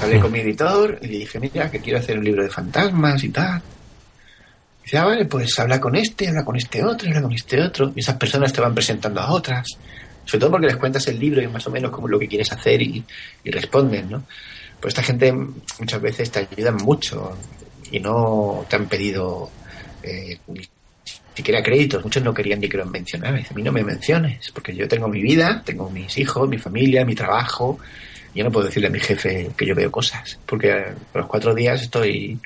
Hablé 0.00 0.20
con 0.20 0.32
mi 0.32 0.40
editor 0.40 0.98
y 1.00 1.06
le 1.06 1.18
dije, 1.18 1.38
mira, 1.38 1.70
que 1.70 1.80
quiero 1.80 1.98
hacer 1.98 2.18
un 2.18 2.24
libro 2.24 2.42
de 2.42 2.50
fantasmas 2.50 3.22
y 3.24 3.28
tal. 3.30 3.62
Y 4.80 4.84
dice, 4.84 4.98
ah, 4.98 5.04
vale, 5.04 5.24
pues 5.24 5.58
habla 5.58 5.80
con 5.80 5.96
este, 5.96 6.28
habla 6.28 6.44
con 6.44 6.56
este 6.56 6.84
otro, 6.84 7.08
habla 7.08 7.22
con 7.22 7.32
este 7.32 7.62
otro. 7.62 7.92
Y 7.94 8.00
esas 8.00 8.16
personas 8.16 8.52
te 8.52 8.60
van 8.60 8.74
presentando 8.74 9.20
a 9.20 9.30
otras. 9.30 9.66
Sobre 10.24 10.40
todo 10.40 10.50
porque 10.50 10.66
les 10.66 10.76
cuentas 10.76 11.06
el 11.06 11.18
libro 11.18 11.40
y 11.40 11.46
más 11.46 11.66
o 11.66 11.70
menos 11.70 11.90
como 11.90 12.08
lo 12.08 12.18
que 12.18 12.28
quieres 12.28 12.50
hacer 12.52 12.82
y, 12.82 13.04
responden, 13.44 14.10
¿no? 14.10 14.24
Pues 14.80 14.92
esta 14.92 15.02
gente 15.02 15.32
muchas 15.32 16.00
veces 16.02 16.30
te 16.30 16.40
ayudan 16.40 16.76
mucho 16.76 17.36
y 17.90 18.00
no 18.00 18.66
te 18.68 18.76
han 18.76 18.86
pedido 18.86 19.50
eh, 20.02 20.38
siquiera 21.36 21.62
créditos. 21.62 22.02
Muchos 22.02 22.22
no 22.22 22.32
querían 22.32 22.60
ni 22.60 22.68
que 22.68 22.78
los 22.78 22.90
mencionara. 22.90 23.38
a 23.38 23.54
mí 23.54 23.62
no 23.62 23.72
me 23.72 23.84
menciones, 23.84 24.50
porque 24.52 24.74
yo 24.74 24.88
tengo 24.88 25.06
mi 25.08 25.20
vida, 25.20 25.62
tengo 25.64 25.90
mis 25.90 26.16
hijos, 26.18 26.48
mi 26.48 26.58
familia, 26.58 27.04
mi 27.04 27.14
trabajo. 27.14 27.78
Yo 28.34 28.42
no 28.44 28.50
puedo 28.50 28.66
decirle 28.66 28.88
a 28.88 28.90
mi 28.90 29.00
jefe 29.00 29.50
que 29.56 29.66
yo 29.66 29.74
veo 29.74 29.90
cosas, 29.90 30.38
porque 30.46 30.72
a 30.72 30.94
los 31.14 31.26
cuatro 31.26 31.54
días 31.54 31.82
estoy, 31.82 32.38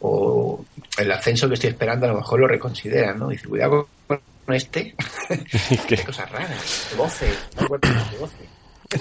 o 0.00 0.64
el 0.98 1.12
ascenso 1.12 1.48
que 1.48 1.54
estoy 1.54 1.70
esperando 1.70 2.06
a 2.06 2.10
lo 2.10 2.16
mejor 2.16 2.40
lo 2.40 2.48
reconsideran, 2.48 3.18
¿no? 3.18 3.28
Dice, 3.28 3.46
cuidado 3.46 3.88
con 4.06 4.20
este. 4.54 4.94
Cosas 6.06 6.30
raras, 6.30 6.94
voces, 6.96 7.36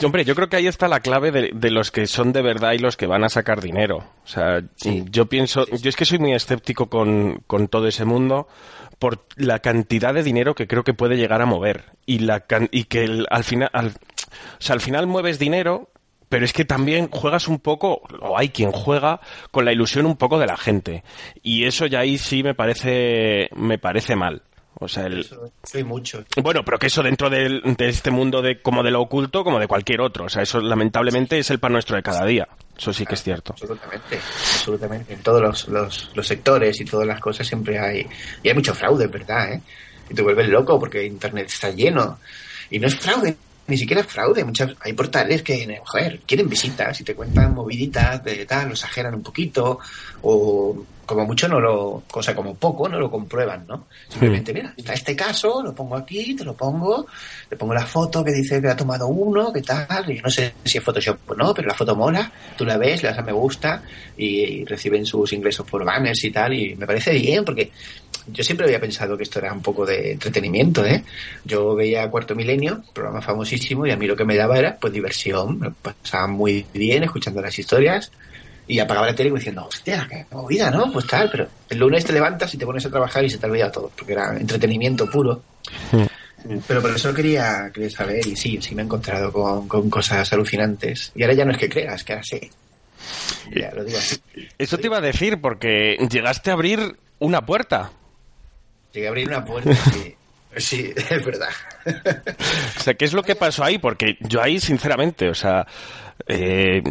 Hombre, 0.03 0.25
yo 0.25 0.35
creo 0.35 0.49
que 0.49 0.57
ahí 0.57 0.67
está 0.67 0.89
la 0.89 0.99
clave 0.99 1.31
de, 1.31 1.71
los 1.71 1.91
que 1.91 2.07
son 2.07 2.33
de 2.33 2.41
verdad 2.41 2.73
y 2.73 2.79
los 2.79 2.97
que 2.97 3.07
van 3.07 3.23
a 3.23 3.29
sacar 3.29 3.61
dinero. 3.61 3.99
O 4.25 4.27
sea, 4.27 4.61
yo 4.83 5.27
pienso, 5.27 5.65
yo 5.65 5.87
es 5.89 5.95
que 5.95 6.03
soy 6.03 6.19
muy 6.19 6.33
escéptico 6.33 6.87
con, 6.89 7.41
con 7.47 7.69
todo 7.69 7.87
ese 7.87 8.03
mundo 8.03 8.49
por 8.99 9.25
la 9.35 9.59
cantidad 9.59 10.13
de 10.13 10.23
dinero 10.23 10.55
que 10.55 10.67
creo 10.67 10.83
que 10.83 10.93
puede 10.93 11.17
llegar 11.17 11.41
a 11.41 11.45
mover 11.45 11.85
y 12.05 12.19
la 12.19 12.45
y 12.71 12.85
que 12.85 13.25
al 13.29 13.43
final 13.43 13.69
al, 13.73 13.87
o 13.87 13.93
sea, 14.59 14.73
al 14.73 14.81
final 14.81 15.07
mueves 15.07 15.39
dinero 15.39 15.89
pero 16.29 16.45
es 16.45 16.53
que 16.53 16.65
también 16.65 17.09
juegas 17.09 17.47
un 17.47 17.59
poco, 17.59 18.01
o 18.19 18.37
hay 18.37 18.49
quien 18.49 18.71
juega 18.71 19.21
con 19.51 19.65
la 19.65 19.71
ilusión 19.71 20.05
un 20.05 20.17
poco 20.17 20.39
de 20.39 20.45
la 20.45 20.57
gente. 20.57 21.03
Y 21.41 21.63
eso 21.65 21.85
ya 21.85 21.99
ahí 21.99 22.17
sí 22.17 22.43
me 22.43 22.53
parece, 22.53 23.49
me 23.55 23.77
parece 23.77 24.15
mal. 24.15 24.41
O 24.79 24.87
sea, 24.87 25.07
el... 25.07 25.25
mucho. 25.85 26.23
Bueno, 26.41 26.63
pero 26.63 26.77
que 26.77 26.87
eso 26.87 27.01
dentro 27.01 27.29
de, 27.29 27.61
este 27.79 28.11
mundo 28.11 28.41
de 28.41 28.61
como 28.61 28.83
de 28.83 28.91
lo 28.91 29.01
oculto, 29.01 29.43
como 29.43 29.59
de 29.59 29.67
cualquier 29.67 30.01
otro. 30.01 30.25
O 30.25 30.29
sea, 30.29 30.43
eso 30.43 30.59
lamentablemente 30.59 31.39
es 31.39 31.49
el 31.49 31.59
pan 31.59 31.73
nuestro 31.73 31.95
de 31.95 32.03
cada 32.03 32.25
día. 32.25 32.47
Eso 32.77 32.93
sí 32.93 33.05
que 33.05 33.15
es 33.15 33.23
cierto. 33.23 33.53
Absolutamente, 33.53 34.17
absolutamente. 34.17 35.13
En 35.13 35.21
todos 35.21 35.41
los, 35.41 35.67
los, 35.67 36.11
los, 36.13 36.27
sectores 36.27 36.79
y 36.79 36.85
todas 36.85 37.07
las 37.07 37.19
cosas 37.19 37.47
siempre 37.47 37.79
hay... 37.79 38.07
Y 38.43 38.49
hay 38.49 38.53
mucho 38.53 38.73
fraude, 38.73 39.07
¿verdad? 39.07 39.53
¿eh? 39.53 39.61
Y 40.09 40.13
te 40.13 40.21
vuelves 40.21 40.47
loco 40.47 40.79
porque 40.79 41.03
Internet 41.03 41.47
está 41.47 41.71
lleno. 41.71 42.19
Y 42.69 42.79
no 42.79 42.87
es 42.87 42.95
fraude, 42.95 43.35
ni 43.67 43.77
siquiera 43.77 44.01
es 44.01 44.07
fraude. 44.07 44.43
Muchas, 44.43 44.75
hay 44.81 44.93
portales 44.93 45.41
que, 45.41 45.81
joder, 45.85 46.21
quieren 46.25 46.49
visitas 46.49 47.01
y 47.01 47.03
te 47.03 47.15
cuentan 47.15 47.53
moviditas 47.53 48.23
de 48.23 48.45
tal, 48.45 48.67
lo 48.67 48.73
exageran 48.73 49.15
un 49.15 49.23
poquito 49.23 49.79
o 50.21 50.85
como 51.07 51.25
mucho 51.25 51.47
no 51.47 51.59
lo, 51.59 52.03
cosa 52.11 52.35
como 52.35 52.53
poco, 52.55 52.89
no 52.89 52.99
lo 52.99 53.09
comprueban, 53.09 53.65
¿no? 53.65 53.87
Simplemente, 54.09 54.53
mira, 54.53 54.73
está 54.75 54.93
este 54.93 55.15
caso, 55.15 55.63
lo 55.63 55.73
pongo 55.73 55.95
aquí, 55.95 56.35
te 56.35 56.43
lo 56.43 56.53
pongo, 56.53 57.07
le 57.49 57.55
pongo 57.55 57.73
la 57.73 57.85
foto 57.85 58.23
que 58.23 58.31
dice 58.31 58.61
que 58.61 58.67
ha 58.67 58.75
tomado 58.75 59.07
uno, 59.07 59.51
que 59.53 59.61
tal, 59.61 60.11
y 60.11 60.19
no 60.19 60.29
sé 60.29 60.53
si 60.65 60.77
es 60.77 60.83
Photoshop 60.83 61.31
o 61.31 61.33
no, 61.33 61.53
pero 61.53 61.69
la 61.69 61.73
foto 61.73 61.95
mola, 61.95 62.29
tú 62.57 62.65
la 62.65 62.77
ves, 62.77 63.01
le 63.01 63.09
das 63.09 63.17
a 63.17 63.21
me 63.23 63.31
gusta 63.31 63.81
y, 64.17 64.65
reciben 64.65 65.05
sus 65.05 65.31
ingresos 65.31 65.65
por 65.65 65.85
banners 65.85 66.21
y 66.25 66.31
tal, 66.31 66.53
y 66.53 66.75
me 66.75 66.85
parece 66.85 67.13
bien 67.13 67.45
porque 67.45 67.71
yo 68.27 68.43
siempre 68.43 68.65
había 68.65 68.81
pensado 68.81 69.15
que 69.15 69.23
esto 69.23 69.39
era 69.39 69.53
un 69.53 69.61
poco 69.61 69.85
de 69.85 70.11
entretenimiento, 70.11 70.85
¿eh? 70.85 71.05
Yo 71.45 71.73
veía 71.73 72.09
Cuarto 72.09 72.35
Milenio, 72.35 72.83
programa 72.93 73.21
famosísimo, 73.21 73.87
y 73.87 73.91
a 73.91 73.95
mí 73.95 74.05
lo 74.07 74.17
que 74.17 74.25
me 74.25 74.35
daba 74.35 74.59
era, 74.59 74.75
pues, 74.75 74.91
diversión. 74.91 75.59
Me 75.59 75.71
pasaba 75.71 76.27
muy 76.27 76.65
bien 76.73 77.03
escuchando 77.03 77.41
las 77.41 77.57
historias 77.57 78.11
y 78.67 78.79
apagaba 78.79 79.07
la 79.07 79.15
tele 79.15 79.31
diciendo, 79.31 79.65
hostia, 79.65 80.07
qué 80.09 80.25
movida, 80.31 80.69
¿no? 80.69 80.91
Pues 80.91 81.07
tal, 81.07 81.29
pero 81.31 81.47
el 81.69 81.77
lunes 81.77 82.05
te 82.05 82.13
levantas 82.13 82.53
y 82.53 82.57
te 82.57 82.65
pones 82.65 82.85
a 82.85 82.89
trabajar 82.89 83.23
y 83.23 83.29
se 83.29 83.37
te 83.37 83.45
olvida 83.45 83.71
todo, 83.71 83.91
porque 83.95 84.13
era 84.13 84.35
entretenimiento 84.37 85.09
puro. 85.09 85.41
Pero 86.67 86.81
por 86.81 86.91
eso 86.91 87.13
quería, 87.13 87.71
quería 87.73 87.89
saber, 87.89 88.25
y 88.25 88.35
sí, 88.35 88.59
sí 88.61 88.75
me 88.75 88.81
he 88.81 88.85
encontrado 88.85 89.31
con, 89.31 89.67
con 89.67 89.89
cosas 89.89 90.31
alucinantes. 90.33 91.11
Y 91.15 91.23
ahora 91.23 91.33
ya 91.33 91.45
no 91.45 91.51
es 91.51 91.57
que 91.57 91.69
creas, 91.69 92.03
que 92.03 92.13
ahora 92.13 92.23
sé. 92.23 92.49
Ya, 93.55 93.71
lo 93.71 93.83
digo 93.83 93.97
así. 93.97 94.17
Eso 94.57 94.77
te 94.77 94.87
iba 94.87 94.97
a 94.97 95.01
decir, 95.01 95.39
porque 95.41 95.97
llegaste 96.09 96.49
a 96.49 96.53
abrir 96.53 96.97
una 97.19 97.45
puerta. 97.45 97.91
Llegué 98.93 99.07
a 99.07 99.09
abrir 99.09 99.27
una 99.27 99.45
puerta, 99.45 99.73
sí. 99.75 100.13
Sí, 100.57 100.91
es 100.95 101.23
verdad. 101.23 101.49
O 101.85 102.79
sea, 102.79 102.95
¿qué 102.95 103.05
es 103.05 103.13
lo 103.13 103.21
que 103.21 103.35
pasó 103.35 103.63
ahí? 103.63 103.77
Porque 103.77 104.17
yo 104.21 104.41
ahí, 104.41 104.59
sinceramente, 104.59 105.29
o 105.29 105.35
sea, 105.35 105.67
eh, 106.27 106.81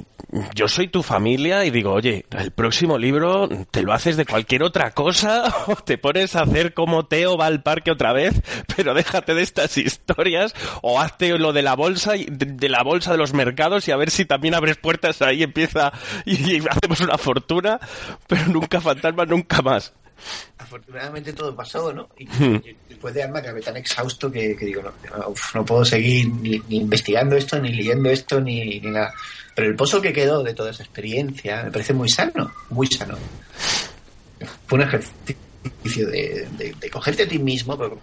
yo 0.54 0.68
soy 0.68 0.88
tu 0.88 1.02
familia 1.02 1.64
y 1.64 1.70
digo, 1.70 1.92
oye, 1.92 2.24
el 2.30 2.50
próximo 2.50 2.98
libro 2.98 3.48
te 3.70 3.82
lo 3.82 3.92
haces 3.92 4.16
de 4.16 4.24
cualquier 4.24 4.62
otra 4.62 4.92
cosa 4.92 5.54
o 5.66 5.76
te 5.76 5.98
pones 5.98 6.36
a 6.36 6.42
hacer 6.42 6.74
como 6.74 7.06
Teo 7.06 7.36
va 7.36 7.46
al 7.46 7.62
parque 7.62 7.90
otra 7.90 8.12
vez, 8.12 8.40
pero 8.76 8.94
déjate 8.94 9.34
de 9.34 9.42
estas 9.42 9.76
historias 9.78 10.54
o 10.82 11.00
hazte 11.00 11.38
lo 11.38 11.52
de 11.52 11.62
la 11.62 11.74
bolsa 11.74 12.16
y 12.16 12.26
de, 12.30 12.68
la 12.68 12.82
bolsa 12.82 13.12
de 13.12 13.18
los 13.18 13.34
mercados 13.34 13.88
y 13.88 13.92
a 13.92 13.96
ver 13.96 14.10
si 14.10 14.24
también 14.24 14.54
abres 14.54 14.76
puertas 14.76 15.22
ahí 15.22 15.42
empieza 15.42 15.92
y, 16.24 16.56
y 16.56 16.62
hacemos 16.68 17.00
una 17.00 17.18
fortuna, 17.18 17.80
pero 18.26 18.46
nunca 18.46 18.80
fantasma, 18.80 19.24
nunca 19.24 19.62
más. 19.62 19.94
Afortunadamente 20.58 21.32
todo 21.32 21.54
pasó, 21.54 21.92
¿no? 21.92 22.08
Y, 22.18 22.24
y 22.24 22.76
después 22.88 23.14
de 23.14 23.22
Alma 23.22 23.38
acabé 23.40 23.60
tan 23.60 23.76
exhausto 23.76 24.30
que, 24.30 24.56
que 24.56 24.66
digo, 24.66 24.82
no, 24.82 24.92
no, 25.16 25.28
uf, 25.28 25.54
no 25.54 25.64
puedo 25.64 25.84
seguir 25.84 26.28
ni, 26.28 26.60
ni 26.68 26.78
investigando 26.78 27.36
esto, 27.36 27.60
ni 27.60 27.72
leyendo 27.72 28.10
esto, 28.10 28.40
ni, 28.40 28.80
ni 28.80 28.90
nada. 28.90 29.12
Pero 29.54 29.68
el 29.68 29.76
pozo 29.76 30.00
que 30.00 30.12
quedó 30.12 30.42
de 30.42 30.54
toda 30.54 30.70
esa 30.70 30.82
experiencia 30.82 31.62
me 31.64 31.70
parece 31.70 31.92
muy 31.92 32.08
sano, 32.08 32.52
muy 32.70 32.86
sano. 32.86 33.16
Fue 34.66 34.78
un 34.78 34.82
ejercicio 34.84 35.36
de, 35.84 36.48
de, 36.56 36.74
de 36.78 36.90
cogerte 36.90 37.24
a 37.24 37.28
ti 37.28 37.38
mismo, 37.38 37.76
pero 37.76 38.00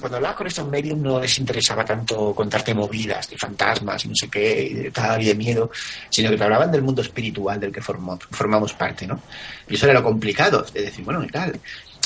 cuando 0.00 0.16
hablabas 0.16 0.36
con 0.36 0.46
estos 0.46 0.68
medios 0.68 0.98
no 0.98 1.20
les 1.20 1.38
interesaba 1.38 1.84
tanto 1.84 2.34
contarte 2.34 2.74
movidas, 2.74 3.28
de 3.30 3.38
fantasmas 3.38 4.04
y 4.04 4.08
no 4.08 4.14
sé 4.14 4.28
qué, 4.28 4.62
y 4.70 4.74
de 4.74 4.90
tal 4.90 5.22
y 5.22 5.26
de 5.26 5.34
miedo, 5.34 5.70
sino 6.10 6.30
que 6.30 6.36
te 6.36 6.44
hablaban 6.44 6.70
del 6.70 6.82
mundo 6.82 7.02
espiritual 7.02 7.58
del 7.58 7.72
que 7.72 7.80
formamos, 7.80 8.20
formamos 8.30 8.72
parte, 8.72 9.06
¿no? 9.06 9.20
Y 9.68 9.74
eso 9.74 9.86
era 9.86 9.94
lo 9.94 10.02
complicado, 10.02 10.64
de 10.72 10.82
decir, 10.82 11.04
bueno, 11.04 11.24
y 11.24 11.28
tal. 11.28 11.58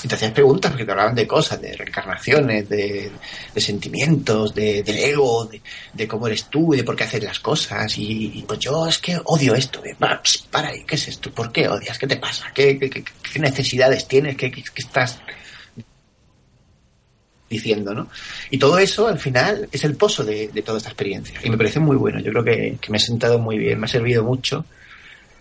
Y 0.02 0.08
te 0.08 0.14
hacías 0.14 0.32
preguntas 0.32 0.70
porque 0.70 0.84
te 0.84 0.90
hablaban 0.90 1.14
de 1.14 1.26
cosas, 1.26 1.60
de 1.60 1.76
reencarnaciones, 1.76 2.68
de, 2.68 3.10
sentimientos, 3.56 4.54
de, 4.54 4.82
del 4.82 4.98
ego, 4.98 5.48
de, 5.92 6.08
cómo 6.08 6.26
eres 6.26 6.46
tú 6.46 6.74
y 6.74 6.78
de 6.78 6.84
por 6.84 6.96
qué 6.96 7.04
haces 7.04 7.22
las 7.22 7.40
cosas. 7.40 7.92
Y, 7.98 8.44
pues 8.46 8.58
yo 8.58 8.86
es 8.86 8.98
que 8.98 9.20
odio 9.24 9.54
esto. 9.54 9.80
De, 9.80 9.94
para, 9.94 10.20
ahí, 10.68 10.84
¿qué 10.86 10.94
es 10.94 11.08
esto? 11.08 11.30
¿Por 11.30 11.52
qué 11.52 11.68
odias? 11.68 11.98
¿Qué 11.98 12.06
te 12.06 12.16
pasa? 12.16 12.50
¿Qué, 12.54 12.78
qué, 12.78 12.90
qué, 12.90 13.04
qué 13.04 13.38
necesidades 13.38 14.06
tienes? 14.08 14.36
¿Qué, 14.36 14.50
qué, 14.50 14.62
qué 14.62 14.82
estás 14.82 15.18
diciendo, 17.48 17.92
¿no? 17.92 18.08
Y 18.50 18.58
todo 18.58 18.78
eso, 18.78 19.08
al 19.08 19.18
final, 19.18 19.68
es 19.72 19.84
el 19.84 19.96
pozo 19.96 20.24
de, 20.24 20.48
de, 20.48 20.62
toda 20.62 20.78
esta 20.78 20.90
experiencia. 20.90 21.40
Y 21.42 21.50
me 21.50 21.56
parece 21.56 21.80
muy 21.80 21.96
bueno. 21.96 22.20
Yo 22.20 22.30
creo 22.30 22.44
que, 22.44 22.78
que 22.80 22.90
me 22.90 22.96
ha 22.96 23.00
sentado 23.00 23.38
muy 23.38 23.58
bien, 23.58 23.78
me 23.80 23.86
ha 23.86 23.88
servido 23.88 24.22
mucho 24.22 24.64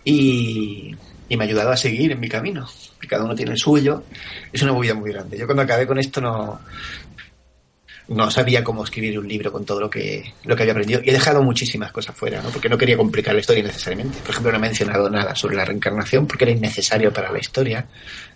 y, 0.04 0.94
y 1.30 1.36
me 1.36 1.44
ha 1.44 1.46
ayudado 1.46 1.70
a 1.70 1.76
seguir 1.76 2.10
en 2.10 2.20
mi 2.20 2.28
camino. 2.28 2.68
Cada 3.08 3.24
uno 3.24 3.36
tiene 3.36 3.52
el 3.52 3.58
suyo. 3.58 4.02
Es 4.52 4.60
una 4.62 4.72
movida 4.72 4.94
muy 4.94 5.12
grande. 5.12 5.38
Yo 5.38 5.46
cuando 5.46 5.62
acabé 5.62 5.86
con 5.86 5.96
esto 5.98 6.20
no, 6.20 6.60
no 8.08 8.30
sabía 8.32 8.64
cómo 8.64 8.82
escribir 8.82 9.16
un 9.16 9.28
libro 9.28 9.52
con 9.52 9.64
todo 9.64 9.78
lo 9.78 9.88
que, 9.88 10.34
lo 10.42 10.56
que 10.56 10.64
había 10.64 10.72
aprendido. 10.72 11.00
Y 11.04 11.10
he 11.10 11.12
dejado 11.12 11.40
muchísimas 11.40 11.92
cosas 11.92 12.16
fuera, 12.16 12.42
¿no? 12.42 12.50
Porque 12.50 12.68
no 12.68 12.76
quería 12.76 12.96
complicar 12.96 13.32
la 13.32 13.40
historia 13.40 13.62
necesariamente. 13.62 14.18
Por 14.18 14.30
ejemplo, 14.30 14.50
no 14.50 14.58
he 14.58 14.60
mencionado 14.60 15.08
nada 15.08 15.36
sobre 15.36 15.54
la 15.54 15.64
reencarnación 15.64 16.26
porque 16.26 16.44
era 16.44 16.52
innecesario 16.52 17.12
para 17.12 17.30
la 17.30 17.38
historia, 17.38 17.86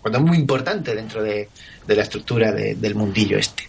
cuando 0.01 0.19
es 0.19 0.25
muy 0.25 0.37
importante 0.37 0.95
dentro 0.95 1.21
de, 1.21 1.49
de 1.85 1.95
la 1.95 2.03
estructura 2.03 2.53
de, 2.53 2.75
del 2.75 2.95
mundillo 2.95 3.37
este. 3.37 3.67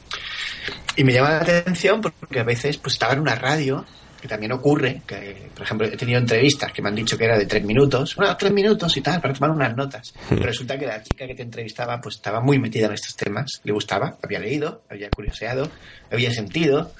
Y 0.94 1.02
me 1.02 1.12
llama 1.12 1.30
la 1.30 1.40
atención 1.40 2.00
porque 2.00 2.38
a 2.38 2.44
veces 2.44 2.76
pues 2.78 2.94
estaba 2.94 3.14
en 3.14 3.20
una 3.20 3.34
radio 3.34 3.84
que 4.20 4.28
también 4.28 4.52
ocurre, 4.52 5.02
que 5.06 5.48
por 5.54 5.64
ejemplo 5.64 5.86
he 5.86 5.96
tenido 5.96 6.18
entrevistas 6.18 6.72
que 6.72 6.82
me 6.82 6.88
han 6.88 6.94
dicho 6.94 7.16
que 7.16 7.24
era 7.24 7.38
de 7.38 7.46
tres 7.46 7.64
minutos, 7.64 8.16
bueno, 8.16 8.36
tres 8.36 8.52
minutos 8.52 8.96
y 8.96 9.00
tal, 9.00 9.20
para 9.20 9.34
tomar 9.34 9.50
unas 9.50 9.76
notas. 9.76 10.14
Pero 10.28 10.42
resulta 10.42 10.78
que 10.78 10.86
la 10.86 11.02
chica 11.02 11.26
que 11.26 11.34
te 11.34 11.42
entrevistaba 11.42 12.00
pues 12.00 12.16
estaba 12.16 12.40
muy 12.40 12.58
metida 12.58 12.86
en 12.86 12.92
estos 12.92 13.16
temas, 13.16 13.60
le 13.64 13.72
gustaba, 13.72 14.16
había 14.22 14.38
leído, 14.38 14.82
había 14.88 15.10
curioseado, 15.10 15.70
había 16.10 16.32
sentido, 16.32 16.92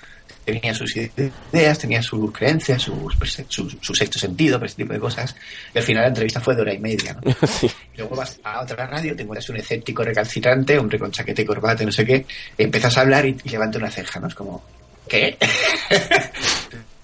tenía 0.44 0.74
sus 0.74 0.96
ideas, 0.96 1.78
tenía 1.78 2.02
sus 2.02 2.32
creencias, 2.32 2.82
sus, 2.82 3.16
su, 3.48 3.70
su, 3.80 3.94
sexto 3.94 4.18
sentido, 4.18 4.62
ese 4.64 4.76
tipo 4.76 4.92
de 4.92 5.00
cosas. 5.00 5.34
Y 5.74 5.78
al 5.78 5.84
final 5.84 6.02
la 6.02 6.08
entrevista 6.08 6.40
fue 6.40 6.54
de 6.54 6.62
hora 6.62 6.74
y 6.74 6.78
media. 6.78 7.14
¿no? 7.14 7.34
Y 7.94 7.98
luego 7.98 8.16
vas 8.16 8.38
a 8.44 8.60
otra 8.62 8.86
radio, 8.86 9.16
te 9.16 9.22
encuentras 9.22 9.48
un 9.48 9.56
escéptico 9.56 10.04
recalcitrante, 10.04 10.78
hombre 10.78 10.98
con 10.98 11.10
chaqueta 11.10 11.40
y 11.40 11.46
corbata, 11.46 11.82
no 11.84 11.92
sé 11.92 12.04
qué, 12.04 12.26
y 12.58 12.62
empiezas 12.62 12.96
a 12.98 13.00
hablar 13.00 13.24
y, 13.24 13.36
y 13.42 13.48
levanta 13.48 13.78
una 13.78 13.90
ceja, 13.90 14.20
¿no? 14.20 14.28
Es 14.28 14.34
como, 14.34 14.62
¿qué? 15.08 15.38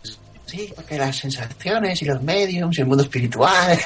sí, 0.52 0.72
porque 0.74 0.98
las 0.98 1.16
sensaciones 1.16 2.02
y 2.02 2.04
los 2.04 2.22
mediums 2.22 2.76
y 2.76 2.82
el 2.82 2.86
mundo 2.86 3.02
espiritual. 3.02 3.78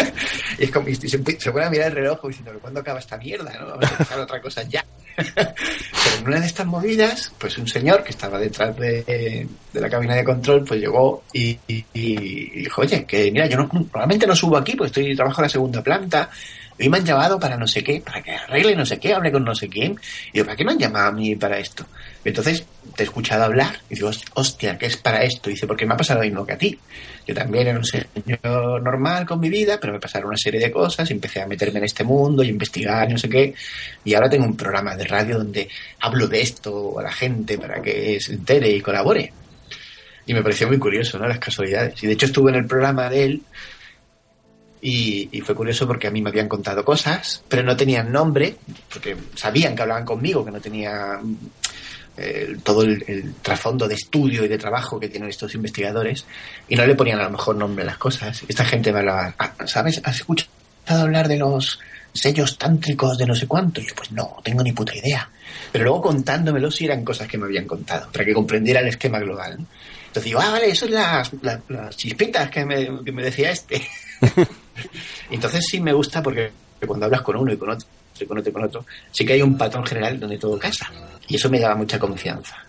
y 0.58 0.64
es 0.64 0.70
como, 0.70 0.88
y 0.88 0.94
se, 0.94 1.08
se 1.08 1.52
pone 1.52 1.66
a 1.66 1.70
mirar 1.70 1.88
el 1.88 1.94
reloj 1.94 2.26
diciendo, 2.26 2.52
¿cuándo 2.60 2.80
acaba 2.80 2.98
esta 2.98 3.18
mierda? 3.18 3.52
¿no? 3.58 3.66
Vamos 3.66 3.84
a 3.84 3.90
empezar 3.90 4.18
otra 4.20 4.40
cosa 4.40 4.62
ya. 4.62 4.84
Pero 5.16 6.16
en 6.18 6.26
una 6.26 6.40
de 6.40 6.46
estas 6.46 6.66
movidas, 6.66 7.32
pues 7.38 7.58
un 7.58 7.68
señor 7.68 8.02
que 8.02 8.10
estaba 8.10 8.38
detrás 8.38 8.76
de, 8.76 9.46
de 9.72 9.80
la 9.80 9.90
cabina 9.90 10.14
de 10.14 10.24
control, 10.24 10.64
pues 10.64 10.80
llegó 10.80 11.24
y, 11.32 11.58
y, 11.66 12.60
dijo, 12.62 12.80
oye, 12.80 13.04
que 13.04 13.30
mira, 13.30 13.46
yo 13.46 13.58
no, 13.58 13.68
normalmente 13.72 14.26
no 14.26 14.34
subo 14.34 14.56
aquí, 14.56 14.74
pues 14.74 14.88
estoy 14.88 15.14
trabajo 15.14 15.40
en 15.40 15.44
la 15.44 15.48
segunda 15.50 15.82
planta, 15.82 16.30
hoy 16.78 16.88
me 16.88 16.98
han 16.98 17.04
llamado 17.04 17.38
para 17.38 17.56
no 17.56 17.66
sé 17.66 17.82
qué, 17.82 18.02
para 18.04 18.22
que 18.22 18.32
arregle 18.32 18.74
no 18.74 18.86
sé 18.86 18.98
qué, 18.98 19.12
hable 19.12 19.32
con 19.32 19.44
no 19.44 19.54
sé 19.54 19.68
quién. 19.68 19.98
Y 20.32 20.38
yo, 20.38 20.44
¿para 20.44 20.56
qué 20.56 20.64
me 20.64 20.72
han 20.72 20.78
llamado 20.78 21.08
a 21.08 21.12
mí 21.12 21.36
para 21.36 21.58
esto? 21.58 21.86
Entonces 22.24 22.64
te 22.96 23.02
he 23.02 23.06
escuchado 23.06 23.44
hablar 23.44 23.78
y 23.90 23.94
digo, 23.94 24.10
hostia, 24.34 24.78
¿qué 24.78 24.86
es 24.86 24.96
para 24.96 25.22
esto? 25.22 25.50
Y 25.50 25.52
dice, 25.52 25.66
porque 25.66 25.84
me 25.84 25.94
ha 25.94 25.96
pasado 25.96 26.20
lo 26.20 26.24
mismo 26.24 26.46
que 26.46 26.52
a 26.54 26.58
ti. 26.58 26.78
Yo 27.26 27.34
también 27.34 27.68
era 27.68 27.78
un 27.78 27.84
señor 27.84 28.82
normal 28.82 29.26
con 29.26 29.38
mi 29.38 29.50
vida, 29.50 29.78
pero 29.78 29.92
me 29.92 30.00
pasaron 30.00 30.28
una 30.28 30.38
serie 30.38 30.58
de 30.58 30.70
cosas 30.70 31.08
y 31.10 31.12
empecé 31.12 31.42
a 31.42 31.46
meterme 31.46 31.78
en 31.78 31.84
este 31.84 32.04
mundo 32.04 32.42
y 32.42 32.48
investigar 32.48 33.10
no 33.10 33.18
sé 33.18 33.28
qué. 33.28 33.54
Y 34.02 34.14
ahora 34.14 34.30
tengo 34.30 34.46
un 34.46 34.56
programa 34.56 34.96
de 34.96 35.04
radio 35.04 35.38
donde 35.38 35.68
hablo 36.00 36.26
de 36.26 36.40
esto 36.40 36.98
a 36.98 37.02
la 37.02 37.12
gente 37.12 37.58
para 37.58 37.82
que 37.82 38.18
se 38.18 38.32
entere 38.32 38.70
y 38.70 38.80
colabore. 38.80 39.30
Y 40.24 40.32
me 40.32 40.42
pareció 40.42 40.66
muy 40.66 40.78
curioso, 40.78 41.18
¿no? 41.18 41.28
Las 41.28 41.38
casualidades. 41.38 42.02
Y 42.02 42.06
de 42.06 42.14
hecho 42.14 42.26
estuve 42.26 42.50
en 42.50 42.56
el 42.58 42.66
programa 42.66 43.10
de 43.10 43.24
él 43.24 43.42
y, 44.80 45.28
y, 45.32 45.40
fue 45.42 45.54
curioso 45.54 45.86
porque 45.86 46.06
a 46.06 46.10
mí 46.10 46.22
me 46.22 46.30
habían 46.30 46.48
contado 46.48 46.84
cosas, 46.84 47.42
pero 47.48 47.62
no 47.62 47.76
tenían 47.76 48.12
nombre, 48.12 48.56
porque 48.92 49.16
sabían 49.34 49.74
que 49.74 49.82
hablaban 49.82 50.04
conmigo, 50.04 50.44
que 50.44 50.50
no 50.50 50.60
tenía 50.60 51.20
eh, 52.16 52.56
todo 52.62 52.82
el, 52.82 53.04
el, 53.06 53.34
trasfondo 53.42 53.86
de 53.86 53.94
estudio 53.94 54.44
y 54.44 54.48
de 54.48 54.58
trabajo 54.58 54.98
que 54.98 55.08
tienen 55.08 55.28
estos 55.28 55.54
investigadores, 55.54 56.24
y 56.68 56.76
no 56.76 56.86
le 56.86 56.94
ponían 56.94 57.20
a 57.20 57.24
lo 57.24 57.30
mejor 57.30 57.56
nombre 57.56 57.82
a 57.82 57.86
las 57.86 57.98
cosas. 57.98 58.42
Esta 58.48 58.64
gente 58.64 58.92
me 58.92 59.00
hablaba, 59.00 59.34
ah, 59.38 59.54
¿sabes? 59.66 60.00
¿Has 60.04 60.16
escuchado 60.16 60.50
hablar 60.88 61.28
de 61.28 61.36
los 61.38 61.78
sellos 62.12 62.56
tántricos 62.56 63.18
de 63.18 63.26
no 63.26 63.34
sé 63.34 63.46
cuánto? 63.46 63.80
Y 63.80 63.86
yo, 63.86 63.94
pues 63.94 64.12
no, 64.12 64.36
tengo 64.42 64.62
ni 64.62 64.72
puta 64.72 64.96
idea. 64.96 65.28
Pero 65.70 65.84
luego 65.84 66.02
contándomelo 66.02 66.70
sí 66.70 66.86
eran 66.86 67.04
cosas 67.04 67.28
que 67.28 67.38
me 67.38 67.44
habían 67.44 67.66
contado, 67.66 68.10
para 68.10 68.24
que 68.24 68.32
comprendiera 68.32 68.80
el 68.80 68.88
esquema 68.88 69.18
global. 69.18 69.58
Entonces 70.06 70.24
digo, 70.24 70.40
ah, 70.40 70.50
vale, 70.52 70.70
eso 70.70 70.86
es 70.86 70.92
las, 70.92 71.30
las, 71.42 71.60
las 71.68 71.96
chispitas 71.96 72.50
que 72.50 72.64
me, 72.64 73.04
que 73.04 73.12
me 73.12 73.22
decía 73.22 73.50
este. 73.50 73.86
Entonces 75.30 75.64
sí 75.68 75.80
me 75.80 75.92
gusta 75.92 76.22
porque 76.22 76.50
cuando 76.86 77.06
hablas 77.06 77.22
con 77.22 77.36
uno 77.36 77.52
y 77.52 77.56
con 77.58 77.70
otro 77.70 77.86
y 78.24 78.26
con 78.26 78.38
otro 78.38 78.50
y 78.50 78.52
con 78.52 78.64
otro, 78.64 78.86
sí 79.10 79.24
que 79.24 79.34
hay 79.34 79.42
un 79.42 79.56
patrón 79.56 79.84
general 79.84 80.18
donde 80.18 80.38
todo 80.38 80.58
casa. 80.58 80.90
Y 81.28 81.36
eso 81.36 81.50
me 81.50 81.60
daba 81.60 81.74
mucha 81.74 81.98
confianza. 81.98 82.66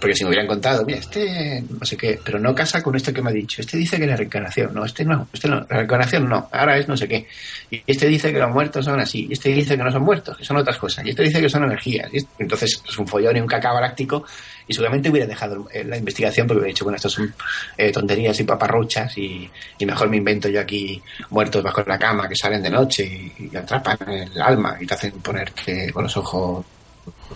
Porque 0.00 0.14
si 0.14 0.24
me 0.24 0.28
hubieran 0.28 0.46
contado, 0.46 0.84
mira, 0.84 0.98
este 0.98 1.64
no 1.68 1.84
sé 1.84 1.96
qué, 1.96 2.20
pero 2.24 2.38
no 2.38 2.54
casa 2.54 2.82
con 2.82 2.94
esto 2.94 3.12
que 3.12 3.20
me 3.20 3.30
ha 3.30 3.32
dicho. 3.32 3.60
Este 3.60 3.76
dice 3.76 3.98
que 3.98 4.06
la 4.06 4.16
reencarnación, 4.16 4.72
no, 4.72 4.84
este 4.84 5.04
no, 5.04 5.28
este 5.32 5.48
no, 5.48 5.56
la 5.68 5.76
reencarnación 5.78 6.28
no, 6.28 6.48
ahora 6.52 6.78
es 6.78 6.86
no 6.86 6.96
sé 6.96 7.08
qué. 7.08 7.26
Y 7.70 7.82
este 7.86 8.06
dice 8.06 8.32
que 8.32 8.38
los 8.38 8.50
muertos 8.50 8.84
son 8.84 9.00
así, 9.00 9.26
y 9.28 9.32
este 9.32 9.50
dice 9.50 9.76
que 9.76 9.82
no 9.82 9.90
son 9.90 10.02
muertos, 10.02 10.36
que 10.36 10.44
son 10.44 10.56
otras 10.56 10.78
cosas, 10.78 11.04
y 11.04 11.10
este 11.10 11.24
dice 11.24 11.40
que 11.40 11.48
son 11.48 11.64
energías. 11.64 12.12
Y 12.14 12.24
entonces 12.38 12.80
es 12.86 12.98
un 12.98 13.08
follón 13.08 13.36
y 13.36 13.40
un 13.40 13.48
cacao 13.48 13.74
galáctico, 13.74 14.24
y 14.68 14.74
seguramente 14.74 15.10
hubiera 15.10 15.26
dejado 15.26 15.66
la 15.84 15.96
investigación 15.96 16.46
porque 16.46 16.60
hubiera 16.60 16.72
dicho, 16.72 16.84
bueno, 16.84 16.96
esto 16.96 17.08
son 17.08 17.34
eh, 17.76 17.90
tonterías 17.90 18.38
y 18.38 18.44
paparruchas, 18.44 19.16
y, 19.18 19.50
y, 19.78 19.86
mejor 19.86 20.08
me 20.10 20.18
invento 20.18 20.48
yo 20.48 20.60
aquí 20.60 21.02
muertos 21.30 21.62
bajo 21.62 21.82
la 21.86 21.98
cama 21.98 22.28
que 22.28 22.36
salen 22.36 22.62
de 22.62 22.70
noche 22.70 23.04
y, 23.04 23.50
y 23.52 23.56
atrapan 23.56 23.98
el 24.08 24.40
alma 24.40 24.76
y 24.80 24.86
te 24.86 24.94
hacen 24.94 25.12
ponerte 25.12 25.90
con 25.92 26.04
los 26.04 26.16
ojos 26.18 26.64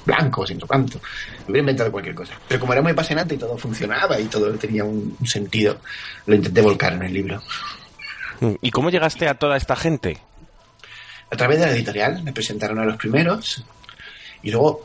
blancos 0.05 0.51
y 0.51 0.55
no. 0.55 0.67
Me 0.69 0.85
hubiera 1.49 1.61
inventado 1.61 1.91
cualquier 1.91 2.15
cosa. 2.15 2.35
Pero 2.47 2.61
como 2.61 2.73
era 2.73 2.83
muy 2.83 2.93
apasionante 2.93 3.35
y 3.35 3.39
todo 3.39 3.57
funcionaba 3.57 4.21
y 4.21 4.27
todo 4.27 4.53
tenía 4.55 4.85
un, 4.85 5.17
un 5.19 5.27
sentido, 5.27 5.79
lo 6.27 6.35
intenté 6.35 6.61
volcar 6.61 6.93
en 6.93 7.03
el 7.03 7.13
libro. 7.13 7.43
¿Y 8.61 8.71
cómo 8.71 8.91
llegaste 8.91 9.29
a 9.29 9.35
toda 9.35 9.57
esta 9.57 9.77
gente? 9.77 10.19
A 11.31 11.37
través 11.37 11.61
de 11.61 11.67
la 11.67 11.73
editorial, 11.73 12.23
me 12.23 12.33
presentaron 12.33 12.79
a 12.79 12.85
los 12.85 12.97
primeros 12.97 13.65
y 14.43 14.51
luego 14.51 14.83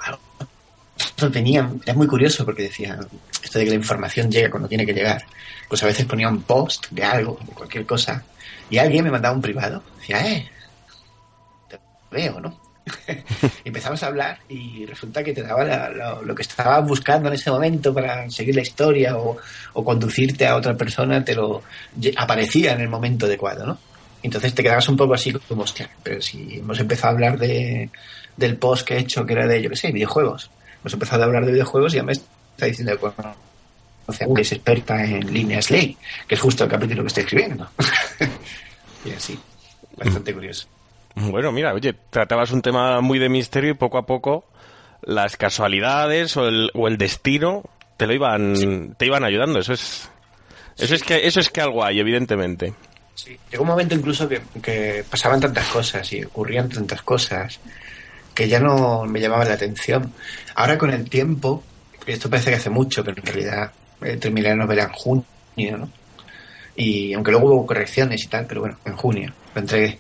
tenían, 1.32 1.82
era 1.86 1.94
muy 1.94 2.08
curioso 2.08 2.46
porque 2.46 2.64
decía 2.64 2.98
esto 3.44 3.60
de 3.60 3.66
que 3.66 3.72
la 3.72 3.76
información 3.78 4.30
llega 4.32 4.50
cuando 4.50 4.68
tiene 4.70 4.86
que 4.86 4.94
llegar. 4.94 5.24
Pues 5.70 5.84
a 5.84 5.86
veces 5.88 6.06
ponía 6.06 6.30
un 6.30 6.42
post 6.44 6.88
de 6.92 7.04
algo, 7.04 7.38
de 7.46 7.54
cualquier 7.54 7.86
cosa, 7.86 8.24
Y 8.70 8.78
alguien 8.80 9.04
me 9.06 9.12
mandaba 9.12 9.34
un 9.36 9.42
privado. 9.42 9.82
Decía, 10.00 10.28
eh, 10.28 10.50
te 11.70 11.80
veo, 12.12 12.40
¿no? 12.40 12.60
empezamos 13.66 14.02
a 14.02 14.08
hablar 14.08 14.40
y 14.48 14.86
resulta 14.86 15.22
que 15.24 15.34
te 15.34 15.44
daba 15.44 15.64
la- 15.66 15.90
lo, 15.90 16.24
lo 16.24 16.36
que 16.36 16.42
estabas 16.44 16.86
buscando 16.88 17.28
en 17.28 17.36
ese 17.36 17.52
momento 17.52 17.94
para 17.94 18.30
seguir 18.30 18.56
la 18.56 18.62
historia 18.62 19.18
o, 19.18 19.38
o 19.74 19.84
conducirte 19.84 20.48
a 20.48 20.56
otra 20.56 20.76
persona, 20.76 21.24
te 21.24 21.36
lo 21.36 21.64
aparecía 22.18 22.74
en 22.74 22.82
el 22.82 22.88
momento 22.90 23.26
adecuado, 23.26 23.66
¿no? 23.66 23.78
Entonces 24.24 24.54
te 24.54 24.64
quedabas 24.64 24.88
un 24.90 24.96
poco 24.98 25.14
así 25.14 25.32
como, 25.34 25.64
hostia, 25.64 25.90
pero 26.02 26.22
si 26.22 26.60
hemos 26.60 26.80
empezado 26.80 27.08
a 27.08 27.12
hablar 27.16 27.38
de, 27.38 27.90
del 28.36 28.56
post 28.58 28.88
que 28.88 28.96
he 28.96 29.00
hecho, 29.00 29.26
que 29.26 29.34
era 29.34 29.46
de, 29.48 29.62
yo 29.62 29.70
qué 29.70 29.76
sé, 29.76 29.92
videojuegos. 29.92 30.50
Hemos 30.88 30.94
empezado 30.94 31.24
a 31.24 31.26
hablar 31.26 31.46
de 31.46 31.52
videojuegos 31.52 31.94
y 31.94 31.98
ya 31.98 32.04
me 32.04 32.14
está 32.14 32.66
diciendo, 32.66 32.98
bueno, 33.02 33.36
o 34.06 34.14
sea, 34.14 34.26
que 34.34 34.42
es 34.42 34.54
experta 34.54 35.04
en 35.04 35.34
líneas 35.34 35.70
ley, 35.70 35.98
que 36.26 36.36
es 36.36 36.40
justo 36.40 36.64
el 36.64 36.70
capítulo 36.70 37.02
que 37.02 37.08
estoy 37.08 37.24
escribiendo. 37.24 37.68
y 39.06 39.12
así, 39.12 39.38
bastante 39.98 40.34
curioso. 40.34 40.66
Bueno, 41.14 41.52
mira, 41.52 41.74
oye, 41.74 41.94
tratabas 42.10 42.52
un 42.52 42.62
tema 42.62 43.02
muy 43.02 43.20
de 43.20 43.28
misterio 43.28 43.72
y 43.72 43.74
poco 43.74 43.98
a 43.98 44.06
poco 44.06 44.46
las 45.02 45.36
casualidades 45.36 46.38
o 46.38 46.48
el, 46.48 46.72
o 46.74 46.88
el 46.88 46.98
destino 46.98 47.64
te 47.98 48.08
lo 48.08 48.14
iban 48.14 48.96
te 48.98 49.08
iban 49.08 49.26
ayudando. 49.26 49.60
Eso 49.60 49.74
es 49.74 50.10
eso 50.78 50.96
es 50.96 51.04
que 51.04 51.28
eso 51.28 51.42
es 51.42 51.50
que 51.50 51.60
algo 51.60 51.84
hay, 51.84 52.00
evidentemente. 52.00 52.74
Sí. 53.14 53.38
Llegó 53.52 53.64
un 53.64 53.70
momento 53.72 53.94
incluso 53.94 54.30
que, 54.30 54.42
que 54.64 55.04
pasaban 55.10 55.42
tantas 55.42 55.68
cosas 55.68 56.14
y 56.14 56.24
ocurrían 56.24 56.70
tantas 56.70 57.02
cosas 57.02 57.60
que 58.38 58.48
ya 58.48 58.60
no 58.60 59.04
me 59.06 59.20
llamaban 59.20 59.48
la 59.48 59.56
atención. 59.56 60.14
Ahora 60.54 60.78
con 60.78 60.92
el 60.92 61.10
tiempo, 61.10 61.64
esto 62.06 62.30
parece 62.30 62.52
que 62.52 62.58
hace 62.58 62.70
mucho, 62.70 63.04
pero 63.04 63.18
en 63.18 63.26
realidad 63.26 63.72
eh, 64.00 64.18
terminé 64.18 64.50
la 64.50 64.58
novela 64.58 64.84
en 64.84 64.92
junio, 64.92 65.78
¿no? 65.80 65.90
Y 66.76 67.14
aunque 67.14 67.32
luego 67.32 67.48
hubo 67.48 67.66
correcciones 67.66 68.24
y 68.24 68.28
tal, 68.28 68.46
pero 68.46 68.62
bueno, 68.62 68.78
en 68.86 68.96
junio 68.96 69.34
lo 69.56 69.62
entregué. 69.62 69.98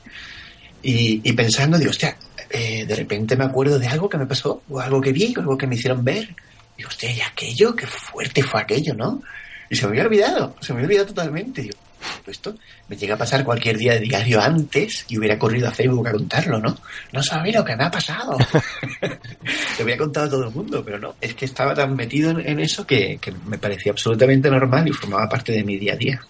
Y, 0.83 1.19
y 1.27 1.33
pensando, 1.33 1.79
digo, 1.79 1.89
hostia, 1.89 2.15
eh, 2.51 2.85
de 2.85 2.95
repente 2.95 3.35
me 3.35 3.45
acuerdo 3.45 3.79
de 3.79 3.87
algo 3.87 4.07
que 4.07 4.19
me 4.19 4.27
pasó, 4.27 4.61
o 4.69 4.79
algo 4.79 5.01
que 5.01 5.13
vi, 5.13 5.33
o 5.35 5.39
algo 5.39 5.57
que 5.57 5.65
me 5.65 5.73
hicieron 5.73 6.05
ver. 6.05 6.35
Digo, 6.77 6.89
hostia, 6.89 7.11
y 7.11 7.21
aquello, 7.21 7.75
qué 7.75 7.87
fuerte 7.87 8.43
fue 8.43 8.61
aquello, 8.61 8.93
¿no? 8.93 9.23
Y 9.67 9.75
se 9.75 9.87
me 9.87 9.93
había 9.93 10.03
olvidado, 10.03 10.55
se 10.61 10.73
me 10.73 10.77
había 10.77 10.89
olvidado 10.89 11.07
totalmente. 11.07 11.63
Digo, 11.63 11.77
esto 12.25 12.55
me 12.87 12.95
llega 12.95 13.15
a 13.15 13.17
pasar 13.17 13.43
cualquier 13.43 13.77
día 13.77 13.93
de 13.93 13.99
diario 13.99 14.41
antes 14.41 15.05
y 15.09 15.17
hubiera 15.17 15.37
corrido 15.37 15.67
a 15.67 15.71
Facebook 15.71 16.07
a 16.07 16.11
contarlo, 16.11 16.59
¿no? 16.59 16.77
No 17.11 17.23
sabía 17.23 17.59
lo 17.59 17.65
que 17.65 17.75
me 17.75 17.83
ha 17.83 17.91
pasado. 17.91 18.37
Lo 19.77 19.85
hubiera 19.85 19.99
contado 19.99 20.25
a 20.27 20.29
todo 20.29 20.47
el 20.47 20.53
mundo, 20.53 20.83
pero 20.83 20.99
no. 20.99 21.15
Es 21.21 21.33
que 21.35 21.45
estaba 21.45 21.73
tan 21.73 21.95
metido 21.95 22.31
en, 22.31 22.39
en 22.47 22.59
eso 22.59 22.85
que, 22.85 23.17
que 23.21 23.31
me 23.45 23.57
parecía 23.57 23.91
absolutamente 23.91 24.49
normal 24.49 24.87
y 24.87 24.91
formaba 24.91 25.29
parte 25.29 25.51
de 25.51 25.63
mi 25.63 25.77
día 25.77 25.93
a 25.93 25.97
día. 25.97 26.21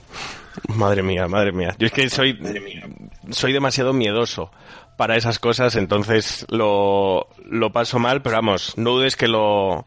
Madre 0.69 1.03
mía, 1.03 1.27
madre 1.27 1.51
mía. 1.51 1.75
Yo 1.77 1.87
es 1.87 1.93
que 1.93 2.09
soy 2.09 2.37
soy 3.31 3.53
demasiado 3.53 3.93
miedoso 3.93 4.51
para 4.95 5.15
esas 5.15 5.39
cosas, 5.39 5.75
entonces 5.75 6.45
lo, 6.49 7.27
lo 7.45 7.71
paso 7.71 7.99
mal, 7.99 8.21
pero 8.21 8.37
vamos, 8.37 8.73
no 8.77 8.91
dudes 8.91 9.15
que 9.15 9.27
lo, 9.27 9.85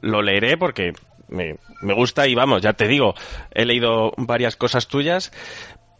lo 0.00 0.22
leeré 0.22 0.56
porque 0.56 0.92
me, 1.28 1.56
me 1.82 1.94
gusta 1.94 2.26
y 2.26 2.34
vamos, 2.34 2.62
ya 2.62 2.72
te 2.72 2.86
digo, 2.88 3.14
he 3.50 3.64
leído 3.64 4.12
varias 4.16 4.56
cosas 4.56 4.88
tuyas, 4.88 5.32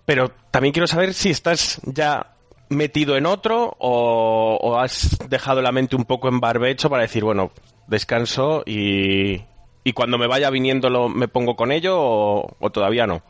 pero 0.05 0.31
también 0.51 0.72
quiero 0.72 0.87
saber 0.87 1.14
si 1.14 1.31
estás 1.31 1.81
ya 1.85 2.35
metido 2.70 3.16
en 3.16 3.26
otro 3.26 3.76
o, 3.79 4.79
has 4.79 5.16
dejado 5.29 5.62
la 5.62 5.72
mente 5.72 5.97
un 5.97 6.05
poco 6.05 6.29
en 6.29 6.41
barbecho 6.41 6.91
para 6.91 7.03
decir, 7.03 7.24
bueno, 7.24 7.51
descanso 7.87 8.62
y, 8.66 9.43
y 9.85 9.93
cuando 9.95 10.18
me 10.18 10.26
vaya 10.26 10.51
viniéndolo 10.51 11.09
me 11.09 11.29
pongo 11.29 11.57
con 11.57 11.72
ello 11.72 11.97
o, 11.99 12.57
o 12.59 12.70
todavía 12.70 13.07
no. 13.07 13.22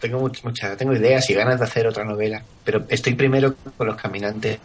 Tengo 0.00 0.20
much- 0.20 0.42
mucha, 0.44 0.76
tengo 0.76 0.94
ideas 0.94 1.28
y 1.28 1.34
ganas 1.34 1.58
de 1.58 1.64
hacer 1.64 1.86
otra 1.86 2.04
novela, 2.04 2.42
pero 2.64 2.84
estoy 2.88 3.14
primero 3.14 3.54
con 3.76 3.86
Los 3.86 3.96
Caminantes 3.96 4.58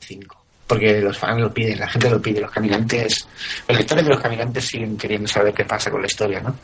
5. 0.00 0.41
Porque 0.72 1.00
los 1.00 1.18
fans 1.18 1.40
lo 1.40 1.52
piden, 1.52 1.78
la 1.80 1.88
gente 1.88 2.08
lo 2.08 2.22
pide, 2.22 2.40
los 2.40 2.50
caminantes, 2.50 3.26
los 3.68 3.76
lectores 3.76 4.04
de 4.04 4.10
los 4.10 4.20
caminantes 4.20 4.64
siguen 4.66 4.96
queriendo 4.96 5.28
saber 5.28 5.52
qué 5.52 5.64
pasa 5.64 5.90
con 5.90 6.00
la 6.00 6.06
historia, 6.06 6.40
¿no? 6.40 6.56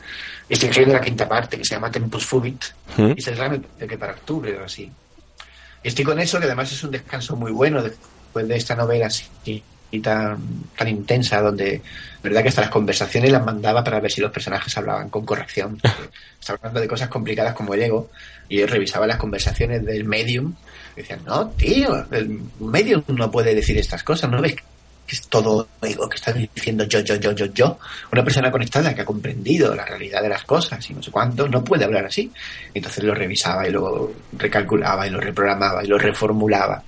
Y 0.49 0.53
estoy 0.53 0.69
escribiendo 0.69 0.97
la 0.97 1.05
quinta 1.05 1.29
parte 1.29 1.57
que 1.57 1.63
se 1.63 1.75
llama 1.75 1.91
Tempus 1.91 2.25
Fugit 2.25 2.63
¿Mm? 2.97 3.11
y 3.15 3.21
se 3.21 3.31
de 3.31 3.87
que 3.87 3.97
para 3.97 4.13
octubre 4.13 4.57
o 4.57 4.65
así. 4.65 4.91
Y 5.83 5.87
estoy 5.87 6.03
con 6.03 6.19
eso, 6.19 6.39
que 6.39 6.45
además 6.45 6.71
es 6.71 6.83
un 6.83 6.89
descanso 6.89 7.35
muy 7.35 7.51
bueno 7.51 7.83
después 7.83 8.47
de 8.47 8.55
esta 8.55 8.75
novela 8.75 9.07
así 9.07 9.63
y 9.91 9.99
tan, 9.99 10.37
tan 10.77 10.87
intensa, 10.87 11.41
donde, 11.41 11.81
verdad 12.23 12.41
que 12.41 12.49
hasta 12.49 12.61
las 12.61 12.69
conversaciones 12.69 13.31
las 13.31 13.43
mandaba 13.43 13.83
para 13.83 13.99
ver 13.99 14.11
si 14.11 14.21
los 14.21 14.31
personajes 14.31 14.77
hablaban 14.77 15.09
con 15.09 15.25
corrección. 15.25 15.79
Estaba 16.39 16.57
hablando 16.57 16.81
de 16.81 16.87
cosas 16.87 17.09
complicadas 17.09 17.53
como 17.53 17.73
el 17.73 17.81
ego, 17.81 18.09
y 18.47 18.59
yo 18.59 18.67
revisaba 18.67 19.07
las 19.07 19.17
conversaciones 19.17 19.85
del 19.85 20.05
medium, 20.05 20.53
y 20.95 21.01
decían, 21.01 21.21
no, 21.25 21.49
tío, 21.49 22.05
el 22.11 22.41
medium 22.59 23.03
no 23.07 23.31
puede 23.31 23.55
decir 23.55 23.77
estas 23.77 24.03
cosas, 24.03 24.29
¿no 24.29 24.41
ves 24.41 24.55
que 25.09 25.15
es 25.15 25.27
todo 25.27 25.67
ego 25.81 26.07
que 26.07 26.17
está 26.17 26.31
diciendo 26.31 26.83
yo, 26.83 26.99
yo, 26.99 27.15
yo, 27.15 27.31
yo, 27.31 27.47
yo. 27.47 27.79
Una 28.11 28.23
persona 28.23 28.51
conectada 28.51 28.93
que 28.93 29.01
ha 29.01 29.05
comprendido 29.05 29.73
la 29.73 29.83
realidad 29.83 30.21
de 30.21 30.29
las 30.29 30.43
cosas 30.43 30.87
y 30.87 30.93
no 30.93 31.01
sé 31.01 31.09
cuánto, 31.09 31.47
no 31.47 31.63
puede 31.63 31.85
hablar 31.85 32.05
así. 32.05 32.31
Entonces 32.75 33.03
lo 33.03 33.15
revisaba 33.15 33.67
y 33.67 33.71
lo 33.71 34.13
recalculaba 34.37 35.07
y 35.07 35.09
lo 35.09 35.19
reprogramaba 35.19 35.83
y 35.83 35.87
lo 35.87 35.97
reformulaba. 35.97 36.83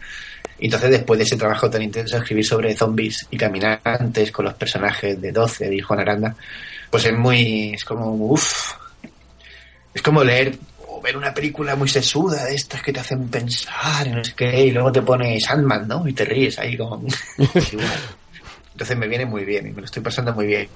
Y 0.61 0.65
entonces 0.65 0.91
después 0.91 1.17
de 1.17 1.23
ese 1.23 1.37
trabajo 1.37 1.71
tan 1.71 1.81
intenso 1.81 2.15
escribir 2.17 2.45
sobre 2.45 2.75
zombies 2.75 3.27
y 3.31 3.37
caminantes 3.37 4.31
con 4.31 4.45
los 4.45 4.53
personajes 4.53 5.19
de 5.19 5.31
12 5.31 5.69
de 5.69 5.81
Juan 5.81 5.99
Aranda, 5.99 6.35
pues 6.91 7.03
es 7.05 7.13
muy, 7.17 7.73
es 7.73 7.83
como, 7.83 8.35
es 9.91 10.01
como 10.03 10.23
leer 10.23 10.55
o 10.87 11.01
ver 11.01 11.17
una 11.17 11.33
película 11.33 11.75
muy 11.75 11.89
sesuda 11.89 12.45
de 12.45 12.53
estas 12.53 12.83
que 12.83 12.93
te 12.93 12.99
hacen 12.99 13.27
pensar 13.27 14.05
y 14.05 14.11
no 14.11 14.23
sé 14.23 14.33
qué, 14.35 14.67
y 14.67 14.71
luego 14.71 14.91
te 14.91 15.01
pone 15.01 15.39
Sandman, 15.39 15.87
¿no? 15.87 16.07
Y 16.07 16.13
te 16.13 16.25
ríes 16.25 16.59
ahí 16.59 16.77
como... 16.77 17.03
Entonces 18.71 18.97
me 18.97 19.07
viene 19.07 19.25
muy 19.25 19.43
bien 19.43 19.67
y 19.67 19.71
me 19.71 19.81
lo 19.81 19.85
estoy 19.85 20.03
pasando 20.03 20.31
muy 20.31 20.45
bien. 20.45 20.69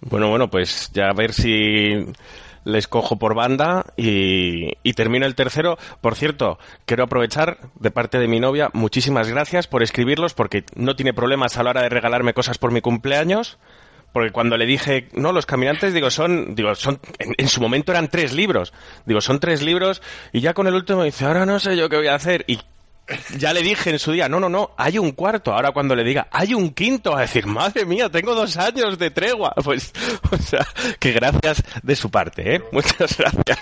Bueno, 0.00 0.30
bueno, 0.30 0.48
pues 0.48 0.90
ya 0.92 1.10
a 1.10 1.14
ver 1.14 1.34
si 1.34 2.02
les 2.64 2.88
cojo 2.88 3.18
por 3.18 3.34
banda 3.34 3.86
y, 3.96 4.72
termino 4.94 5.26
el 5.26 5.34
tercero. 5.34 5.78
Por 6.00 6.14
cierto, 6.14 6.58
quiero 6.86 7.04
aprovechar 7.04 7.58
de 7.78 7.90
parte 7.90 8.18
de 8.18 8.28
mi 8.28 8.40
novia, 8.40 8.70
muchísimas 8.72 9.28
gracias 9.28 9.66
por 9.66 9.82
escribirlos 9.82 10.34
porque 10.34 10.64
no 10.74 10.96
tiene 10.96 11.14
problemas 11.14 11.56
a 11.56 11.62
la 11.62 11.70
hora 11.70 11.82
de 11.82 11.88
regalarme 11.88 12.34
cosas 12.34 12.58
por 12.58 12.70
mi 12.70 12.80
cumpleaños. 12.80 13.58
Porque 14.12 14.30
cuando 14.30 14.56
le 14.56 14.64
dije, 14.64 15.08
no, 15.14 15.32
los 15.32 15.44
caminantes, 15.44 15.92
digo, 15.92 16.08
son, 16.08 16.54
digo, 16.54 16.72
son, 16.76 17.00
en, 17.18 17.34
en 17.36 17.48
su 17.48 17.60
momento 17.60 17.90
eran 17.90 18.06
tres 18.06 18.32
libros. 18.32 18.72
Digo, 19.06 19.20
son 19.20 19.40
tres 19.40 19.60
libros, 19.60 20.02
y 20.32 20.40
ya 20.40 20.54
con 20.54 20.68
el 20.68 20.74
último 20.74 21.02
dice, 21.02 21.24
ahora 21.24 21.44
no 21.44 21.58
sé 21.58 21.76
yo 21.76 21.88
qué 21.88 21.96
voy 21.96 22.06
a 22.06 22.14
hacer. 22.14 22.44
Y 22.46 22.60
ya 23.36 23.52
le 23.52 23.62
dije 23.62 23.90
en 23.90 23.98
su 23.98 24.12
día, 24.12 24.28
no, 24.28 24.40
no, 24.40 24.48
no, 24.48 24.70
hay 24.76 24.98
un 24.98 25.12
cuarto. 25.12 25.52
Ahora 25.52 25.72
cuando 25.72 25.94
le 25.94 26.04
diga, 26.04 26.28
hay 26.30 26.54
un 26.54 26.70
quinto, 26.70 27.12
va 27.12 27.18
a 27.18 27.22
decir, 27.22 27.46
madre 27.46 27.84
mía, 27.84 28.08
tengo 28.08 28.34
dos 28.34 28.56
años 28.56 28.98
de 28.98 29.10
tregua. 29.10 29.54
Pues, 29.64 29.92
o 30.30 30.36
sea, 30.36 30.66
que 30.98 31.12
gracias 31.12 31.62
de 31.82 31.96
su 31.96 32.10
parte, 32.10 32.56
¿eh? 32.56 32.62
Muchas 32.70 33.16
gracias. 33.16 33.58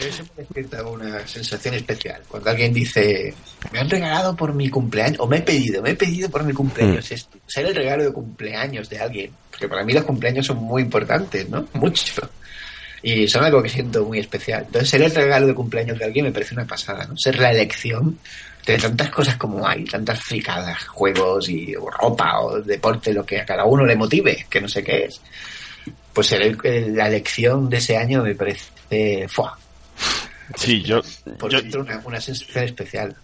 Eso 0.00 0.24
me 0.36 0.42
despierta 0.42 0.84
una 0.84 1.26
sensación 1.26 1.74
especial. 1.74 2.22
Cuando 2.28 2.50
alguien 2.50 2.72
dice, 2.72 3.34
me 3.72 3.78
han 3.78 3.88
regalado 3.88 4.34
por 4.36 4.52
mi 4.52 4.68
cumpleaños, 4.68 5.20
o 5.20 5.26
me 5.26 5.38
he 5.38 5.42
pedido, 5.42 5.82
me 5.82 5.90
he 5.90 5.94
pedido 5.94 6.28
por 6.28 6.44
mi 6.44 6.52
cumpleaños 6.52 7.10
esto. 7.10 7.38
Ser 7.46 7.66
el 7.66 7.74
regalo 7.74 8.04
de 8.04 8.12
cumpleaños 8.12 8.88
de 8.90 8.98
alguien. 8.98 9.32
Porque 9.50 9.68
para 9.68 9.84
mí 9.84 9.92
los 9.92 10.04
cumpleaños 10.04 10.46
son 10.46 10.58
muy 10.58 10.82
importantes, 10.82 11.48
¿no? 11.48 11.66
Mucho. 11.74 12.28
Y 13.06 13.28
son 13.28 13.44
algo 13.44 13.62
que 13.62 13.68
siento 13.68 14.02
muy 14.06 14.18
especial. 14.18 14.62
Entonces, 14.66 14.88
ser 14.88 15.02
el 15.02 15.14
regalo 15.14 15.46
de 15.46 15.54
cumpleaños 15.54 15.98
de 15.98 16.06
alguien 16.06 16.24
me 16.24 16.32
parece 16.32 16.54
una 16.54 16.64
pasada, 16.64 17.04
¿no? 17.06 17.16
Ser 17.18 17.38
la 17.38 17.50
elección 17.52 18.18
de 18.66 18.78
tantas 18.78 19.10
cosas 19.10 19.36
como 19.36 19.68
hay, 19.68 19.84
tantas 19.84 20.20
fricadas, 20.22 20.86
juegos 20.88 21.50
y 21.50 21.76
o 21.76 21.90
ropa 21.90 22.40
o 22.40 22.62
deporte, 22.62 23.12
lo 23.12 23.26
que 23.26 23.40
a 23.40 23.44
cada 23.44 23.66
uno 23.66 23.84
le 23.84 23.94
motive, 23.94 24.46
que 24.48 24.58
no 24.60 24.68
sé 24.68 24.82
qué 24.82 25.04
es. 25.04 25.20
Pues 26.14 26.28
ser 26.28 26.40
el- 26.42 26.58
el- 26.64 26.96
la 26.96 27.08
elección 27.08 27.68
de 27.68 27.76
ese 27.76 27.96
año 27.98 28.22
me 28.22 28.34
parece... 28.34 29.28
¡fua! 29.28 29.58
Sí, 30.56 30.82
yo, 30.82 31.00
por 31.38 31.50
yo, 31.50 31.60
dentro 31.60 31.82
una, 31.82 32.00
una 32.04 32.20
sensación 32.20 32.64
especial. 32.64 33.16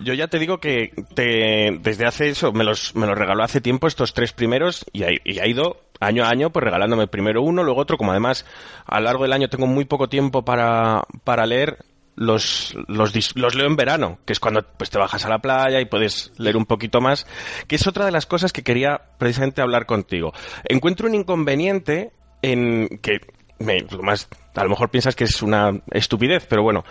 Yo 0.00 0.12
ya 0.14 0.28
te 0.28 0.38
digo 0.38 0.60
que 0.60 0.92
te, 1.14 1.78
desde 1.80 2.04
hace 2.06 2.28
eso, 2.28 2.52
me 2.52 2.64
los, 2.64 2.94
me 2.94 3.06
los 3.06 3.16
regaló 3.16 3.42
hace 3.42 3.60
tiempo 3.62 3.86
estos 3.86 4.12
tres 4.12 4.32
primeros 4.32 4.84
y 4.92 5.04
ha, 5.04 5.08
y 5.24 5.38
ha 5.38 5.46
ido 5.46 5.80
año 6.00 6.24
a 6.24 6.28
año 6.30 6.50
pues 6.50 6.64
regalándome 6.64 7.06
primero 7.08 7.42
uno, 7.42 7.62
luego 7.64 7.80
otro, 7.80 7.96
como 7.98 8.12
además 8.12 8.44
a 8.86 8.98
lo 9.00 9.06
largo 9.06 9.22
del 9.24 9.32
año 9.32 9.48
tengo 9.48 9.66
muy 9.66 9.84
poco 9.84 10.08
tiempo 10.08 10.44
para, 10.44 11.02
para 11.24 11.46
leer, 11.46 11.78
los, 12.16 12.76
los, 12.88 13.36
los 13.36 13.54
leo 13.54 13.66
en 13.66 13.76
verano, 13.76 14.18
que 14.24 14.32
es 14.32 14.40
cuando 14.40 14.62
pues 14.76 14.90
te 14.90 14.98
bajas 14.98 15.24
a 15.24 15.28
la 15.28 15.38
playa 15.38 15.80
y 15.80 15.84
puedes 15.84 16.32
leer 16.36 16.56
un 16.56 16.66
poquito 16.66 17.00
más, 17.00 17.26
que 17.68 17.76
es 17.76 17.86
otra 17.86 18.04
de 18.04 18.10
las 18.10 18.26
cosas 18.26 18.52
que 18.52 18.64
quería 18.64 19.00
precisamente 19.18 19.62
hablar 19.62 19.86
contigo. 19.86 20.32
Encuentro 20.64 21.06
un 21.08 21.14
inconveniente 21.14 22.10
en 22.42 22.88
que 23.02 23.20
me, 23.60 23.84
más, 24.02 24.28
a 24.56 24.64
lo 24.64 24.70
mejor 24.70 24.90
piensas 24.90 25.14
que 25.14 25.24
es 25.24 25.42
una 25.42 25.80
estupidez, 25.92 26.46
pero 26.48 26.64
bueno, 26.64 26.84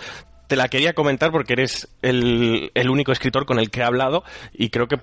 te 0.47 0.55
la 0.55 0.69
quería 0.69 0.93
comentar 0.93 1.29
porque 1.31 1.53
eres 1.53 1.89
el, 2.01 2.71
el 2.73 2.89
único 2.89 3.11
escritor 3.11 3.45
con 3.45 3.59
el 3.59 3.69
que 3.69 3.81
he 3.81 3.83
hablado 3.83 4.23
y 4.53 4.69
creo 4.69 4.87
que, 4.87 5.01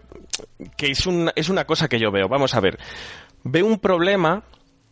que 0.78 0.90
es, 0.90 1.06
un- 1.06 1.30
es 1.36 1.50
una 1.50 1.66
cosa 1.66 1.86
que 1.88 1.98
yo 1.98 2.10
veo. 2.10 2.28
Vamos 2.28 2.54
a 2.54 2.60
ver, 2.60 2.78
veo 3.44 3.66
un 3.66 3.78
problema 3.78 4.42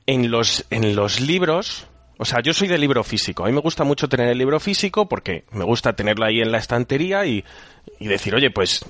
en 0.07 0.31
los, 0.31 0.65
en 0.71 0.95
los 0.95 1.21
libros, 1.21 1.87
O 2.19 2.25
sea, 2.25 2.41
yo 2.41 2.53
soy 2.53 2.69
de 2.69 2.79
libro 2.79 3.03
físico. 3.03 3.43
A 3.43 3.49
mí 3.49 3.53
me 3.53 3.61
gusta 3.61 3.83
mucho 3.83 4.09
tener 4.09 4.29
el 4.29 4.39
libro 4.39 4.61
físico 4.61 5.09
porque 5.09 5.45
me 5.51 5.65
gusta 5.65 5.95
tenerlo 5.95 6.25
ahí 6.25 6.41
en 6.41 6.53
la 6.53 6.59
estantería 6.59 7.27
y, 7.27 7.45
y 7.99 8.07
decir, 8.07 8.35
oye, 8.35 8.51
pues 8.51 8.85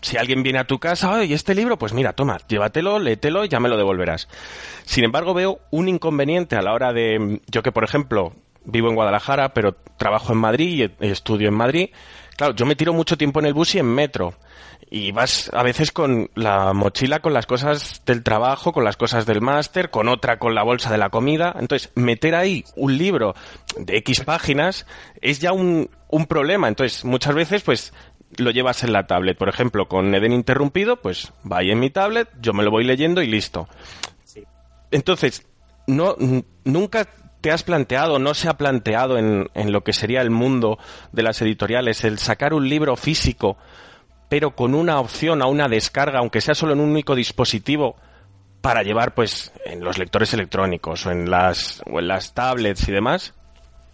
si 0.00 0.16
alguien 0.16 0.42
viene 0.42 0.58
a 0.60 0.66
tu 0.66 0.78
casa, 0.78 1.24
y 1.24 1.34
este 1.34 1.54
libro, 1.54 1.78
pues 1.78 1.92
mira, 1.92 2.12
toma, 2.12 2.38
llévatelo, 2.48 2.98
léetelo 2.98 3.44
y 3.44 3.48
ya 3.48 3.60
me 3.60 3.68
lo 3.68 3.76
devolverás. 3.76 4.28
Sin 4.84 5.04
embargo, 5.04 5.34
veo 5.34 5.58
un 5.70 5.88
inconveniente 5.88 6.56
a 6.56 6.62
la 6.62 6.72
hora 6.72 6.92
de, 6.92 7.40
yo 7.48 7.62
que 7.62 7.72
por 7.72 7.84
ejemplo, 7.84 8.32
vivo 8.64 8.88
en 8.88 8.94
Guadalajara, 8.94 9.52
pero 9.52 9.74
trabajo 9.96 10.32
en 10.32 10.38
Madrid 10.38 10.90
y 11.00 11.06
estudio 11.06 11.48
en 11.48 11.54
Madrid. 11.54 11.90
Claro, 12.38 12.54
yo 12.54 12.66
me 12.66 12.76
tiro 12.76 12.92
mucho 12.92 13.18
tiempo 13.18 13.40
en 13.40 13.46
el 13.46 13.52
bus 13.52 13.74
y 13.74 13.80
en 13.80 13.86
metro. 13.86 14.32
Y 14.88 15.10
vas 15.10 15.50
a 15.52 15.64
veces 15.64 15.90
con 15.90 16.30
la 16.36 16.72
mochila, 16.72 17.18
con 17.18 17.34
las 17.34 17.46
cosas 17.46 18.00
del 18.06 18.22
trabajo, 18.22 18.72
con 18.72 18.84
las 18.84 18.96
cosas 18.96 19.26
del 19.26 19.40
máster, 19.40 19.90
con 19.90 20.08
otra 20.08 20.38
con 20.38 20.54
la 20.54 20.62
bolsa 20.62 20.88
de 20.92 20.98
la 20.98 21.10
comida. 21.10 21.52
Entonces, 21.58 21.90
meter 21.96 22.36
ahí 22.36 22.64
un 22.76 22.96
libro 22.96 23.34
de 23.76 23.96
X 23.96 24.20
páginas 24.20 24.86
es 25.20 25.40
ya 25.40 25.50
un, 25.50 25.90
un 26.10 26.26
problema. 26.26 26.68
Entonces, 26.68 27.04
muchas 27.04 27.34
veces, 27.34 27.62
pues, 27.64 27.92
lo 28.36 28.52
llevas 28.52 28.84
en 28.84 28.92
la 28.92 29.08
tablet. 29.08 29.36
Por 29.36 29.48
ejemplo, 29.48 29.88
con 29.88 30.14
Eden 30.14 30.32
interrumpido, 30.32 30.94
pues 31.02 31.32
va 31.50 31.58
ahí 31.58 31.72
en 31.72 31.80
mi 31.80 31.90
tablet, 31.90 32.28
yo 32.40 32.52
me 32.52 32.62
lo 32.62 32.70
voy 32.70 32.84
leyendo 32.84 33.20
y 33.20 33.26
listo. 33.26 33.68
Entonces, 34.92 35.44
no, 35.88 36.14
nunca 36.62 37.08
te 37.40 37.50
has 37.50 37.62
planteado, 37.62 38.18
no 38.18 38.34
se 38.34 38.48
ha 38.48 38.56
planteado 38.56 39.18
en, 39.18 39.48
en 39.54 39.72
lo 39.72 39.82
que 39.82 39.92
sería 39.92 40.20
el 40.20 40.30
mundo 40.30 40.78
de 41.12 41.22
las 41.22 41.40
editoriales, 41.42 42.04
el 42.04 42.18
sacar 42.18 42.54
un 42.54 42.68
libro 42.68 42.96
físico, 42.96 43.56
pero 44.28 44.54
con 44.54 44.74
una 44.74 45.00
opción 45.00 45.42
a 45.42 45.46
una 45.46 45.68
descarga, 45.68 46.18
aunque 46.18 46.40
sea 46.40 46.54
solo 46.54 46.72
en 46.72 46.80
un 46.80 46.90
único 46.90 47.14
dispositivo, 47.14 47.96
para 48.60 48.82
llevar 48.82 49.14
pues 49.14 49.52
en 49.64 49.82
los 49.82 49.98
lectores 49.98 50.32
electrónicos 50.34 51.06
o 51.06 51.10
en 51.10 51.30
las, 51.30 51.82
o 51.86 52.00
en 52.00 52.08
las 52.08 52.34
tablets 52.34 52.88
y 52.88 52.92
demás? 52.92 53.34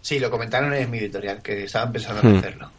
Sí, 0.01 0.19
lo 0.19 0.29
comentaron 0.29 0.73
en 0.73 0.89
mi 0.89 0.99
editorial, 0.99 1.41
que 1.41 1.63
estaban 1.63 1.91
pensando 1.91 2.21
en 2.21 2.35
hmm. 2.35 2.37
hacerlo. 2.37 2.71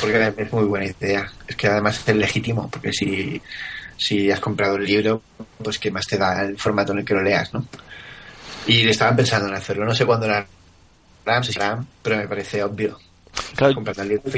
Porque 0.00 0.34
es 0.36 0.52
muy 0.52 0.64
buena 0.64 0.86
idea. 0.86 1.30
Es 1.46 1.56
que 1.56 1.68
además 1.68 2.02
es 2.06 2.16
legítimo, 2.16 2.70
porque 2.70 2.92
si, 2.92 3.40
si 3.96 4.30
has 4.30 4.40
comprado 4.40 4.76
el 4.76 4.84
libro, 4.84 5.22
pues 5.62 5.78
que 5.78 5.90
más 5.90 6.06
te 6.06 6.16
da 6.16 6.42
el 6.42 6.58
formato 6.58 6.92
en 6.92 7.00
el 7.00 7.04
que 7.04 7.14
lo 7.14 7.22
leas, 7.22 7.52
¿no? 7.52 7.66
Y 8.66 8.88
estaban 8.88 9.16
pensando 9.16 9.48
en 9.48 9.54
hacerlo. 9.54 9.84
No 9.84 9.94
sé 9.94 10.04
cuándo 10.04 10.26
era 10.26 10.46
RAM, 11.24 11.44
si 11.44 11.52
RAM, 11.52 11.86
pero 12.02 12.16
me 12.16 12.28
parece 12.28 12.62
obvio. 12.62 12.98
Claro. 13.54 13.74
Comprando 13.74 14.02
el 14.02 14.08
libro 14.08 14.30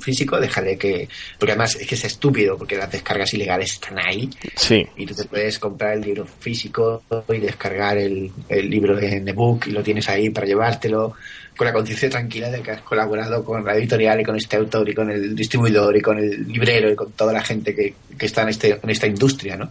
físico, 0.00 0.40
déjale 0.40 0.76
que. 0.76 1.08
Porque 1.38 1.52
además 1.52 1.76
es 1.76 1.86
que 1.86 1.94
es 1.94 2.04
estúpido, 2.04 2.56
porque 2.58 2.76
las 2.76 2.90
descargas 2.90 3.32
ilegales 3.34 3.72
están 3.72 3.98
ahí. 3.98 4.28
Sí. 4.56 4.84
Y 4.96 5.06
tú 5.06 5.14
te 5.14 5.24
puedes 5.24 5.58
comprar 5.58 5.94
el 5.94 6.00
libro 6.00 6.26
físico 6.26 7.02
y 7.28 7.38
descargar 7.38 7.98
el, 7.98 8.30
el 8.48 8.70
libro 8.70 8.98
en 8.98 9.28
ebook 9.28 9.68
y 9.68 9.70
lo 9.70 9.82
tienes 9.82 10.08
ahí 10.08 10.30
para 10.30 10.46
llevártelo 10.46 11.14
con 11.56 11.66
la 11.66 11.72
conciencia 11.72 12.08
tranquila 12.08 12.50
de 12.50 12.62
que 12.62 12.70
has 12.70 12.80
colaborado 12.80 13.44
con 13.44 13.64
la 13.64 13.74
editorial 13.74 14.20
y 14.20 14.24
con 14.24 14.36
este 14.36 14.56
autor 14.56 14.88
y 14.88 14.94
con 14.94 15.10
el 15.10 15.34
distribuidor 15.36 15.94
y 15.96 16.00
con 16.00 16.18
el 16.18 16.48
librero 16.48 16.90
y 16.90 16.96
con 16.96 17.12
toda 17.12 17.32
la 17.32 17.42
gente 17.42 17.74
que, 17.74 17.94
está 18.18 18.42
en, 18.42 18.48
este, 18.48 18.80
en 18.82 18.90
esta 18.90 19.06
industria, 19.06 19.56
¿no? 19.56 19.70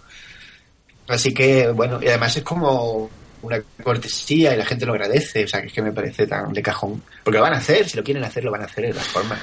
Así 1.08 1.34
que, 1.34 1.70
bueno, 1.70 2.00
y 2.00 2.08
además 2.08 2.38
es 2.38 2.44
como 2.44 3.10
una 3.42 3.62
cortesía 3.84 4.54
y 4.54 4.58
la 4.58 4.66
gente 4.66 4.86
lo 4.86 4.94
agradece, 4.94 5.44
o 5.44 5.48
sea, 5.48 5.62
que 5.62 5.68
es 5.68 5.74
que 5.74 5.82
me 5.82 5.92
parece 5.92 6.28
tan 6.28 6.54
de 6.54 6.62
cajón. 6.62 7.02
Porque 7.24 7.38
lo 7.38 7.44
van 7.44 7.54
a 7.54 7.58
hacer, 7.58 7.88
si 7.88 7.98
lo 7.98 8.04
quieren 8.04 8.24
hacer, 8.24 8.44
lo 8.44 8.52
van 8.52 8.62
a 8.62 8.66
hacer 8.66 8.88
de 8.88 8.94
las 8.94 9.08
formas. 9.08 9.40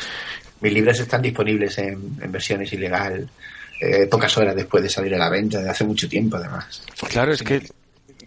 Mis 0.60 0.72
libros 0.72 0.98
están 0.98 1.22
disponibles 1.22 1.78
en, 1.78 2.16
versiones 2.30 2.72
ilegal 2.72 3.28
eh, 3.80 4.06
pocas 4.06 4.36
horas 4.38 4.56
después 4.56 4.82
de 4.82 4.88
salir 4.88 5.14
a 5.14 5.18
la 5.18 5.28
venta, 5.28 5.60
de 5.60 5.68
hace 5.68 5.84
mucho 5.84 6.08
tiempo 6.08 6.36
además. 6.36 6.82
Claro, 7.08 7.32
es 7.32 7.42
que... 7.42 7.62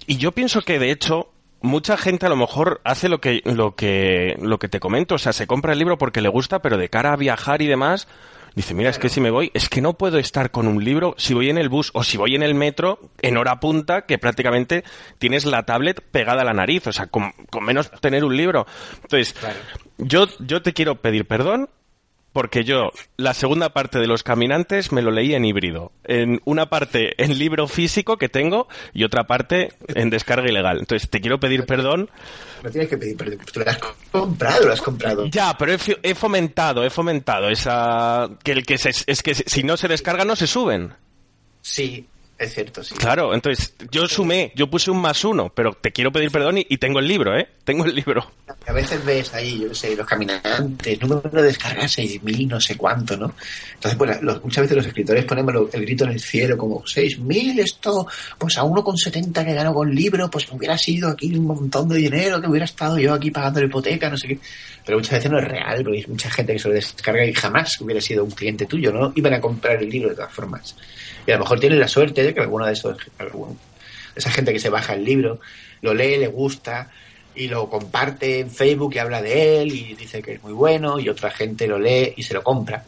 Y 0.05 0.17
yo 0.17 0.31
pienso 0.31 0.61
que 0.61 0.79
de 0.79 0.91
hecho 0.91 1.31
mucha 1.61 1.97
gente 1.97 2.25
a 2.25 2.29
lo 2.29 2.35
mejor 2.35 2.81
hace 2.83 3.09
lo 3.09 3.19
que, 3.19 3.41
lo 3.45 3.75
que, 3.75 4.35
lo 4.41 4.59
que 4.59 4.69
te 4.69 4.79
comento, 4.79 5.15
o 5.15 5.17
sea, 5.17 5.33
se 5.33 5.47
compra 5.47 5.73
el 5.73 5.79
libro 5.79 5.97
porque 5.97 6.21
le 6.21 6.29
gusta, 6.29 6.61
pero 6.61 6.77
de 6.77 6.89
cara 6.89 7.13
a 7.13 7.17
viajar 7.17 7.61
y 7.61 7.67
demás, 7.67 8.07
dice, 8.55 8.73
mira, 8.73 8.89
es 8.89 8.99
que 8.99 9.09
si 9.09 9.21
me 9.21 9.31
voy, 9.31 9.51
es 9.53 9.69
que 9.69 9.81
no 9.81 9.93
puedo 9.93 10.17
estar 10.17 10.51
con 10.51 10.67
un 10.67 10.83
libro 10.83 11.15
si 11.17 11.33
voy 11.33 11.49
en 11.49 11.57
el 11.57 11.69
bus 11.69 11.91
o 11.93 12.03
si 12.03 12.17
voy 12.17 12.35
en 12.35 12.43
el 12.43 12.55
metro 12.55 12.99
en 13.21 13.37
hora 13.37 13.59
punta, 13.59 14.05
que 14.05 14.17
prácticamente 14.17 14.83
tienes 15.17 15.45
la 15.45 15.63
tablet 15.63 16.01
pegada 16.01 16.41
a 16.41 16.45
la 16.45 16.53
nariz, 16.53 16.87
o 16.87 16.93
sea, 16.93 17.07
con, 17.07 17.33
menos 17.61 17.91
tener 18.01 18.23
un 18.23 18.35
libro. 18.35 18.65
Entonces, 19.01 19.35
yo, 19.97 20.27
yo 20.39 20.61
te 20.61 20.73
quiero 20.73 21.01
pedir 21.01 21.25
perdón 21.25 21.69
porque 22.33 22.63
yo 22.63 22.91
la 23.17 23.33
segunda 23.33 23.69
parte 23.69 23.99
de 23.99 24.07
Los 24.07 24.23
Caminantes 24.23 24.91
me 24.91 25.01
lo 25.01 25.11
leí 25.11 25.33
en 25.33 25.45
híbrido. 25.45 25.91
En 26.03 26.41
una 26.45 26.69
parte 26.69 27.21
en 27.21 27.37
libro 27.37 27.67
físico 27.67 28.17
que 28.17 28.29
tengo 28.29 28.67
y 28.93 29.03
otra 29.03 29.25
parte 29.25 29.73
en 29.87 30.09
descarga 30.09 30.49
ilegal. 30.49 30.79
Entonces 30.79 31.09
te 31.09 31.21
quiero 31.21 31.39
pedir 31.39 31.65
perdón. 31.65 32.09
No 32.63 32.69
tienes 32.69 32.89
que 32.89 32.97
pedir 32.97 33.17
perdón, 33.17 33.39
tú 33.51 33.59
lo 33.59 33.69
has 33.69 33.79
comprado, 34.11 34.65
lo 34.65 34.73
has 34.73 34.81
comprado. 34.81 35.25
Ya, 35.27 35.57
pero 35.57 35.73
he, 35.73 36.15
fomentado, 36.15 36.83
he 36.83 36.89
fomentado 36.89 37.49
esa 37.49 38.29
que 38.43 38.51
el 38.51 38.65
que 38.65 38.75
es 38.75 39.23
que 39.23 39.35
si 39.35 39.63
no 39.63 39.77
se 39.77 39.87
descarga 39.87 40.25
no 40.25 40.35
se 40.35 40.47
suben. 40.47 40.93
Sí, 41.61 42.07
es 42.39 42.53
cierto, 42.53 42.81
sí. 42.81 42.95
Claro, 42.95 43.33
entonces 43.33 43.73
yo 43.91 44.07
sumé, 44.07 44.53
yo 44.55 44.69
puse 44.69 44.89
un 44.89 45.01
más 45.01 45.25
uno, 45.25 45.51
pero 45.53 45.73
te 45.73 45.91
quiero 45.91 46.09
pedir 46.09 46.31
perdón 46.31 46.57
y, 46.57 46.77
tengo 46.77 46.99
el 46.99 47.07
libro, 47.07 47.37
¿eh? 47.37 47.49
Tengo 47.65 47.83
el 47.83 47.93
libro. 47.93 48.31
A 48.65 48.71
veces 48.71 49.03
ves 49.03 49.33
ahí, 49.33 49.59
yo 49.59 49.75
sé, 49.75 49.93
los 49.93 50.07
caminantes, 50.07 51.01
número 51.01 51.29
de 51.29 51.43
descargas 51.43 51.97
6.000, 51.97 52.47
no 52.47 52.61
sé 52.61 52.77
cuánto, 52.77 53.17
¿no? 53.17 53.33
Entonces, 53.73 53.97
pues 53.97 54.21
muchas 54.43 54.61
veces 54.61 54.77
los 54.77 54.85
escritores 54.85 55.25
ponemos 55.25 55.73
el 55.73 55.81
grito 55.81 56.05
en 56.05 56.11
el 56.11 56.19
cielo 56.21 56.57
como 56.57 56.81
6.000, 56.81 57.59
esto, 57.59 58.07
pues 58.37 58.57
a 58.57 58.63
1,70 58.63 59.45
que 59.45 59.53
gano 59.53 59.73
con 59.73 59.93
libro, 59.93 60.29
pues 60.29 60.49
me 60.49 60.57
hubiera 60.57 60.77
sido 60.77 61.09
aquí 61.09 61.35
un 61.35 61.45
montón 61.45 61.89
de 61.89 61.97
dinero, 61.97 62.39
que 62.39 62.47
hubiera 62.47 62.65
estado 62.65 62.97
yo 62.97 63.13
aquí 63.13 63.31
pagando 63.31 63.59
la 63.59 63.65
hipoteca, 63.65 64.09
no 64.09 64.15
sé 64.15 64.29
qué. 64.29 64.39
Pero 64.85 64.97
muchas 64.97 65.19
veces 65.19 65.29
no 65.29 65.39
es 65.39 65.45
real, 65.45 65.83
porque 65.83 65.99
hay 65.99 66.05
mucha 66.07 66.29
gente 66.29 66.53
que 66.53 66.59
se 66.59 66.69
lo 66.69 66.73
descarga 66.73 67.25
y 67.25 67.33
jamás 67.33 67.79
hubiera 67.81 67.99
sido 67.99 68.23
un 68.23 68.31
cliente 68.31 68.65
tuyo, 68.65 68.93
¿no? 68.93 69.11
Iban 69.13 69.33
a 69.33 69.41
comprar 69.41 69.83
el 69.83 69.89
libro 69.89 70.09
de 70.09 70.15
todas 70.15 70.31
formas. 70.31 70.75
Y 71.29 71.31
a 71.31 71.35
lo 71.35 71.43
mejor 71.43 71.59
tiene 71.59 71.75
la 71.75 71.87
suerte 71.87 72.23
de 72.23 72.33
que 72.33 72.39
alguno 72.39 72.65
de 72.65 72.73
esos, 72.73 72.97
esa 74.15 74.31
gente 74.31 74.51
que 74.51 74.57
se 74.57 74.69
baja 74.69 74.95
el 74.95 75.05
libro, 75.05 75.39
lo 75.81 75.93
lee, 75.93 76.17
le 76.17 76.25
gusta 76.25 76.89
y 77.35 77.47
lo 77.47 77.69
comparte 77.69 78.39
en 78.39 78.49
Facebook 78.49 78.95
y 78.95 78.97
habla 78.97 79.21
de 79.21 79.61
él 79.61 79.71
y 79.71 79.93
dice 79.93 80.23
que 80.23 80.33
es 80.33 80.43
muy 80.43 80.53
bueno 80.53 80.99
y 80.99 81.07
otra 81.07 81.29
gente 81.29 81.67
lo 81.67 81.77
lee 81.77 82.15
y 82.17 82.23
se 82.23 82.33
lo 82.33 82.41
compra. 82.41 82.83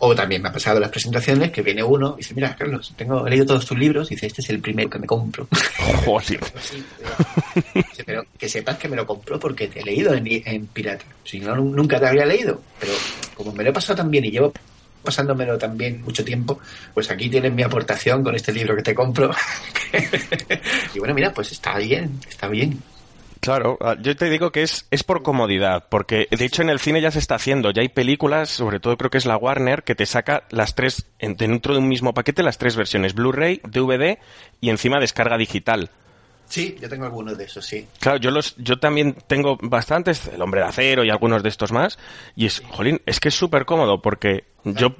O 0.00 0.12
también 0.12 0.42
me 0.42 0.48
ha 0.48 0.52
pasado 0.52 0.78
en 0.78 0.82
las 0.82 0.90
presentaciones 0.90 1.52
que 1.52 1.62
viene 1.62 1.84
uno 1.84 2.14
y 2.16 2.22
dice, 2.22 2.34
mira, 2.34 2.56
Carlos, 2.56 2.92
tengo, 2.96 3.24
he 3.24 3.30
leído 3.30 3.46
todos 3.46 3.64
tus 3.64 3.78
libros 3.78 4.10
y 4.10 4.16
dice, 4.16 4.26
este 4.26 4.40
es 4.40 4.50
el 4.50 4.58
primero 4.58 4.90
que 4.90 4.98
me 4.98 5.06
compro. 5.06 5.46
pero, 8.04 8.24
que 8.36 8.48
sepas 8.48 8.76
que 8.76 8.88
me 8.88 8.96
lo 8.96 9.06
compro 9.06 9.38
porque 9.38 9.68
te 9.68 9.78
he 9.78 9.84
leído 9.84 10.14
en, 10.14 10.26
en 10.26 10.66
pirata. 10.66 11.04
Si 11.22 11.38
no, 11.38 11.54
nunca 11.54 12.00
te 12.00 12.08
habría 12.08 12.26
leído. 12.26 12.60
Pero 12.80 12.92
como 13.36 13.52
me 13.52 13.62
lo 13.62 13.70
he 13.70 13.72
pasado 13.72 13.98
tan 13.98 14.10
bien 14.10 14.24
y 14.24 14.32
llevo 14.32 14.52
pasándomelo 15.08 15.56
también 15.56 16.02
mucho 16.02 16.22
tiempo, 16.22 16.60
pues 16.92 17.10
aquí 17.10 17.30
tienes 17.30 17.50
mi 17.50 17.62
aportación 17.62 18.22
con 18.22 18.34
este 18.34 18.52
libro 18.52 18.76
que 18.76 18.82
te 18.82 18.94
compro. 18.94 19.30
y 20.94 20.98
bueno, 20.98 21.14
mira, 21.14 21.32
pues 21.32 21.50
está 21.50 21.78
bien, 21.78 22.20
está 22.28 22.46
bien. 22.48 22.78
Claro, 23.40 23.78
ah, 23.80 23.96
yo 23.98 24.14
te 24.16 24.28
digo 24.28 24.52
que 24.52 24.62
es, 24.62 24.86
es 24.90 25.04
por 25.04 25.22
comodidad, 25.22 25.86
porque 25.88 26.28
de 26.30 26.44
hecho 26.44 26.60
en 26.60 26.68
el 26.68 26.78
cine 26.78 27.00
ya 27.00 27.10
se 27.10 27.20
está 27.20 27.36
haciendo, 27.36 27.70
ya 27.70 27.80
hay 27.80 27.88
películas, 27.88 28.50
sobre 28.50 28.80
todo 28.80 28.98
creo 28.98 29.10
que 29.10 29.16
es 29.16 29.24
la 29.24 29.38
Warner, 29.38 29.82
que 29.82 29.94
te 29.94 30.04
saca 30.04 30.42
las 30.50 30.74
tres, 30.74 31.06
dentro 31.18 31.72
de 31.72 31.80
un 31.80 31.88
mismo 31.88 32.12
paquete, 32.12 32.42
las 32.42 32.58
tres 32.58 32.76
versiones, 32.76 33.14
Blu-ray, 33.14 33.62
DVD 33.64 34.18
y 34.60 34.68
encima 34.68 35.00
descarga 35.00 35.38
digital. 35.38 35.90
Sí, 36.48 36.76
yo 36.80 36.88
tengo 36.88 37.04
algunos 37.04 37.36
de 37.36 37.44
esos, 37.44 37.64
sí. 37.64 37.86
Claro, 38.00 38.18
yo 38.18 38.30
los, 38.30 38.56
yo 38.56 38.78
también 38.78 39.16
tengo 39.26 39.58
bastantes, 39.60 40.26
el 40.28 40.40
hombre 40.40 40.62
de 40.62 40.66
acero 40.66 41.04
y 41.04 41.10
algunos 41.10 41.42
de 41.42 41.50
estos 41.50 41.72
más, 41.72 41.98
y 42.36 42.46
es, 42.46 42.62
jolín, 42.70 43.02
es 43.04 43.20
que 43.20 43.28
es 43.28 43.34
súper 43.34 43.66
cómodo 43.66 44.00
porque 44.00 44.44
yo, 44.64 44.94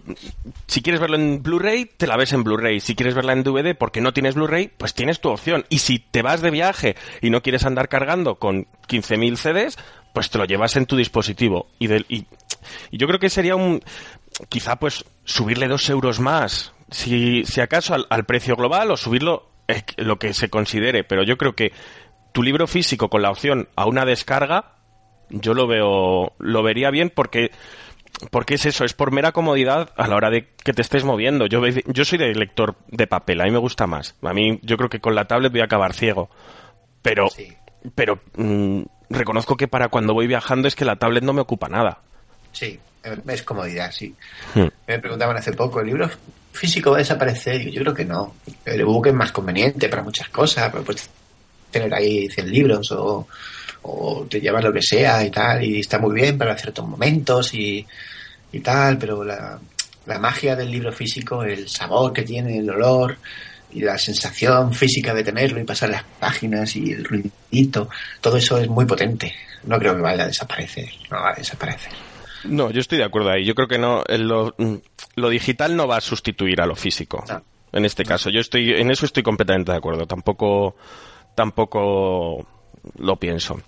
si 0.66 0.82
quieres 0.82 1.00
verlo 1.00 1.16
en 1.16 1.42
Blu-ray, 1.42 1.86
te 1.86 2.06
la 2.06 2.16
ves 2.16 2.32
en 2.32 2.44
Blu-ray. 2.44 2.80
Si 2.80 2.94
quieres 2.94 3.14
verla 3.14 3.32
en 3.32 3.42
DVD 3.42 3.76
porque 3.76 4.00
no 4.00 4.12
tienes 4.12 4.34
Blu-ray, 4.34 4.68
pues 4.68 4.94
tienes 4.94 5.20
tu 5.20 5.30
opción. 5.30 5.64
Y 5.68 5.78
si 5.78 5.98
te 5.98 6.22
vas 6.22 6.40
de 6.40 6.50
viaje 6.50 6.96
y 7.20 7.30
no 7.30 7.42
quieres 7.42 7.64
andar 7.64 7.88
cargando 7.88 8.36
con 8.36 8.66
15.000 8.88 9.36
CDs, 9.36 9.78
pues 10.14 10.30
te 10.30 10.38
lo 10.38 10.44
llevas 10.44 10.76
en 10.76 10.86
tu 10.86 10.96
dispositivo. 10.96 11.68
Y, 11.78 11.88
del, 11.88 12.06
y, 12.08 12.26
yo 12.92 13.06
creo 13.06 13.18
que 13.18 13.30
sería 13.30 13.56
un, 13.56 13.82
quizá 14.48 14.76
pues 14.76 15.04
subirle 15.24 15.68
dos 15.68 15.88
euros 15.90 16.20
más, 16.20 16.72
si, 16.90 17.44
si 17.44 17.60
acaso 17.60 17.94
al, 17.94 18.06
al 18.10 18.24
precio 18.24 18.56
global 18.56 18.90
o 18.90 18.96
subirlo 18.96 19.48
lo 19.96 20.18
que 20.18 20.34
se 20.34 20.48
considere, 20.48 21.04
pero 21.04 21.22
yo 21.22 21.36
creo 21.36 21.54
que 21.54 21.72
tu 22.32 22.42
libro 22.42 22.66
físico 22.66 23.08
con 23.08 23.22
la 23.22 23.30
opción 23.30 23.68
a 23.76 23.86
una 23.86 24.04
descarga, 24.04 24.76
yo 25.30 25.54
lo 25.54 25.66
veo, 25.66 26.32
lo 26.38 26.62
vería 26.62 26.90
bien 26.90 27.10
porque 27.14 27.50
porque 28.30 28.54
es 28.54 28.66
eso, 28.66 28.84
es 28.84 28.94
por 28.94 29.12
mera 29.12 29.32
comodidad 29.32 29.92
a 29.96 30.08
la 30.08 30.16
hora 30.16 30.30
de 30.30 30.48
que 30.64 30.72
te 30.72 30.82
estés 30.82 31.04
moviendo. 31.04 31.46
Yo, 31.46 31.64
yo 31.66 32.04
soy 32.04 32.18
de 32.18 32.34
lector 32.34 32.76
de 32.88 33.06
papel, 33.06 33.40
a 33.40 33.44
mí 33.44 33.50
me 33.50 33.58
gusta 33.58 33.86
más. 33.86 34.16
A 34.22 34.32
mí, 34.32 34.58
yo 34.62 34.76
creo 34.76 34.88
que 34.88 35.00
con 35.00 35.14
la 35.14 35.26
tablet 35.26 35.52
voy 35.52 35.60
a 35.60 35.64
acabar 35.64 35.94
ciego. 35.94 36.28
Pero, 37.02 37.28
pero 37.94 38.20
mm, 38.36 38.82
reconozco 39.10 39.56
que 39.56 39.68
para 39.68 39.88
cuando 39.88 40.14
voy 40.14 40.26
viajando 40.26 40.66
es 40.66 40.74
que 40.74 40.84
la 40.84 40.96
tablet 40.96 41.22
no 41.22 41.32
me 41.32 41.42
ocupa 41.42 41.68
nada. 41.68 42.00
Sí, 42.52 42.80
es 43.02 43.42
comodidad, 43.42 43.90
sí. 43.92 44.14
Hmm. 44.54 44.68
Me 44.86 44.98
preguntaban 44.98 45.36
hace 45.36 45.52
poco, 45.52 45.80
¿el 45.80 45.86
libro 45.86 46.08
físico 46.52 46.90
va 46.90 46.96
a 46.96 47.00
desaparecer? 47.00 47.70
Yo 47.70 47.82
creo 47.82 47.94
que 47.94 48.04
no. 48.04 48.34
El 48.64 48.80
ebook 48.80 49.06
es 49.06 49.14
más 49.14 49.32
conveniente 49.32 49.88
para 49.88 50.02
muchas 50.02 50.28
cosas, 50.28 50.72
pues 50.84 51.08
tener 51.70 51.92
ahí 51.94 52.28
100 52.28 52.50
libros 52.50 52.92
o, 52.92 53.26
o 53.82 54.26
te 54.28 54.40
llevas 54.40 54.64
lo 54.64 54.72
que 54.72 54.82
sea 54.82 55.24
y 55.24 55.30
tal, 55.30 55.62
y 55.64 55.80
está 55.80 55.98
muy 55.98 56.14
bien 56.14 56.38
para 56.38 56.56
ciertos 56.56 56.86
momentos 56.86 57.52
y, 57.54 57.86
y 58.52 58.60
tal, 58.60 58.98
pero 58.98 59.22
la, 59.22 59.58
la 60.06 60.18
magia 60.18 60.56
del 60.56 60.70
libro 60.70 60.92
físico, 60.92 61.44
el 61.44 61.68
sabor 61.68 62.12
que 62.12 62.22
tiene, 62.22 62.58
el 62.58 62.70
olor 62.70 63.18
y 63.70 63.80
la 63.80 63.98
sensación 63.98 64.72
física 64.72 65.12
de 65.12 65.22
tenerlo 65.22 65.60
y 65.60 65.64
pasar 65.64 65.90
las 65.90 66.04
páginas 66.18 66.74
y 66.76 66.92
el 66.92 67.04
ruidito, 67.04 67.88
todo 68.20 68.38
eso 68.38 68.58
es 68.58 68.68
muy 68.68 68.86
potente. 68.86 69.34
No 69.64 69.78
creo 69.78 69.94
que 69.94 70.00
vaya 70.00 70.24
a 70.24 70.28
desaparecer, 70.28 70.88
no 71.10 71.18
va 71.18 71.32
a 71.32 71.34
desaparecer. 71.34 72.07
No, 72.48 72.70
yo 72.70 72.80
estoy 72.80 72.98
de 72.98 73.04
acuerdo 73.04 73.30
ahí. 73.30 73.44
Yo 73.44 73.54
creo 73.54 73.68
que 73.68 73.78
no, 73.78 74.02
lo, 74.08 74.54
lo 75.16 75.28
digital 75.28 75.76
no 75.76 75.86
va 75.86 75.96
a 75.98 76.00
sustituir 76.00 76.60
a 76.60 76.66
lo 76.66 76.74
físico. 76.76 77.24
No. 77.28 77.42
En 77.72 77.84
este 77.84 78.04
caso, 78.04 78.30
yo 78.30 78.40
estoy, 78.40 78.72
en 78.72 78.90
eso 78.90 79.04
estoy 79.06 79.22
completamente 79.22 79.72
de 79.72 79.78
acuerdo. 79.78 80.06
Tampoco, 80.06 80.76
tampoco 81.34 82.46
lo 82.98 83.16
pienso. 83.16 83.60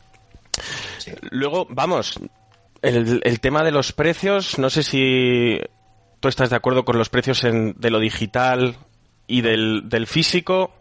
Sí. 0.99 1.12
Luego, 1.31 1.66
vamos, 1.70 2.18
el, 2.83 3.20
el 3.22 3.41
tema 3.41 3.62
de 3.62 3.72
los 3.72 3.93
precios, 3.93 4.59
no 4.59 4.70
sé 4.70 4.83
si 4.83 5.59
tú 6.20 6.28
estás 6.28 6.51
de 6.51 6.57
acuerdo 6.57 6.85
con 6.85 6.99
los 6.99 7.09
precios 7.09 7.45
en- 7.45 7.74
de 7.78 7.91
lo 7.91 7.99
digital 8.01 8.76
y 9.26 9.41
del, 9.43 9.89
del 9.89 10.07
físico. 10.07 10.72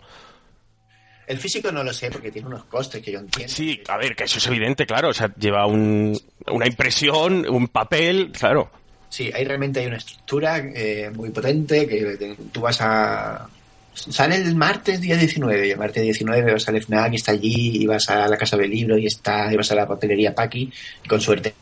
El 1.29 1.37
físico 1.37 1.71
no 1.71 1.83
lo 1.83 1.93
sé 1.93 2.09
porque 2.09 2.31
tiene 2.31 2.47
unos 2.47 2.63
costes 2.65 3.03
que 3.03 3.11
yo 3.11 3.19
entiendo. 3.19 3.53
Sí, 3.53 3.79
a 3.87 3.97
ver, 3.97 4.15
que 4.15 4.23
eso 4.23 4.39
es 4.39 4.47
evidente, 4.47 4.87
claro. 4.87 5.09
O 5.09 5.13
sea, 5.13 5.31
lleva 5.35 5.67
un, 5.67 6.19
una 6.47 6.65
impresión, 6.65 7.47
un 7.47 7.67
papel, 7.67 8.31
claro. 8.31 8.71
Sí, 9.09 9.29
ahí 9.31 9.43
realmente 9.45 9.79
hay 9.79 9.85
una 9.85 9.97
estructura 9.97 10.57
eh, 10.57 11.11
muy 11.13 11.29
potente 11.29 11.87
que 11.87 12.17
te- 12.17 12.35
tú 12.51 12.61
vas 12.61 12.81
a... 12.81 13.47
Sale 13.93 14.37
el 14.37 14.55
martes 14.55 15.01
día 15.01 15.17
19 15.17 15.67
y 15.67 15.71
el 15.71 15.77
martes 15.77 16.01
19 16.01 16.51
vas 16.53 16.67
al 16.67 16.77
FNAC 16.81 17.13
y 17.13 17.15
está 17.17 17.31
allí 17.33 17.77
y 17.83 17.85
vas 17.85 18.09
a 18.09 18.27
la 18.27 18.35
casa 18.37 18.57
del 18.57 18.71
libro 18.71 18.97
y 18.97 19.05
está 19.05 19.53
y 19.53 19.55
vas 19.55 19.71
a 19.71 19.75
la 19.75 19.87
papelería 19.87 20.33
Paqui 20.33 20.71
y 21.03 21.07
con 21.07 21.21
suerte 21.21 21.53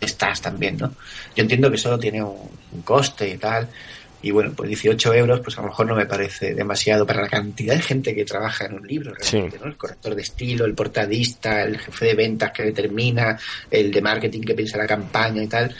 estás 0.00 0.40
también, 0.40 0.78
¿no? 0.78 0.94
Yo 1.36 1.42
entiendo 1.42 1.70
que 1.70 1.76
solo 1.76 1.98
tiene 1.98 2.22
un, 2.22 2.36
un 2.72 2.82
coste 2.82 3.28
y 3.28 3.36
tal 3.36 3.68
y 4.22 4.30
bueno, 4.30 4.52
pues 4.54 4.68
18 4.68 5.14
euros 5.14 5.40
pues 5.40 5.56
a 5.58 5.62
lo 5.62 5.68
mejor 5.68 5.86
no 5.86 5.94
me 5.94 6.06
parece 6.06 6.54
demasiado 6.54 7.06
para 7.06 7.22
la 7.22 7.28
cantidad 7.28 7.74
de 7.74 7.82
gente 7.82 8.14
que 8.14 8.24
trabaja 8.24 8.66
en 8.66 8.74
un 8.74 8.86
libro 8.86 9.14
realmente, 9.14 9.56
Sí. 9.56 9.62
¿no? 9.62 9.70
El 9.70 9.76
corrector 9.76 10.14
de 10.14 10.22
estilo, 10.22 10.64
el 10.66 10.74
portadista, 10.74 11.62
el 11.62 11.78
jefe 11.78 12.06
de 12.06 12.14
ventas 12.14 12.52
que 12.52 12.64
determina, 12.64 13.38
el 13.70 13.90
de 13.90 14.00
marketing 14.02 14.40
que 14.42 14.54
piensa 14.54 14.76
la 14.78 14.86
campaña 14.86 15.42
y 15.42 15.46
tal. 15.46 15.74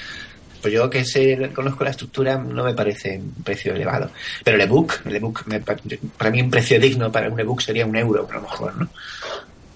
Pues 0.63 0.75
yo 0.75 0.91
que 0.91 1.05
sé, 1.07 1.51
conozco 1.55 1.85
la 1.85 1.91
estructura, 1.91 2.37
no 2.37 2.65
me 2.65 2.75
parece 2.75 3.19
un 3.19 3.43
precio 3.43 3.75
elevado. 3.75 4.11
Pero 4.45 4.57
el 4.57 4.63
ebook, 4.63 4.93
el 5.07 5.17
ebook, 5.17 5.45
me 5.47 5.61
pa- 5.61 5.77
para 6.19 6.31
mí 6.31 6.43
un 6.43 6.51
precio 6.51 6.79
digno 6.79 7.11
para 7.11 7.31
un 7.31 7.41
ebook 7.41 7.63
sería 7.63 7.87
un 7.87 7.97
euro, 7.97 8.29
a 8.31 8.35
lo 8.35 8.43
mejor, 8.43 8.77
¿no? 8.77 8.91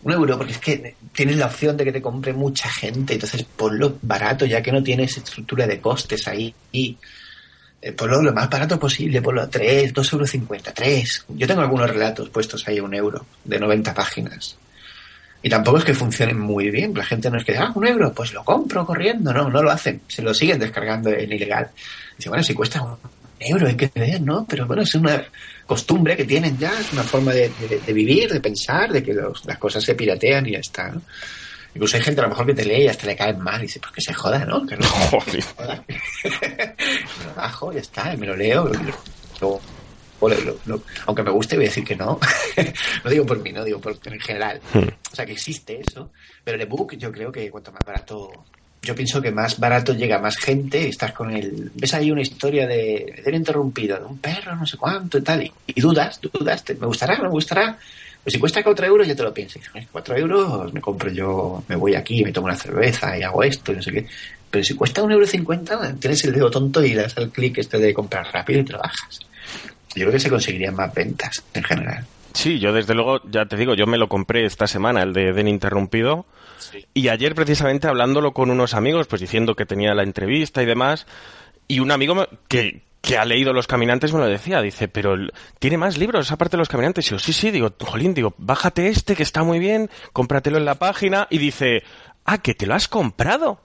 Un 0.02 0.12
euro, 0.12 0.36
porque 0.36 0.52
es 0.52 0.58
que 0.58 0.94
tienes 1.14 1.36
la 1.38 1.46
opción 1.46 1.74
de 1.78 1.84
que 1.84 1.92
te 1.92 2.02
compre 2.02 2.34
mucha 2.34 2.68
gente, 2.68 3.14
entonces 3.14 3.42
ponlo 3.56 3.96
barato, 4.02 4.44
ya 4.44 4.60
que 4.60 4.70
no 4.72 4.82
tienes 4.82 5.16
estructura 5.16 5.66
de 5.66 5.80
costes 5.80 6.28
ahí. 6.28 6.54
Y 6.72 6.98
ponlo 7.92 8.22
lo 8.22 8.32
más 8.32 8.48
barato 8.48 8.78
posible, 8.78 9.20
ponlo 9.22 9.42
a 9.42 9.48
3, 9.48 9.92
2 9.92 10.12
euros 10.12 10.30
50, 10.30 10.72
3. 10.72 11.24
Yo 11.28 11.46
tengo 11.46 11.60
algunos 11.60 11.90
relatos 11.90 12.28
puestos 12.30 12.66
ahí 12.66 12.78
a 12.78 12.82
un 12.82 12.94
euro, 12.94 13.26
de 13.44 13.58
90 13.58 13.92
páginas. 13.94 14.56
Y 15.42 15.50
tampoco 15.50 15.76
es 15.78 15.84
que 15.84 15.92
funcionen 15.94 16.38
muy 16.40 16.70
bien. 16.70 16.94
La 16.94 17.04
gente 17.04 17.30
no 17.30 17.36
es 17.36 17.44
que, 17.44 17.56
ah, 17.56 17.70
un 17.74 17.86
euro, 17.86 18.12
pues 18.14 18.32
lo 18.32 18.42
compro 18.44 18.86
corriendo. 18.86 19.30
No, 19.32 19.50
no 19.50 19.62
lo 19.62 19.70
hacen. 19.70 20.00
Se 20.08 20.22
lo 20.22 20.32
siguen 20.32 20.58
descargando 20.58 21.10
en 21.10 21.30
ilegal. 21.30 21.68
Dice, 22.16 22.30
bueno, 22.30 22.42
si 22.42 22.54
cuesta 22.54 22.80
un 22.82 22.96
euro 23.38 23.66
hay 23.66 23.74
que 23.76 23.90
ver, 23.94 24.22
¿no? 24.22 24.46
Pero 24.48 24.66
bueno, 24.66 24.80
es 24.80 24.94
una 24.94 25.22
costumbre 25.66 26.16
que 26.16 26.24
tienen 26.24 26.56
ya, 26.56 26.72
es 26.80 26.90
una 26.94 27.02
forma 27.02 27.32
de 27.34 27.50
vivir, 27.88 28.30
de 28.32 28.40
pensar, 28.40 28.90
de 28.90 29.02
que 29.02 29.12
los- 29.12 29.44
las 29.44 29.58
cosas 29.58 29.84
se 29.84 29.94
piratean 29.94 30.46
y 30.46 30.52
ya 30.52 30.60
está, 30.60 30.88
¿no? 30.88 31.02
Incluso 31.74 31.96
hay 31.96 32.02
gente 32.02 32.20
a 32.20 32.24
lo 32.24 32.30
mejor 32.30 32.46
que 32.46 32.54
te 32.54 32.64
lee 32.64 32.84
y 32.84 32.88
hasta 32.88 33.06
le 33.06 33.16
caen 33.16 33.40
mal 33.40 33.58
y 33.58 33.62
dice, 33.66 33.80
pues 33.80 33.92
que 33.92 34.00
se 34.00 34.14
joda, 34.14 34.44
¿no? 34.44 34.64
Que 34.66 34.76
no 34.76 34.86
Joder. 34.86 35.42
se 35.42 35.42
joda. 35.42 35.84
me 35.88 37.24
lo 37.26 37.34
bajo, 37.36 37.72
ya 37.72 37.80
está, 37.80 38.16
me 38.16 38.26
lo 38.26 38.36
leo. 38.36 38.70
lo- 39.40 39.60
aunque 41.06 41.22
me 41.22 41.30
guste, 41.30 41.56
voy 41.56 41.66
a 41.66 41.68
decir 41.68 41.84
que 41.84 41.96
no. 41.96 42.18
no 43.04 43.10
digo 43.10 43.26
por 43.26 43.40
mí, 43.42 43.52
no 43.52 43.64
digo 43.64 43.80
por 43.80 43.98
en 44.04 44.20
general. 44.20 44.60
O 45.12 45.14
sea, 45.14 45.26
que 45.26 45.32
existe 45.32 45.80
eso. 45.86 46.10
Pero 46.42 46.54
el 46.56 46.62
ebook, 46.62 46.94
yo 46.96 47.10
creo 47.12 47.30
que 47.30 47.50
cuanto 47.50 47.72
más 47.72 47.82
barato. 47.84 48.30
Yo 48.80 48.94
pienso 48.94 49.20
que 49.22 49.32
más 49.32 49.58
barato 49.58 49.94
llega 49.94 50.18
más 50.18 50.36
gente. 50.36 50.88
Estás 50.88 51.12
con 51.12 51.30
el. 51.34 51.70
Ves 51.74 51.92
ahí 51.94 52.10
una 52.10 52.22
historia 52.22 52.66
de. 52.66 53.22
de 53.24 53.36
interrumpido, 53.36 53.98
de 53.98 54.04
un 54.04 54.18
perro, 54.18 54.54
no 54.56 54.66
sé 54.66 54.76
cuánto 54.76 55.18
y 55.18 55.22
tal. 55.22 55.42
Y, 55.42 55.52
y 55.66 55.80
dudas, 55.80 56.20
dudas. 56.20 56.64
te- 56.64 56.74
¿Me 56.74 56.86
gustará? 56.86 57.16
¿No 57.16 57.24
me 57.24 57.30
gustará? 57.30 57.78
Pues 58.24 58.32
si 58.32 58.40
cuesta 58.40 58.62
4 58.64 58.86
euros, 58.86 59.06
ya 59.06 59.14
te 59.14 59.22
lo 59.22 59.32
piensas. 59.34 59.62
4 59.92 60.16
euros 60.16 60.72
me 60.72 60.80
compro 60.80 61.10
yo, 61.12 61.62
me 61.68 61.76
voy 61.76 61.94
aquí, 61.94 62.24
me 62.24 62.32
tomo 62.32 62.46
una 62.46 62.56
cerveza 62.56 63.16
y 63.18 63.22
hago 63.22 63.42
esto 63.42 63.70
y 63.72 63.76
no 63.76 63.82
sé 63.82 63.92
qué. 63.92 64.06
Pero 64.50 64.64
si 64.64 64.74
cuesta 64.74 65.02
un 65.02 65.12
euro 65.12 65.26
cincuenta, 65.26 65.94
tienes 66.00 66.24
el 66.24 66.32
dedo 66.32 66.50
tonto 66.50 66.82
y 66.82 66.94
das 66.94 67.16
al 67.18 67.30
clic 67.30 67.58
este 67.58 67.78
de 67.78 67.92
comprar 67.92 68.26
rápido 68.32 68.60
y 68.60 68.64
te 68.64 68.72
lo 68.72 68.78
bajas. 68.78 69.20
Yo 69.94 70.02
creo 70.04 70.12
que 70.12 70.20
se 70.20 70.30
conseguirían 70.30 70.74
más 70.74 70.92
ventas 70.94 71.42
en 71.52 71.62
general. 71.64 72.06
Sí, 72.32 72.58
yo 72.58 72.72
desde 72.72 72.94
luego, 72.94 73.20
ya 73.30 73.46
te 73.46 73.56
digo, 73.56 73.74
yo 73.74 73.86
me 73.86 73.98
lo 73.98 74.08
compré 74.08 74.44
esta 74.46 74.66
semana, 74.66 75.02
el 75.02 75.12
de 75.12 75.32
Den 75.32 75.46
Interrumpido. 75.48 76.24
Y 76.94 77.08
ayer 77.08 77.34
precisamente 77.34 77.86
hablándolo 77.88 78.32
con 78.32 78.50
unos 78.50 78.74
amigos, 78.74 79.06
pues 79.06 79.20
diciendo 79.20 79.54
que 79.54 79.66
tenía 79.66 79.94
la 79.94 80.02
entrevista 80.02 80.62
y 80.62 80.66
demás, 80.66 81.06
y 81.68 81.78
un 81.80 81.90
amigo 81.92 82.14
me- 82.14 82.26
que, 82.48 82.80
que 83.04 83.18
ha 83.18 83.24
leído 83.24 83.52
Los 83.52 83.66
Caminantes 83.66 84.12
me 84.12 84.18
lo 84.18 84.26
decía, 84.26 84.62
dice, 84.62 84.88
pero 84.88 85.14
tiene 85.58 85.76
más 85.76 85.98
libros 85.98 86.32
aparte 86.32 86.56
de 86.56 86.62
Los 86.62 86.68
Caminantes. 86.68 87.06
Y 87.06 87.10
yo, 87.10 87.18
sí, 87.18 87.34
sí, 87.34 87.50
digo, 87.50 87.74
jolín, 87.80 88.14
digo, 88.14 88.34
bájate 88.38 88.88
este 88.88 89.14
que 89.14 89.22
está 89.22 89.42
muy 89.42 89.58
bien, 89.58 89.90
cómpratelo 90.12 90.56
en 90.56 90.64
la 90.64 90.76
página. 90.76 91.28
Y 91.30 91.38
dice, 91.38 91.82
ah, 92.24 92.38
que 92.38 92.54
te 92.54 92.66
lo 92.66 92.74
has 92.74 92.88
comprado 92.88 93.60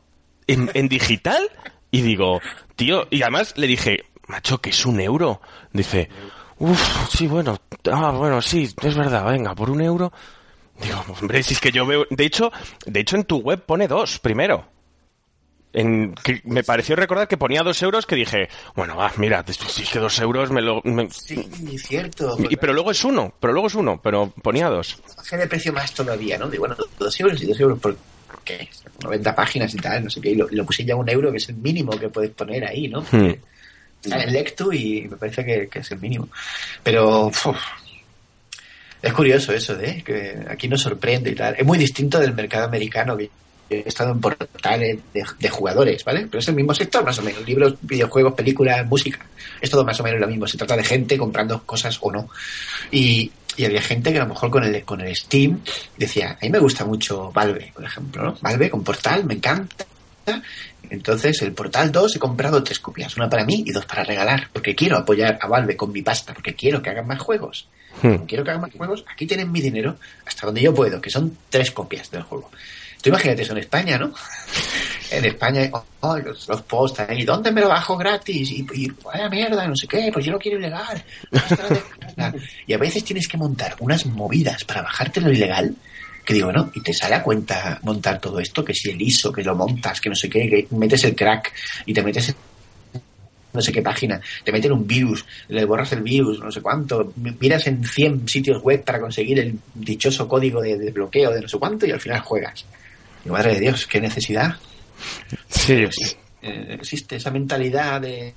en, 0.46 0.70
en 0.74 0.90
digital. 0.90 1.42
Y 1.90 2.02
digo, 2.02 2.42
tío, 2.76 3.08
y 3.10 3.22
además 3.22 3.54
le 3.56 3.68
dije, 3.68 4.04
macho, 4.28 4.60
que 4.60 4.72
es 4.72 4.86
un 4.86 5.00
euro. 5.00 5.42
Dice, 5.72 6.10
uff, 6.58 7.10
sí, 7.10 7.26
bueno, 7.26 7.58
ah, 7.92 8.12
bueno, 8.12 8.42
sí, 8.42 8.70
es 8.82 8.96
verdad, 8.96 9.26
venga, 9.26 9.56
por 9.56 9.70
un 9.70 9.82
euro. 9.82 10.12
Digo, 10.82 11.02
hombre, 11.20 11.44
si 11.44 11.54
es 11.54 11.62
que 11.62 11.72
yo 11.72 11.86
veo, 11.86 12.06
de 12.10 12.26
hecho, 12.26 12.52
de 12.86 13.00
hecho 13.00 13.16
en 13.16 13.24
tu 13.24 13.38
web 13.38 13.64
pone 13.66 13.88
dos 13.88 14.20
primero. 14.20 14.66
En, 15.72 16.16
que 16.16 16.42
me 16.46 16.64
pareció 16.64 16.96
recordar 16.96 17.28
que 17.28 17.38
ponía 17.38 17.62
dos 17.62 17.80
euros 17.84 18.08
que 18.08 18.16
dije, 18.16 18.50
bueno, 18.76 18.96
va, 18.98 19.12
mira, 19.18 19.46
si 19.48 19.84
es 19.84 19.90
que 19.92 20.00
dos 20.00 20.18
euros 20.20 20.50
me 20.50 20.62
lo... 20.62 20.82
me- 20.84 21.10
Sí, 21.12 21.48
cierto. 21.78 22.36
y, 22.50 22.56
pero 22.56 22.74
luego 22.74 22.90
es 22.90 23.04
uno, 23.04 23.34
pero 23.40 23.54
luego 23.54 23.68
es 23.68 23.76
uno, 23.76 24.00
pero 24.02 24.34
ponía 24.42 24.68
dos. 24.70 25.00
bajé 25.16 25.38
de 25.38 25.48
precio 25.48 25.72
más 25.72 25.94
todavía, 25.94 26.40
¿no? 26.40 26.50
Digo, 26.50 26.62
bueno, 26.62 26.76
dos 26.98 27.20
euros 27.20 27.40
y 27.44 27.46
dos 27.46 27.60
euros 27.60 27.78
por 27.80 27.96
¿qué? 28.44 28.68
90 29.04 29.36
páginas 29.36 29.72
y 29.76 29.78
tal, 29.78 30.04
no 30.06 30.10
sé 30.10 30.20
qué, 30.22 30.32
y 30.32 30.36
lo, 30.36 30.48
lo 30.50 30.66
puse 30.66 30.84
ya 30.84 30.96
a 30.96 30.98
un 30.98 31.08
euro, 31.08 31.30
que 31.32 31.38
es 31.38 31.50
el 31.50 31.56
mínimo 31.58 31.92
que 32.00 32.10
puedes 32.10 32.32
poner 32.32 32.66
ahí, 32.66 32.88
¿no? 32.88 33.02
Hmm. 33.12 33.34
Está 34.04 34.24
en 34.24 34.34
Lectu 34.34 34.72
y 34.74 35.08
me 35.08 35.18
parece 35.18 35.46
que, 35.46 35.68
que 35.68 35.80
es 35.80 35.92
el 35.92 36.00
mínimo. 36.00 36.30
Pero 36.82 37.28
uf, 37.28 37.46
es 39.02 39.14
curioso 39.14 39.54
eso, 39.54 39.80
¿eh? 39.80 40.02
Que 40.06 40.36
aquí 40.50 40.68
nos 40.68 40.82
sorprende 40.82 41.30
y 41.32 41.36
tal. 41.36 41.56
Es 41.58 41.66
muy 41.66 41.78
distinto 41.78 42.20
del 42.20 42.34
mercado 42.34 42.66
americano 42.66 43.16
que 43.16 43.30
he 43.70 43.88
estado 43.88 44.12
en 44.12 44.20
portales 44.20 45.00
de, 45.14 45.26
de 45.40 45.50
jugadores, 45.50 46.04
¿vale? 46.04 46.28
Pero 46.28 46.40
es 46.40 46.48
el 46.48 46.56
mismo 46.56 46.74
sector, 46.74 47.04
más 47.04 47.20
o 47.20 47.22
menos. 47.22 47.46
Libros, 47.46 47.76
videojuegos, 47.82 48.34
películas, 48.34 48.86
música. 48.88 49.26
Es 49.62 49.70
todo 49.70 49.86
más 49.86 50.00
o 50.00 50.04
menos 50.04 50.20
lo 50.20 50.28
mismo. 50.28 50.48
Se 50.48 50.58
trata 50.58 50.76
de 50.76 50.84
gente 50.84 51.18
comprando 51.18 51.64
cosas 51.64 51.98
o 52.02 52.12
no. 52.12 52.30
Y, 52.92 53.32
y 53.58 53.66
había 53.66 53.82
gente 53.82 54.12
que 54.12 54.20
a 54.20 54.24
lo 54.24 54.30
mejor 54.30 54.50
con 54.50 54.64
el, 54.64 54.84
con 54.84 55.02
el 55.02 55.16
Steam 55.16 55.60
decía, 55.98 56.32
a 56.32 56.46
mí 56.46 56.50
me 56.50 56.60
gusta 56.60 56.86
mucho 56.86 57.32
Valve, 57.32 57.72
por 57.74 57.84
ejemplo, 57.84 58.24
¿no? 58.24 58.38
Valve 58.42 58.70
con 58.70 58.84
Portal, 58.84 59.26
me 59.26 59.36
encanta. 59.36 59.86
Entonces, 60.90 61.42
el 61.42 61.54
Portal 61.54 61.92
2 61.92 62.16
he 62.16 62.20
comprado 62.20 62.64
tres 62.64 62.80
copias, 62.80 63.16
una 63.18 63.30
para 63.30 63.46
mí 63.46 63.64
y 63.66 63.72
dos 63.72 63.86
para 63.86 64.04
regalar, 64.04 64.50
porque 64.52 64.76
quiero 64.76 64.98
apoyar 64.98 65.38
a 65.42 65.48
Valve 65.48 65.76
con 65.76 65.92
mi 65.92 66.02
pasta, 66.02 66.34
porque 66.34 66.56
quiero 66.56 66.82
que 66.82 66.90
hagan 66.90 67.08
más 67.08 67.20
juegos. 67.20 67.68
Hmm. 68.02 68.26
Quiero 68.28 68.44
que 68.44 68.52
hagan 68.52 68.62
más 68.62 68.74
juegos, 68.74 69.06
aquí 69.12 69.26
tienen 69.26 69.52
mi 69.52 69.62
dinero 69.62 69.98
hasta 70.26 70.46
donde 70.46 70.62
yo 70.62 70.74
puedo, 70.74 71.02
que 71.02 71.10
son 71.10 71.38
tres 71.50 71.72
copias 71.72 72.10
del 72.12 72.24
juego. 72.24 72.50
Tú 73.02 73.10
imagínate 73.10 73.44
eso 73.44 73.54
en 73.54 73.60
España, 73.60 73.98
¿no? 73.98 74.14
En 75.12 75.26
España, 75.26 75.72
oh, 76.02 76.18
los, 76.20 76.48
los 76.48 76.62
posts 76.62 77.00
ahí, 77.00 77.24
¿dónde 77.24 77.52
me 77.52 77.62
lo 77.62 77.70
bajo 77.70 77.98
gratis? 77.98 78.52
Y, 78.52 78.68
y 78.76 78.92
vaya 79.04 79.28
mierda, 79.28 79.68
no 79.68 79.76
sé 79.76 79.88
qué, 79.88 80.12
pues 80.14 80.24
yo 80.24 80.32
lo 80.32 80.38
quiero 80.38 80.60
ilegal. 80.60 81.04
Y 82.68 82.74
a 82.74 82.78
veces 82.78 83.04
tienes 83.04 83.28
que 83.28 83.38
montar 83.38 83.76
unas 83.80 84.06
movidas 84.06 84.64
para 84.66 84.84
bajarte 84.84 85.20
lo 85.20 85.32
ilegal, 85.32 85.74
que 86.24 86.34
digo, 86.36 86.52
no, 86.52 86.70
y 86.76 86.82
te 86.82 86.94
sale 86.94 87.16
a 87.16 87.24
cuenta 87.24 87.80
montar 87.82 88.20
todo 88.20 88.40
esto, 88.40 88.64
que 88.64 88.76
si 88.76 88.92
el 88.92 89.02
ISO, 89.02 89.32
que 89.32 89.44
lo 89.44 89.56
montas, 89.56 90.00
que 90.00 90.10
no 90.10 90.16
sé 90.16 90.30
qué, 90.30 90.48
que 90.48 90.68
metes 90.76 91.04
el 91.06 91.16
crack 91.16 91.54
y 91.88 91.94
te 91.94 92.04
metes 92.04 92.30
en 92.30 92.36
no 93.52 93.62
sé 93.62 93.72
qué 93.72 93.82
página, 93.82 94.22
te 94.44 94.52
meten 94.52 94.72
un 94.72 94.86
virus, 94.86 95.26
le 95.48 95.66
borras 95.66 95.92
el 95.94 96.04
virus, 96.04 96.40
no 96.40 96.52
sé 96.52 96.62
cuánto, 96.62 97.14
miras 97.16 97.66
en 97.66 97.84
100 97.84 98.28
sitios 98.28 98.62
web 98.62 98.84
para 98.84 99.00
conseguir 99.00 99.40
el 99.40 99.58
dichoso 99.74 100.28
código 100.28 100.62
de 100.62 100.92
bloqueo 100.92 101.32
de 101.32 101.42
no 101.42 101.48
sé 101.48 101.58
cuánto 101.58 101.88
y 101.88 101.92
al 101.92 102.00
final 102.00 102.20
juegas. 102.20 102.66
Y 103.26 103.30
madre 103.30 103.54
de 103.56 103.60
Dios, 103.62 103.86
qué 103.88 104.00
necesidad. 104.02 104.56
Sí, 105.50 105.86
Eh, 106.42 106.78
existe 106.80 107.18
esa 107.18 107.32
mentalidad 107.32 108.00
de, 108.00 108.34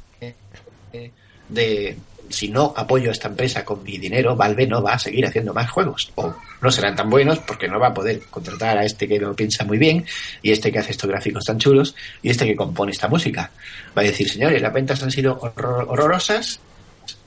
de, 0.93 1.11
de 1.49 1.97
si 2.29 2.49
no 2.49 2.73
apoyo 2.77 3.11
a 3.11 3.13
esta 3.13 3.29
empresa 3.29 3.65
con 3.65 3.83
mi 3.85 3.99
dinero, 3.99 4.35
Valve 4.35 4.67
no 4.67 4.83
va 4.83 4.95
a 4.95 4.99
seguir 4.99 5.25
haciendo 5.27 5.53
más 5.55 5.71
juegos. 5.71 6.11
O 6.17 6.35
no 6.61 6.71
serán 6.73 6.97
tan 6.97 7.09
buenos 7.11 7.39
porque 7.41 7.69
no 7.69 7.79
va 7.79 7.89
a 7.89 7.95
poder 7.95 8.21
contratar 8.31 8.79
a 8.79 8.85
este 8.85 9.07
que 9.07 9.19
lo 9.21 9.35
piensa 9.37 9.65
muy 9.65 9.79
bien, 9.79 10.05
y 10.43 10.51
este 10.51 10.73
que 10.73 10.79
hace 10.81 10.91
estos 10.93 11.09
gráficos 11.11 11.45
tan 11.45 11.59
chulos, 11.59 11.95
y 12.23 12.31
este 12.31 12.45
que 12.47 12.57
compone 12.57 12.91
esta 12.93 13.07
música. 13.07 13.51
Va 13.97 14.03
a 14.03 14.05
decir, 14.05 14.29
señores, 14.29 14.61
las 14.61 14.73
ventas 14.73 15.01
han 15.03 15.11
sido 15.11 15.39
horror- 15.41 15.85
horrorosas. 15.89 16.59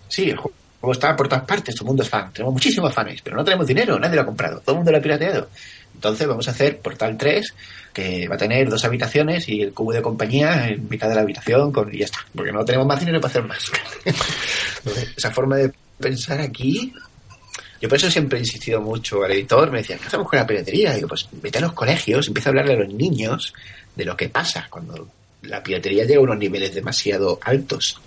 Sí, 0.10 0.30
el 0.30 0.38
juego 0.38 0.92
está 0.92 1.16
por 1.16 1.28
todas 1.30 1.46
partes, 1.46 1.74
todo 1.76 1.86
el 1.86 1.88
mundo 1.88 2.04
es 2.04 2.10
fan. 2.10 2.32
Tenemos 2.34 2.54
muchísimos 2.54 2.94
fans, 2.94 3.22
pero 3.24 3.38
no 3.38 3.44
tenemos 3.46 3.66
dinero, 3.68 3.98
nadie 4.00 4.16
lo 4.16 4.24
ha 4.24 4.26
comprado, 4.26 4.60
todo 4.60 4.72
el 4.74 4.78
mundo 4.78 4.92
lo 4.92 4.98
ha 4.98 5.02
pirateado. 5.02 5.50
Entonces 5.96 6.28
vamos 6.28 6.48
a 6.48 6.52
hacer 6.52 6.80
Portal 6.80 7.18
3, 7.18 7.54
que 7.94 8.28
va 8.28 8.36
a 8.36 8.38
tener 8.38 8.70
dos 8.70 8.84
habitaciones 8.86 9.48
y 9.50 9.62
el 9.62 9.74
cubo 9.74 9.94
de 9.94 10.02
compañía 10.02 10.68
en 10.68 10.88
mitad 10.88 11.10
de 11.10 11.16
la 11.16 11.22
habitación 11.22 11.72
con, 11.72 11.94
y 11.94 12.00
ya 12.00 12.06
está, 12.06 12.20
porque 12.36 12.52
no 12.52 12.64
tenemos 12.64 12.86
más 12.86 13.00
dinero 13.00 13.20
para 13.20 13.32
hacer 13.32 13.44
más. 13.44 13.72
Entonces, 14.06 15.14
Esa 15.18 15.32
forma 15.32 15.58
de 15.58 15.72
pensar 16.00 16.42
aquí, 16.42 16.94
yo 17.82 17.90
por 17.90 17.98
eso 17.98 18.12
siempre 18.12 18.38
he 18.38 18.42
insistido 18.42 18.82
mucho 18.82 19.24
al 19.24 19.32
editor, 19.32 19.72
me 19.72 19.80
decían, 19.80 20.00
¿qué 20.00 20.08
hacemos 20.08 20.30
con 20.30 20.38
la 20.38 20.46
piratería? 20.46 20.92
Y 20.92 20.96
digo, 20.98 21.08
pues 21.08 21.28
vete 21.32 21.58
a 21.58 21.62
los 21.62 21.74
colegios, 21.74 22.28
empieza 22.28 22.50
a 22.50 22.52
hablarle 22.52 22.74
a 22.74 22.80
los 22.80 22.94
niños 22.94 23.54
de 23.96 24.06
lo 24.06 24.16
que 24.18 24.30
pasa 24.30 24.68
cuando 24.70 25.08
la 25.44 25.64
piratería 25.64 26.04
llega 26.04 26.20
a 26.20 26.24
unos 26.24 26.38
niveles 26.38 26.74
demasiado 26.74 27.40
altos. 27.42 28.00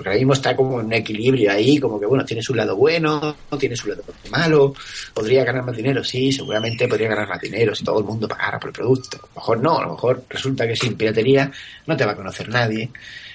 Porque 0.00 0.08
ahora 0.08 0.18
mismo 0.18 0.32
está 0.32 0.56
como 0.56 0.80
en 0.80 0.86
un 0.86 0.92
equilibrio 0.94 1.52
ahí, 1.52 1.78
como 1.78 2.00
que 2.00 2.06
bueno, 2.06 2.24
tiene 2.24 2.42
su 2.42 2.54
lado 2.54 2.74
bueno, 2.74 3.36
tiene 3.58 3.76
su 3.76 3.86
lado 3.86 4.02
malo, 4.30 4.72
podría 5.12 5.44
ganar 5.44 5.62
más 5.62 5.76
dinero, 5.76 6.02
sí, 6.02 6.32
seguramente 6.32 6.88
podría 6.88 7.10
ganar 7.10 7.28
más 7.28 7.38
dinero 7.38 7.74
si 7.74 7.84
todo 7.84 7.98
el 7.98 8.06
mundo 8.06 8.26
pagara 8.26 8.58
por 8.58 8.70
el 8.70 8.72
producto. 8.72 9.18
A 9.18 9.26
lo 9.26 9.34
mejor 9.34 9.62
no, 9.62 9.78
a 9.78 9.82
lo 9.82 9.90
mejor 9.92 10.24
resulta 10.30 10.66
que 10.66 10.74
sin 10.74 10.96
piratería 10.96 11.52
no 11.86 11.94
te 11.98 12.06
va 12.06 12.12
a 12.12 12.16
conocer 12.16 12.48
nadie, 12.48 12.88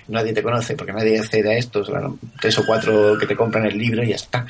nadie 0.07 0.33
te 0.33 0.41
conoce 0.41 0.75
porque 0.75 0.91
nadie 0.91 1.19
accede 1.19 1.53
a 1.53 1.55
estos, 1.55 1.87
bueno, 1.87 2.17
tres 2.41 2.57
o 2.57 2.65
cuatro 2.65 3.15
que 3.19 3.27
te 3.27 3.35
compran 3.35 3.67
el 3.67 3.77
libro 3.77 4.03
y 4.03 4.07
ya 4.07 4.15
está. 4.15 4.47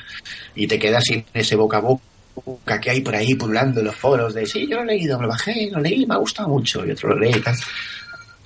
Y 0.54 0.66
te 0.66 0.78
quedas 0.78 1.04
sin 1.04 1.22
ese 1.34 1.54
boca 1.54 1.76
a 1.76 1.80
boca 1.80 2.80
que 2.80 2.92
hay 2.92 3.02
por 3.02 3.14
ahí 3.14 3.34
pululando 3.34 3.80
en 3.80 3.88
los 3.88 3.96
foros 3.96 4.32
de 4.32 4.46
sí, 4.46 4.66
yo 4.66 4.76
lo 4.76 4.84
he 4.84 4.96
leído, 4.96 5.18
me 5.18 5.24
lo 5.24 5.28
bajé, 5.28 5.68
lo 5.70 5.80
leí, 5.80 6.06
me 6.06 6.14
ha 6.14 6.18
gustado 6.18 6.48
mucho, 6.48 6.82
y 6.86 6.92
otro 6.92 7.10
lo 7.10 7.18
lee 7.18 7.36
y 7.36 7.40
tal. 7.40 7.56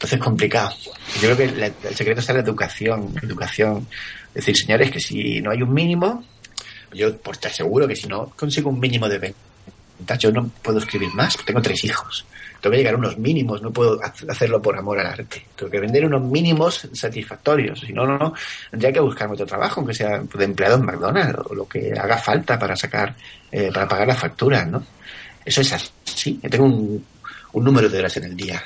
Entonces 0.01 0.19
es 0.19 0.25
complicado. 0.25 0.71
Yo 1.21 1.35
creo 1.35 1.37
que 1.37 1.47
la- 1.53 1.67
el 1.67 1.95
secreto 1.95 2.21
está 2.21 2.33
en 2.33 2.39
la 2.39 2.45
educación. 2.45 3.15
Educación. 3.23 3.87
Es 4.29 4.35
decir, 4.47 4.57
señores, 4.57 4.91
que 4.91 4.99
si 4.99 5.43
no 5.43 5.51
hay 5.51 5.61
un 5.63 5.75
mínimo, 5.75 6.25
yo 6.95 7.15
pues 7.19 7.39
te 7.39 7.49
aseguro 7.49 7.87
que 7.87 7.95
si 7.95 8.07
no 8.07 8.31
consigo 8.31 8.71
un 8.71 8.81
mínimo 8.81 9.09
de 9.11 9.19
ventas, 9.19 10.19
yo 10.19 10.33
no 10.33 10.49
puedo 10.63 10.79
escribir 10.79 11.11
más. 11.15 11.37
Tengo 11.45 11.61
tres 11.61 11.85
hijos. 11.85 12.25
Tengo 12.63 12.73
que 12.73 12.79
llegar 12.79 12.95
a 12.95 12.97
unos 12.97 13.19
mínimos, 13.19 13.61
no 13.61 13.71
puedo 13.73 14.01
ha- 14.03 14.13
hacerlo 14.33 14.61
por 14.63 14.77
amor 14.79 14.99
al 15.01 15.07
arte. 15.07 15.47
Tengo 15.55 15.71
que 15.71 15.81
vender 15.81 16.07
unos 16.07 16.23
mínimos 16.23 16.89
satisfactorios. 16.95 17.81
Si 17.81 17.93
no, 17.93 18.07
no, 18.07 18.17
no. 18.17 18.33
Tendría 18.71 18.93
que 18.95 19.01
buscarme 19.01 19.35
otro 19.35 19.47
trabajo, 19.47 19.81
aunque 19.81 19.95
sea 19.95 20.19
de 20.19 20.45
empleado 20.45 20.77
en 20.77 20.85
McDonald's 20.87 21.41
o 21.51 21.55
lo 21.55 21.69
que 21.69 21.93
haga 21.93 22.17
falta 22.17 22.59
para 22.59 22.75
sacar, 22.75 23.15
eh, 23.53 23.71
para 23.73 23.87
pagar 23.87 24.09
las 24.09 24.19
facturas, 24.19 24.67
¿no? 24.67 24.83
Eso 25.45 25.61
es 25.61 25.73
así. 25.73 26.39
Yo 26.43 26.49
tengo 26.49 26.65
un, 26.65 27.05
un 27.53 27.65
número 27.65 27.89
de 27.91 27.99
horas 27.99 28.17
en 28.17 28.25
el 28.25 28.37
día. 28.37 28.63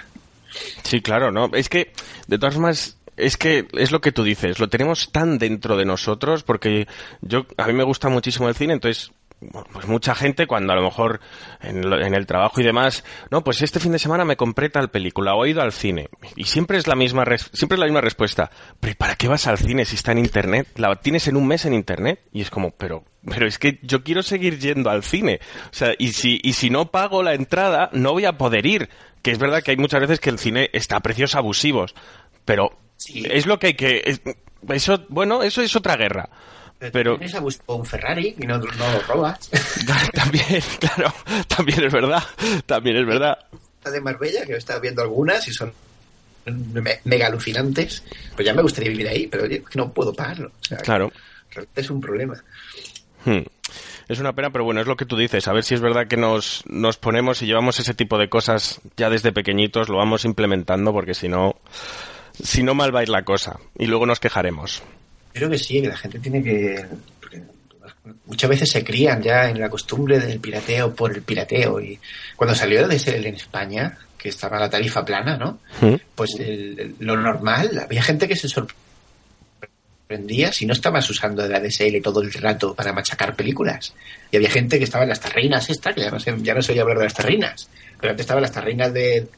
Sí, 0.82 1.00
claro, 1.00 1.30
¿no? 1.32 1.50
Es 1.52 1.68
que, 1.68 1.92
de 2.26 2.38
todas 2.38 2.54
formas, 2.54 2.98
es 3.16 3.36
que 3.36 3.66
es 3.72 3.90
lo 3.92 4.00
que 4.00 4.12
tú 4.12 4.24
dices, 4.24 4.58
lo 4.58 4.68
tenemos 4.68 5.12
tan 5.12 5.38
dentro 5.38 5.76
de 5.76 5.84
nosotros 5.84 6.42
porque 6.42 6.86
yo, 7.20 7.46
a 7.56 7.66
mí 7.66 7.72
me 7.72 7.84
gusta 7.84 8.08
muchísimo 8.08 8.48
el 8.48 8.54
cine, 8.54 8.74
entonces, 8.74 9.12
pues 9.72 9.86
mucha 9.86 10.14
gente 10.14 10.46
cuando 10.46 10.72
a 10.72 10.76
lo 10.76 10.82
mejor 10.82 11.20
en, 11.60 11.88
lo- 11.88 12.00
en 12.00 12.14
el 12.14 12.26
trabajo 12.26 12.60
y 12.60 12.64
demás, 12.64 13.04
no, 13.30 13.42
pues 13.44 13.62
este 13.62 13.80
fin 13.80 13.92
de 13.92 13.98
semana 13.98 14.24
me 14.24 14.36
compré 14.36 14.70
tal 14.70 14.90
película 14.90 15.34
o 15.34 15.44
he 15.44 15.50
ido 15.50 15.62
al 15.62 15.72
cine 15.72 16.08
y 16.36 16.44
siempre 16.44 16.78
es 16.78 16.86
la 16.86 16.94
misma, 16.94 17.24
res- 17.24 17.50
siempre 17.52 17.76
es 17.76 17.80
la 17.80 17.86
misma 17.86 18.00
respuesta, 18.00 18.50
pero 18.80 18.92
¿y 18.92 18.94
para 18.94 19.16
qué 19.16 19.28
vas 19.28 19.46
al 19.46 19.58
cine 19.58 19.84
si 19.84 19.96
está 19.96 20.12
en 20.12 20.18
internet? 20.18 20.68
La 20.76 20.94
tienes 20.96 21.28
en 21.28 21.36
un 21.36 21.46
mes 21.46 21.64
en 21.64 21.74
internet 21.74 22.20
y 22.32 22.40
es 22.40 22.50
como, 22.50 22.70
pero 22.72 23.04
pero 23.26 23.46
es 23.46 23.58
que 23.58 23.78
yo 23.82 24.04
quiero 24.04 24.22
seguir 24.22 24.58
yendo 24.58 24.90
al 24.90 25.02
cine. 25.02 25.40
O 25.70 25.74
sea, 25.74 25.94
y 25.98 26.12
si, 26.12 26.40
y 26.42 26.52
si 26.52 26.68
no 26.68 26.90
pago 26.90 27.22
la 27.22 27.32
entrada, 27.32 27.88
no 27.94 28.12
voy 28.12 28.26
a 28.26 28.36
poder 28.36 28.66
ir. 28.66 28.90
Que 29.22 29.30
es 29.30 29.38
verdad 29.38 29.62
que 29.62 29.70
hay 29.70 29.78
muchas 29.78 30.02
veces 30.02 30.20
que 30.20 30.28
el 30.28 30.38
cine 30.38 30.68
está 30.74 30.96
a 30.96 31.00
precios 31.00 31.34
abusivos. 31.34 31.94
Pero 32.44 32.78
Sí. 32.98 33.24
es 33.30 33.46
lo 33.46 33.58
que 33.58 33.68
hay 33.68 33.74
que. 33.76 34.02
es- 34.04 34.20
eso, 34.68 35.06
bueno, 35.08 35.42
eso 35.42 35.62
es 35.62 35.74
otra 35.74 35.96
guerra. 35.96 36.28
Pero 36.92 37.16
Tienes 37.18 37.34
a 37.34 37.40
buscar 37.40 37.64
un 37.76 37.84
Ferrari 37.86 38.34
y 38.38 38.46
no, 38.46 38.58
no 38.58 38.64
lo 38.66 39.00
robas. 39.08 39.50
también, 40.12 40.44
claro, 40.80 41.12
también 41.48 41.84
es 41.84 41.92
verdad. 41.92 42.22
También 42.66 42.96
es 42.96 43.06
verdad. 43.06 43.38
De 43.84 44.00
Marbella, 44.00 44.44
que 44.46 44.54
he 44.54 44.56
estado 44.56 44.80
viendo 44.80 45.02
algunas 45.02 45.46
y 45.48 45.52
son 45.52 45.72
me- 46.46 47.00
mega 47.04 47.26
alucinantes. 47.26 48.02
Pues 48.34 48.46
ya 48.46 48.54
me 48.54 48.62
gustaría 48.62 48.90
vivir 48.90 49.08
ahí, 49.08 49.26
pero 49.26 49.48
que 49.48 49.62
no 49.74 49.92
puedo 49.92 50.12
pagarlo. 50.12 50.48
O 50.48 50.64
sea, 50.64 50.78
Claro. 50.78 51.12
realmente 51.50 51.80
es 51.80 51.90
un 51.90 52.00
problema. 52.00 52.42
Hmm. 53.24 53.42
Es 54.08 54.18
una 54.20 54.34
pena, 54.34 54.50
pero 54.50 54.64
bueno, 54.64 54.80
es 54.82 54.86
lo 54.86 54.96
que 54.96 55.06
tú 55.06 55.16
dices. 55.16 55.48
A 55.48 55.52
ver 55.54 55.64
si 55.64 55.74
es 55.74 55.80
verdad 55.80 56.06
que 56.06 56.18
nos, 56.18 56.62
nos 56.66 56.98
ponemos 56.98 57.40
y 57.40 57.46
llevamos 57.46 57.78
ese 57.80 57.94
tipo 57.94 58.18
de 58.18 58.28
cosas 58.28 58.80
ya 58.98 59.08
desde 59.08 59.32
pequeñitos, 59.32 59.88
lo 59.88 59.96
vamos 59.96 60.26
implementando, 60.26 60.92
porque 60.92 61.14
si 61.14 61.28
no, 61.28 61.56
si 62.42 62.62
no 62.62 62.74
mal 62.74 62.94
va 62.94 63.00
a 63.00 63.02
ir 63.04 63.08
la 63.08 63.22
cosa. 63.24 63.58
Y 63.78 63.86
luego 63.86 64.04
nos 64.04 64.20
quejaremos. 64.20 64.82
Creo 65.34 65.50
que 65.50 65.58
sí, 65.58 65.82
que 65.82 65.88
la 65.88 65.96
gente 65.96 66.18
tiene 66.20 66.42
que... 66.42 66.86
muchas 68.26 68.48
veces 68.48 68.70
se 68.70 68.84
crían 68.84 69.22
ya 69.22 69.50
en 69.50 69.60
la 69.60 69.68
costumbre 69.68 70.18
del 70.20 70.40
pirateo 70.40 70.94
por 70.94 71.12
el 71.14 71.22
pirateo. 71.22 71.80
Y 71.80 71.98
cuando 72.36 72.54
salió 72.54 72.86
de 72.88 72.98
ser 72.98 73.26
en 73.26 73.34
España, 73.34 73.98
que 74.16 74.28
estaba 74.30 74.58
la 74.58 74.70
tarifa 74.70 75.04
plana, 75.04 75.36
¿no? 75.36 75.58
Pues 76.14 76.34
el- 76.38 76.78
el- 76.80 76.94
lo 77.00 77.16
normal, 77.16 77.78
había 77.84 78.02
gente 78.02 78.26
que 78.28 78.36
se 78.36 78.48
sorprendía 78.48 80.52
si 80.52 80.66
no 80.66 80.72
estabas 80.72 81.08
usando 81.10 81.46
la 81.48 81.60
DSL 81.60 82.00
todo 82.02 82.20
el 82.22 82.32
rato 82.32 82.74
para 82.74 82.92
machacar 82.92 83.34
películas. 83.34 83.94
Y 84.30 84.36
había 84.36 84.50
gente 84.50 84.78
que 84.78 84.84
estaba 84.84 85.04
en 85.04 85.10
las 85.10 85.20
tarrinas 85.20 85.68
esta, 85.70 85.92
que 85.92 86.02
ya 86.02 86.10
no 86.10 86.20
sé, 86.20 86.34
ya 86.38 86.54
no 86.54 86.62
se 86.62 86.72
oye 86.72 86.80
hablar 86.80 86.98
de 86.98 87.04
las 87.04 87.14
tarrinas, 87.14 87.68
pero 88.00 88.10
antes 88.12 88.24
estaban 88.24 88.42
las 88.42 88.52
tarrinas 88.52 88.92
de, 88.92 89.28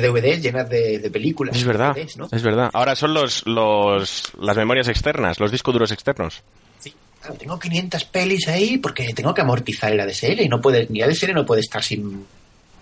de 0.00 0.08
DVDs 0.08 0.42
llenas 0.42 0.68
de, 0.68 0.98
de 0.98 1.10
películas. 1.10 1.56
Es 1.56 1.64
verdad, 1.64 1.94
DVDs, 1.94 2.16
¿no? 2.16 2.28
es 2.30 2.42
verdad. 2.42 2.70
Ahora 2.72 2.94
son 2.94 3.14
los, 3.14 3.46
los, 3.46 4.32
las 4.40 4.56
memorias 4.56 4.88
externas, 4.88 5.38
los 5.40 5.50
discos 5.50 5.72
duros 5.72 5.90
externos. 5.92 6.42
Sí, 6.78 6.94
claro, 7.20 7.36
tengo 7.36 7.58
500 7.58 8.04
pelis 8.04 8.48
ahí 8.48 8.78
porque 8.78 9.12
tengo 9.14 9.32
que 9.34 9.40
amortizar 9.42 9.92
el 9.92 10.00
ADSL 10.00 10.40
y 10.42 10.48
no 10.48 10.60
puede, 10.60 10.86
ni 10.90 11.02
ADSL 11.02 11.32
no 11.34 11.44
puede 11.46 11.60
estar 11.62 11.82
sin 11.82 12.26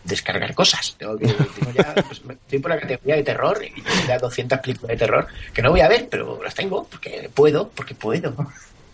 descargar 0.05 0.53
cosas. 0.55 0.97
Tengo 0.99 1.17
que, 1.17 1.27
tengo 1.27 1.71
ya, 1.73 1.95
pues, 2.09 2.25
me- 2.25 2.35
estoy 2.35 2.59
por 2.59 2.71
la 2.73 2.81
categoría 2.81 3.17
de 3.17 3.23
terror 3.23 3.63
y 3.65 3.81
tengo 3.83 4.07
ya 4.09 4.19
200 4.19 4.59
películas 4.59 4.89
de 4.91 4.97
terror 4.97 5.27
que 5.55 5.63
no 5.63 5.71
voy 5.71 5.81
a 5.81 5.89
ver, 5.89 6.09
pero 6.11 6.43
las 6.43 6.55
tengo 6.55 6.85
porque 6.91 7.31
puedo, 7.33 7.69
porque 7.69 7.95
puedo. 7.95 8.35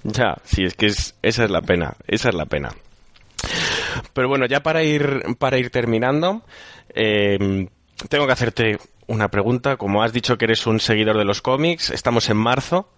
Ya, 0.05 0.37
sí, 0.45 0.65
es 0.65 0.75
que 0.75 0.87
es, 0.87 1.15
esa 1.23 1.45
es 1.45 1.51
la 1.51 1.63
pena, 1.63 1.95
esa 2.07 2.29
es 2.29 2.35
la 2.35 2.45
pena. 2.47 2.75
Pero 4.13 4.29
bueno, 4.29 4.47
ya 4.47 4.61
para 4.61 4.83
ir, 4.83 5.23
para 5.39 5.59
ir 5.59 5.71
terminando, 5.71 6.43
eh, 6.95 7.69
tengo 8.09 8.27
que 8.27 8.33
hacerte 8.33 8.79
una 9.07 9.29
pregunta. 9.29 9.77
Como 9.77 10.03
has 10.03 10.13
dicho 10.13 10.39
que 10.39 10.45
eres 10.47 10.67
un 10.67 10.81
seguidor 10.81 11.17
de 11.19 11.25
los 11.25 11.43
cómics, 11.43 11.91
estamos 11.91 12.29
en 12.31 12.37
marzo. 12.37 12.93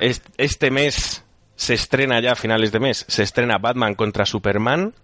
Es- 0.00 0.22
Este 0.38 0.70
mes 0.70 1.24
se 1.56 1.74
estrena 1.74 2.20
ya 2.20 2.32
a 2.32 2.36
finales 2.36 2.72
de 2.72 2.80
mes, 2.80 3.04
se 3.08 3.22
estrena 3.22 3.58
Batman 3.58 3.94
contra 3.94 4.24
Superman. 4.26 4.94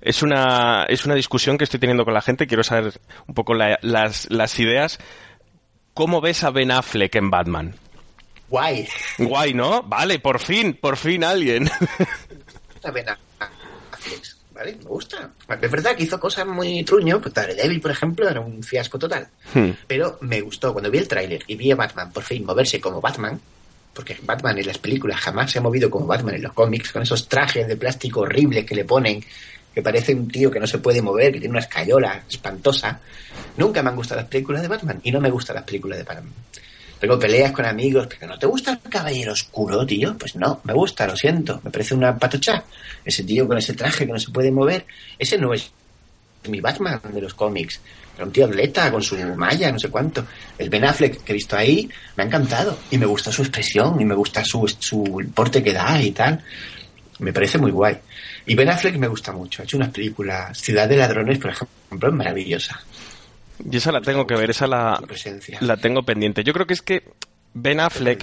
Es 0.00 0.22
una, 0.22 0.84
es 0.88 1.06
una 1.06 1.14
discusión 1.14 1.56
que 1.58 1.64
estoy 1.64 1.80
teniendo 1.80 2.04
con 2.04 2.14
la 2.14 2.20
gente. 2.22 2.46
Quiero 2.46 2.62
saber 2.62 3.00
un 3.26 3.34
poco 3.34 3.54
la- 3.54 3.78
las, 3.82 4.30
las 4.30 4.58
ideas. 4.60 4.98
¿Cómo 5.94 6.20
ves 6.20 6.44
a 6.44 6.50
Ben 6.50 6.70
Affleck 6.70 7.14
en 7.16 7.30
Batman? 7.30 7.74
Guay. 8.48 8.86
Guay, 9.18 9.54
¿no? 9.54 9.82
Vale, 9.82 10.18
por 10.20 10.38
fin, 10.38 10.74
por 10.80 10.96
fin 10.98 11.24
alguien. 11.24 11.68
Está 12.74 12.90
Ben 12.90 13.06
Affleck, 13.08 14.35
¿vale? 14.56 14.76
Me 14.76 14.84
gusta. 14.84 15.30
Es 15.60 15.70
verdad 15.70 15.94
que 15.94 16.04
hizo 16.04 16.18
cosas 16.18 16.46
muy 16.46 16.82
truño, 16.82 17.20
pues 17.20 17.34
Daredevil, 17.34 17.80
por 17.80 17.90
ejemplo, 17.90 18.28
era 18.28 18.40
un 18.40 18.62
fiasco 18.62 18.98
total. 18.98 19.28
Hmm. 19.52 19.70
Pero 19.86 20.18
me 20.22 20.40
gustó 20.40 20.72
cuando 20.72 20.90
vi 20.90 20.98
el 20.98 21.08
tráiler 21.08 21.42
y 21.46 21.54
vi 21.54 21.70
a 21.70 21.76
Batman 21.76 22.10
por 22.12 22.22
fin 22.22 22.44
moverse 22.44 22.80
como 22.80 23.00
Batman, 23.00 23.38
porque 23.92 24.16
Batman 24.22 24.58
en 24.58 24.66
las 24.66 24.78
películas 24.78 25.20
jamás 25.20 25.52
se 25.52 25.58
ha 25.58 25.62
movido 25.62 25.90
como 25.90 26.06
Batman 26.06 26.34
en 26.36 26.42
los 26.42 26.52
cómics, 26.52 26.92
con 26.92 27.02
esos 27.02 27.28
trajes 27.28 27.68
de 27.68 27.76
plástico 27.76 28.20
horribles 28.20 28.64
que 28.64 28.74
le 28.74 28.84
ponen, 28.84 29.22
que 29.74 29.82
parece 29.82 30.14
un 30.14 30.28
tío 30.28 30.50
que 30.50 30.58
no 30.58 30.66
se 30.66 30.78
puede 30.78 31.02
mover, 31.02 31.32
que 31.32 31.40
tiene 31.40 31.52
una 31.52 31.60
escayola 31.60 32.22
espantosa. 32.28 32.98
Nunca 33.58 33.82
me 33.82 33.90
han 33.90 33.96
gustado 33.96 34.20
las 34.22 34.30
películas 34.30 34.62
de 34.62 34.68
Batman 34.68 35.00
y 35.02 35.12
no 35.12 35.20
me 35.20 35.30
gustan 35.30 35.56
las 35.56 35.64
películas 35.64 35.98
de 35.98 36.04
Batman. 36.04 36.32
Tengo 36.98 37.18
peleas 37.18 37.52
con 37.52 37.66
amigos, 37.66 38.06
pero 38.08 38.26
¿no 38.26 38.38
te 38.38 38.46
gusta 38.46 38.72
el 38.72 38.90
caballero 38.90 39.32
oscuro, 39.32 39.84
tío? 39.84 40.16
Pues 40.18 40.34
no, 40.36 40.60
me 40.64 40.72
gusta, 40.72 41.06
lo 41.06 41.16
siento, 41.16 41.60
me 41.62 41.70
parece 41.70 41.94
una 41.94 42.16
patocha. 42.16 42.64
Ese 43.04 43.22
tío 43.24 43.46
con 43.46 43.58
ese 43.58 43.74
traje 43.74 44.06
que 44.06 44.12
no 44.12 44.18
se 44.18 44.30
puede 44.30 44.50
mover, 44.50 44.86
ese 45.18 45.36
no 45.38 45.52
es 45.52 45.70
mi 46.48 46.60
Batman 46.60 47.00
de 47.12 47.20
los 47.20 47.34
cómics. 47.34 47.80
Era 48.16 48.24
un 48.24 48.32
tío 48.32 48.46
atleta 48.46 48.90
con 48.90 49.02
su 49.02 49.16
malla, 49.36 49.70
no 49.70 49.78
sé 49.78 49.90
cuánto. 49.90 50.24
El 50.56 50.70
Ben 50.70 50.84
Affleck 50.84 51.22
que 51.22 51.32
he 51.32 51.34
visto 51.34 51.56
ahí 51.56 51.88
me 52.16 52.22
ha 52.22 52.26
encantado. 52.26 52.78
Y 52.90 52.96
me 52.96 53.04
gusta 53.04 53.30
su 53.30 53.42
expresión, 53.42 54.00
y 54.00 54.04
me 54.04 54.14
gusta 54.14 54.42
su, 54.42 54.66
su 54.78 55.30
porte 55.34 55.62
que 55.62 55.72
da 55.72 56.00
y 56.00 56.12
tal. 56.12 56.42
Me 57.18 57.32
parece 57.32 57.58
muy 57.58 57.70
guay. 57.70 57.96
Y 58.46 58.54
Ben 58.54 58.70
Affleck 58.70 58.96
me 58.96 59.08
gusta 59.08 59.32
mucho. 59.32 59.60
Ha 59.60 59.64
hecho 59.64 59.76
unas 59.76 59.90
películas. 59.90 60.56
Ciudad 60.58 60.88
de 60.88 60.96
Ladrones, 60.96 61.38
por 61.38 61.50
ejemplo, 61.50 62.08
es 62.08 62.14
maravillosa. 62.14 62.80
Y 63.70 63.76
esa 63.76 63.92
la 63.92 64.00
tengo 64.00 64.26
que 64.26 64.34
ver, 64.34 64.50
esa 64.50 64.66
la, 64.66 64.98
la 65.60 65.76
tengo 65.76 66.02
pendiente. 66.02 66.44
Yo 66.44 66.52
creo 66.52 66.66
que 66.66 66.74
es 66.74 66.82
que 66.82 67.04
Ben 67.54 67.80
Affleck? 67.80 68.22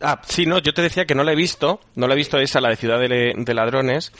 Ah, 0.00 0.20
sí, 0.26 0.46
no, 0.46 0.58
yo 0.58 0.74
te 0.74 0.82
decía 0.82 1.06
que 1.06 1.14
no 1.14 1.24
la 1.24 1.32
he 1.32 1.36
visto, 1.36 1.80
no 1.94 2.06
la 2.06 2.14
he 2.14 2.16
visto 2.16 2.38
esa, 2.38 2.60
la 2.60 2.68
de 2.68 2.76
Ciudad 2.76 2.98
de, 3.00 3.32
de 3.36 3.54
Ladrones. 3.54 4.12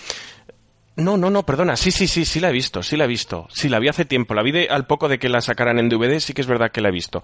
No, 0.96 1.16
no, 1.16 1.28
no, 1.28 1.44
perdona, 1.44 1.76
sí, 1.76 1.90
sí, 1.90 2.06
sí, 2.06 2.24
sí 2.24 2.38
la 2.38 2.50
he 2.50 2.52
visto, 2.52 2.82
sí 2.82 2.96
la 2.96 3.04
he 3.04 3.08
visto. 3.08 3.48
Sí, 3.50 3.68
la 3.68 3.80
vi 3.80 3.88
hace 3.88 4.04
tiempo, 4.04 4.32
la 4.34 4.42
vi 4.42 4.52
de- 4.52 4.68
al 4.70 4.86
poco 4.86 5.08
de 5.08 5.18
que 5.18 5.28
la 5.28 5.40
sacaran 5.40 5.78
en 5.80 5.88
DVD, 5.88 6.20
sí 6.20 6.32
que 6.34 6.40
es 6.40 6.46
verdad 6.46 6.70
que 6.70 6.80
la 6.80 6.88
he 6.90 6.92
visto. 6.92 7.22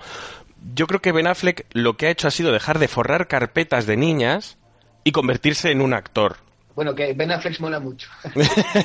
Yo 0.75 0.87
creo 0.89 1.01
que 1.01 1.13
Ben 1.13 1.29
Affleck 1.29 1.67
lo 1.73 1.97
que 1.97 2.07
ha 2.07 2.11
hecho 2.11 2.27
ha 2.27 2.33
sido 2.33 2.51
dejar 2.53 2.81
de 2.81 2.89
forrar 2.89 3.29
carpetas 3.29 3.87
de 3.87 3.97
niñas 3.97 4.59
y 5.05 5.13
convertirse 5.13 5.71
en 5.71 5.81
un 5.83 5.95
actor. 5.95 6.39
Bueno, 6.81 6.95
que 6.95 7.13
Ben 7.13 7.31
Affleck 7.31 7.61
mola 7.61 7.79
mucho. 7.79 8.09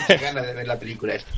Qué 0.07 0.17
ganas 0.17 0.45
de 0.45 0.53
ver 0.53 0.67
la 0.67 0.77
película 0.77 1.15
esta. 1.15 1.31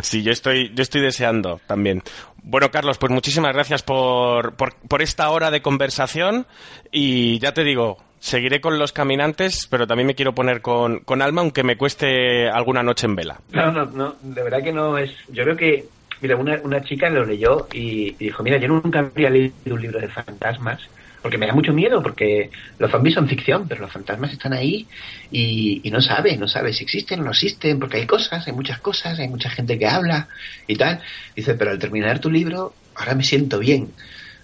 Sí, 0.00 0.22
yo 0.22 0.32
estoy, 0.32 0.72
yo 0.74 0.80
estoy 0.80 1.02
deseando 1.02 1.60
también. 1.66 2.02
Bueno, 2.42 2.70
Carlos, 2.70 2.96
pues 2.96 3.12
muchísimas 3.12 3.52
gracias 3.52 3.82
por, 3.82 4.54
por, 4.54 4.74
por 4.74 5.02
esta 5.02 5.28
hora 5.28 5.50
de 5.50 5.60
conversación 5.60 6.46
y 6.90 7.38
ya 7.40 7.52
te 7.52 7.62
digo, 7.62 7.98
seguiré 8.20 8.62
con 8.62 8.78
los 8.78 8.92
caminantes, 8.92 9.66
pero 9.66 9.86
también 9.86 10.06
me 10.06 10.14
quiero 10.14 10.34
poner 10.34 10.62
con, 10.62 11.00
con 11.00 11.20
alma, 11.20 11.42
aunque 11.42 11.62
me 11.62 11.76
cueste 11.76 12.48
alguna 12.48 12.82
noche 12.82 13.04
en 13.04 13.14
vela. 13.14 13.40
No, 13.50 13.70
no, 13.70 13.84
no, 13.84 14.16
de 14.22 14.42
verdad 14.42 14.62
que 14.62 14.72
no 14.72 14.96
es. 14.96 15.10
Yo 15.28 15.44
creo 15.44 15.58
que, 15.58 15.84
mira, 16.22 16.36
una, 16.36 16.58
una 16.64 16.82
chica 16.82 17.10
lo 17.10 17.26
leyó 17.26 17.68
y, 17.70 18.14
y 18.18 18.24
dijo: 18.24 18.42
Mira, 18.42 18.56
yo 18.56 18.68
nunca 18.68 19.00
había 19.00 19.28
leído 19.28 19.74
un 19.74 19.82
libro 19.82 20.00
de 20.00 20.08
fantasmas 20.08 20.88
porque 21.22 21.38
me 21.38 21.46
da 21.46 21.52
mucho 21.52 21.72
miedo, 21.72 22.02
porque 22.02 22.50
los 22.78 22.90
zombies 22.90 23.14
son 23.14 23.28
ficción, 23.28 23.66
pero 23.68 23.82
los 23.82 23.92
fantasmas 23.92 24.32
están 24.32 24.52
ahí 24.52 24.86
y, 25.30 25.80
y 25.82 25.90
no 25.90 26.00
sabe, 26.00 26.36
no 26.36 26.46
sabe 26.48 26.72
si 26.72 26.84
existen 26.84 27.20
o 27.20 27.24
no 27.24 27.30
existen, 27.30 27.78
porque 27.78 27.98
hay 27.98 28.06
cosas, 28.06 28.46
hay 28.46 28.52
muchas 28.52 28.78
cosas, 28.80 29.18
hay 29.18 29.28
mucha 29.28 29.50
gente 29.50 29.78
que 29.78 29.86
habla 29.86 30.28
y 30.66 30.76
tal. 30.76 31.00
Dice: 31.34 31.54
Pero 31.54 31.70
al 31.72 31.78
terminar 31.78 32.20
tu 32.20 32.30
libro, 32.30 32.74
ahora 32.94 33.14
me 33.14 33.24
siento 33.24 33.58
bien. 33.58 33.90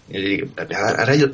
Digo, 0.08 0.48
ahora 0.98 1.14
yo- 1.14 1.30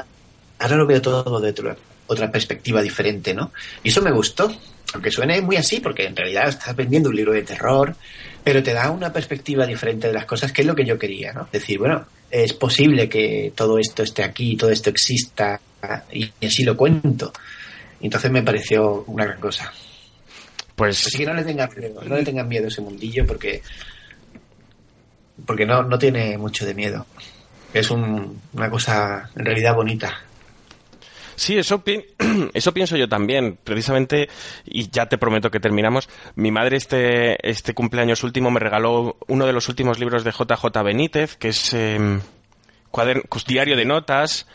ahora 0.58 0.76
lo 0.76 0.86
veo 0.86 1.00
todo 1.02 1.40
de 1.40 1.50
otra, 1.50 1.76
otra 2.06 2.30
perspectiva 2.30 2.82
diferente, 2.82 3.34
¿no? 3.34 3.52
Y 3.82 3.88
eso 3.88 4.02
me 4.02 4.10
gustó, 4.12 4.52
aunque 4.94 5.10
suene 5.10 5.40
muy 5.40 5.56
así, 5.56 5.80
porque 5.80 6.04
en 6.06 6.16
realidad 6.16 6.48
estás 6.48 6.76
vendiendo 6.76 7.08
un 7.08 7.16
libro 7.16 7.32
de 7.32 7.42
terror, 7.42 7.94
pero 8.44 8.62
te 8.62 8.72
da 8.72 8.90
una 8.90 9.12
perspectiva 9.12 9.66
diferente 9.66 10.06
de 10.08 10.12
las 10.12 10.26
cosas, 10.26 10.52
que 10.52 10.62
es 10.62 10.66
lo 10.66 10.74
que 10.74 10.84
yo 10.84 10.98
quería, 10.98 11.32
¿no? 11.32 11.48
Decir, 11.52 11.78
bueno, 11.78 12.06
es 12.30 12.52
posible 12.52 13.08
que 13.08 13.52
todo 13.54 13.78
esto 13.78 14.02
esté 14.02 14.22
aquí, 14.22 14.56
todo 14.56 14.70
esto 14.70 14.90
exista, 14.90 15.60
y, 16.12 16.30
y 16.40 16.46
así 16.46 16.62
lo 16.64 16.76
cuento. 16.76 17.32
Entonces 18.00 18.30
me 18.30 18.42
pareció 18.42 19.04
una 19.06 19.24
gran 19.24 19.40
cosa. 19.40 19.72
Pues 20.76 21.06
Así 21.06 21.18
que 21.18 21.26
no 21.26 21.34
le 21.34 21.44
tengan 21.44 21.68
miedo, 21.76 22.02
no 22.04 22.16
le 22.16 22.24
tengan 22.24 22.48
miedo 22.48 22.64
a 22.66 22.68
ese 22.68 22.80
mundillo, 22.80 23.26
porque 23.26 23.62
porque 25.46 25.66
no, 25.66 25.82
no 25.82 25.98
tiene 25.98 26.36
mucho 26.38 26.66
de 26.66 26.74
miedo. 26.74 27.06
Es 27.72 27.90
un- 27.90 28.40
una 28.52 28.70
cosa 28.70 29.30
en 29.36 29.44
realidad 29.44 29.74
bonita. 29.74 30.20
Sí, 31.40 31.56
eso, 31.56 31.82
pi- 31.82 32.04
eso 32.52 32.74
pienso 32.74 32.98
yo 32.98 33.08
también. 33.08 33.58
Precisamente, 33.64 34.28
y 34.66 34.90
ya 34.90 35.06
te 35.06 35.16
prometo 35.16 35.50
que 35.50 35.58
terminamos, 35.58 36.06
mi 36.34 36.50
madre 36.50 36.76
este, 36.76 37.48
este 37.48 37.72
cumpleaños 37.72 38.22
último 38.24 38.50
me 38.50 38.60
regaló 38.60 39.16
uno 39.26 39.46
de 39.46 39.54
los 39.54 39.70
últimos 39.70 39.98
libros 39.98 40.22
de 40.22 40.32
JJ 40.32 40.82
Benítez, 40.84 41.36
que 41.36 41.48
es 41.48 41.72
eh, 41.72 42.18
diario 43.46 43.74
de 43.74 43.84
notas 43.86 44.46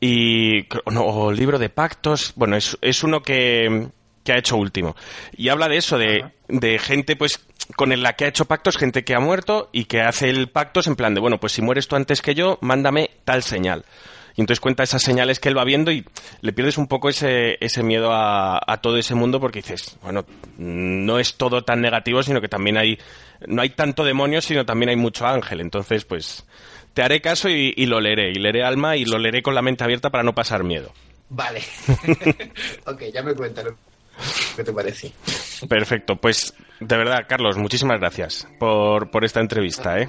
y 0.00 0.66
no, 0.90 1.04
o 1.04 1.30
libro 1.30 1.58
de 1.58 1.68
pactos. 1.68 2.32
Bueno, 2.36 2.56
es, 2.56 2.78
es 2.80 3.02
uno 3.04 3.20
que, 3.22 3.88
que 4.24 4.32
ha 4.32 4.38
hecho 4.38 4.56
último. 4.56 4.96
Y 5.36 5.50
habla 5.50 5.68
de 5.68 5.76
eso, 5.76 5.98
de, 5.98 6.24
de 6.48 6.78
gente 6.78 7.16
pues 7.16 7.38
con 7.76 7.90
la 8.02 8.14
que 8.14 8.24
ha 8.24 8.28
hecho 8.28 8.46
pactos, 8.46 8.78
gente 8.78 9.04
que 9.04 9.14
ha 9.14 9.20
muerto 9.20 9.68
y 9.72 9.84
que 9.84 10.00
hace 10.00 10.30
el 10.30 10.48
pacto 10.48 10.80
en 10.86 10.96
plan 10.96 11.12
de, 11.14 11.20
bueno, 11.20 11.38
pues 11.38 11.52
si 11.52 11.60
mueres 11.60 11.86
tú 11.86 11.96
antes 11.96 12.22
que 12.22 12.34
yo, 12.34 12.56
mándame 12.62 13.10
tal 13.26 13.42
señal. 13.42 13.84
Y 14.40 14.42
entonces 14.42 14.60
cuenta 14.60 14.82
esas 14.82 15.02
señales 15.02 15.38
que 15.38 15.50
él 15.50 15.58
va 15.58 15.64
viendo 15.64 15.92
y 15.92 16.02
le 16.40 16.54
pierdes 16.54 16.78
un 16.78 16.86
poco 16.86 17.10
ese, 17.10 17.62
ese 17.62 17.82
miedo 17.82 18.10
a, 18.10 18.58
a 18.66 18.80
todo 18.80 18.96
ese 18.96 19.14
mundo 19.14 19.38
porque 19.38 19.58
dices, 19.58 19.98
bueno, 20.02 20.24
no 20.56 21.18
es 21.18 21.34
todo 21.34 21.62
tan 21.62 21.82
negativo, 21.82 22.22
sino 22.22 22.40
que 22.40 22.48
también 22.48 22.78
hay, 22.78 22.98
no 23.46 23.60
hay 23.60 23.68
tanto 23.68 24.02
demonio, 24.02 24.40
sino 24.40 24.64
también 24.64 24.88
hay 24.88 24.96
mucho 24.96 25.26
ángel. 25.26 25.60
Entonces, 25.60 26.06
pues, 26.06 26.46
te 26.94 27.02
haré 27.02 27.20
caso 27.20 27.50
y, 27.50 27.74
y 27.76 27.84
lo 27.84 28.00
leeré. 28.00 28.30
Y 28.30 28.36
leeré 28.36 28.64
alma 28.64 28.96
y 28.96 29.04
lo 29.04 29.18
leeré 29.18 29.42
con 29.42 29.54
la 29.54 29.60
mente 29.60 29.84
abierta 29.84 30.08
para 30.08 30.24
no 30.24 30.34
pasar 30.34 30.64
miedo. 30.64 30.90
Vale. 31.28 31.60
ok, 32.86 33.02
ya 33.12 33.22
me 33.22 33.34
cuentas 33.34 33.66
lo 33.66 33.76
que 34.56 34.64
te 34.64 34.72
parece. 34.72 35.12
Perfecto, 35.68 36.16
pues 36.16 36.54
de 36.80 36.96
verdad, 36.96 37.26
Carlos, 37.28 37.58
muchísimas 37.58 38.00
gracias 38.00 38.48
por, 38.58 39.10
por 39.10 39.22
esta 39.22 39.40
entrevista, 39.40 39.98
¿eh? 39.98 40.08